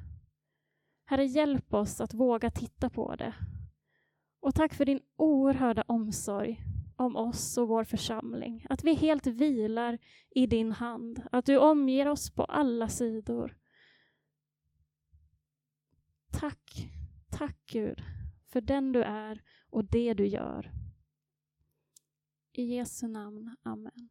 Herre, 1.05 1.25
hjälp 1.25 1.73
oss 1.73 2.01
att 2.01 2.13
våga 2.13 2.51
titta 2.51 2.89
på 2.89 3.15
det. 3.15 3.33
Och 4.39 4.55
tack 4.55 4.73
för 4.73 4.85
din 4.85 4.99
oerhörda 5.15 5.83
omsorg 5.87 6.61
om 6.95 7.15
oss 7.15 7.57
och 7.57 7.67
vår 7.67 7.83
församling. 7.83 8.65
Att 8.69 8.83
vi 8.83 8.93
helt 8.93 9.27
vilar 9.27 9.97
i 10.29 10.47
din 10.47 10.71
hand, 10.71 11.23
att 11.31 11.45
du 11.45 11.57
omger 11.57 12.07
oss 12.07 12.31
på 12.31 12.43
alla 12.43 12.87
sidor. 12.87 13.57
Tack, 16.31 16.89
tack 17.31 17.57
Gud, 17.65 18.03
för 18.47 18.61
den 18.61 18.91
du 18.91 19.03
är 19.03 19.41
och 19.69 19.85
det 19.85 20.13
du 20.13 20.27
gör. 20.27 20.84
I 22.57 22.63
Jesu 22.63 23.07
namn. 23.07 23.55
Amen. 23.63 24.09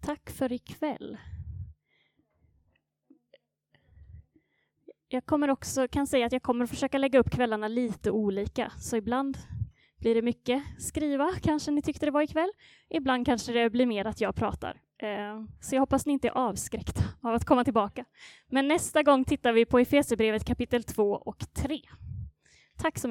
Tack 0.00 0.30
för 0.30 0.52
ikväll. 0.52 1.18
Jag 5.12 5.26
kommer 5.26 5.50
också, 5.50 5.88
kan 5.88 6.06
säga 6.06 6.26
att 6.26 6.32
jag 6.32 6.42
kommer 6.42 6.66
försöka 6.66 6.98
lägga 6.98 7.18
upp 7.18 7.30
kvällarna 7.30 7.68
lite 7.68 8.10
olika, 8.10 8.72
så 8.78 8.96
ibland 8.96 9.38
blir 9.98 10.14
det 10.14 10.22
mycket 10.22 10.62
skriva, 10.78 11.30
kanske 11.42 11.70
ni 11.70 11.82
tyckte 11.82 12.06
det 12.06 12.12
var 12.12 12.22
ikväll. 12.22 12.52
Ibland 12.90 13.26
kanske 13.26 13.52
det 13.52 13.70
blir 13.70 13.86
mer 13.86 14.04
att 14.04 14.20
jag 14.20 14.34
pratar. 14.34 14.80
Eh, 15.02 15.44
så 15.60 15.74
jag 15.74 15.80
hoppas 15.80 16.06
ni 16.06 16.12
inte 16.12 16.28
är 16.28 16.32
avskräckta 16.32 17.02
av 17.22 17.34
att 17.34 17.44
komma 17.44 17.64
tillbaka. 17.64 18.04
Men 18.48 18.68
nästa 18.68 19.02
gång 19.02 19.24
tittar 19.24 19.52
vi 19.52 19.64
på 19.64 19.78
Efesierbrevet 19.78 20.44
kapitel 20.44 20.84
2 20.84 21.12
och 21.12 21.38
3. 21.54 21.80
Tack 22.78 22.98
så 22.98 23.08
mycket. 23.08 23.10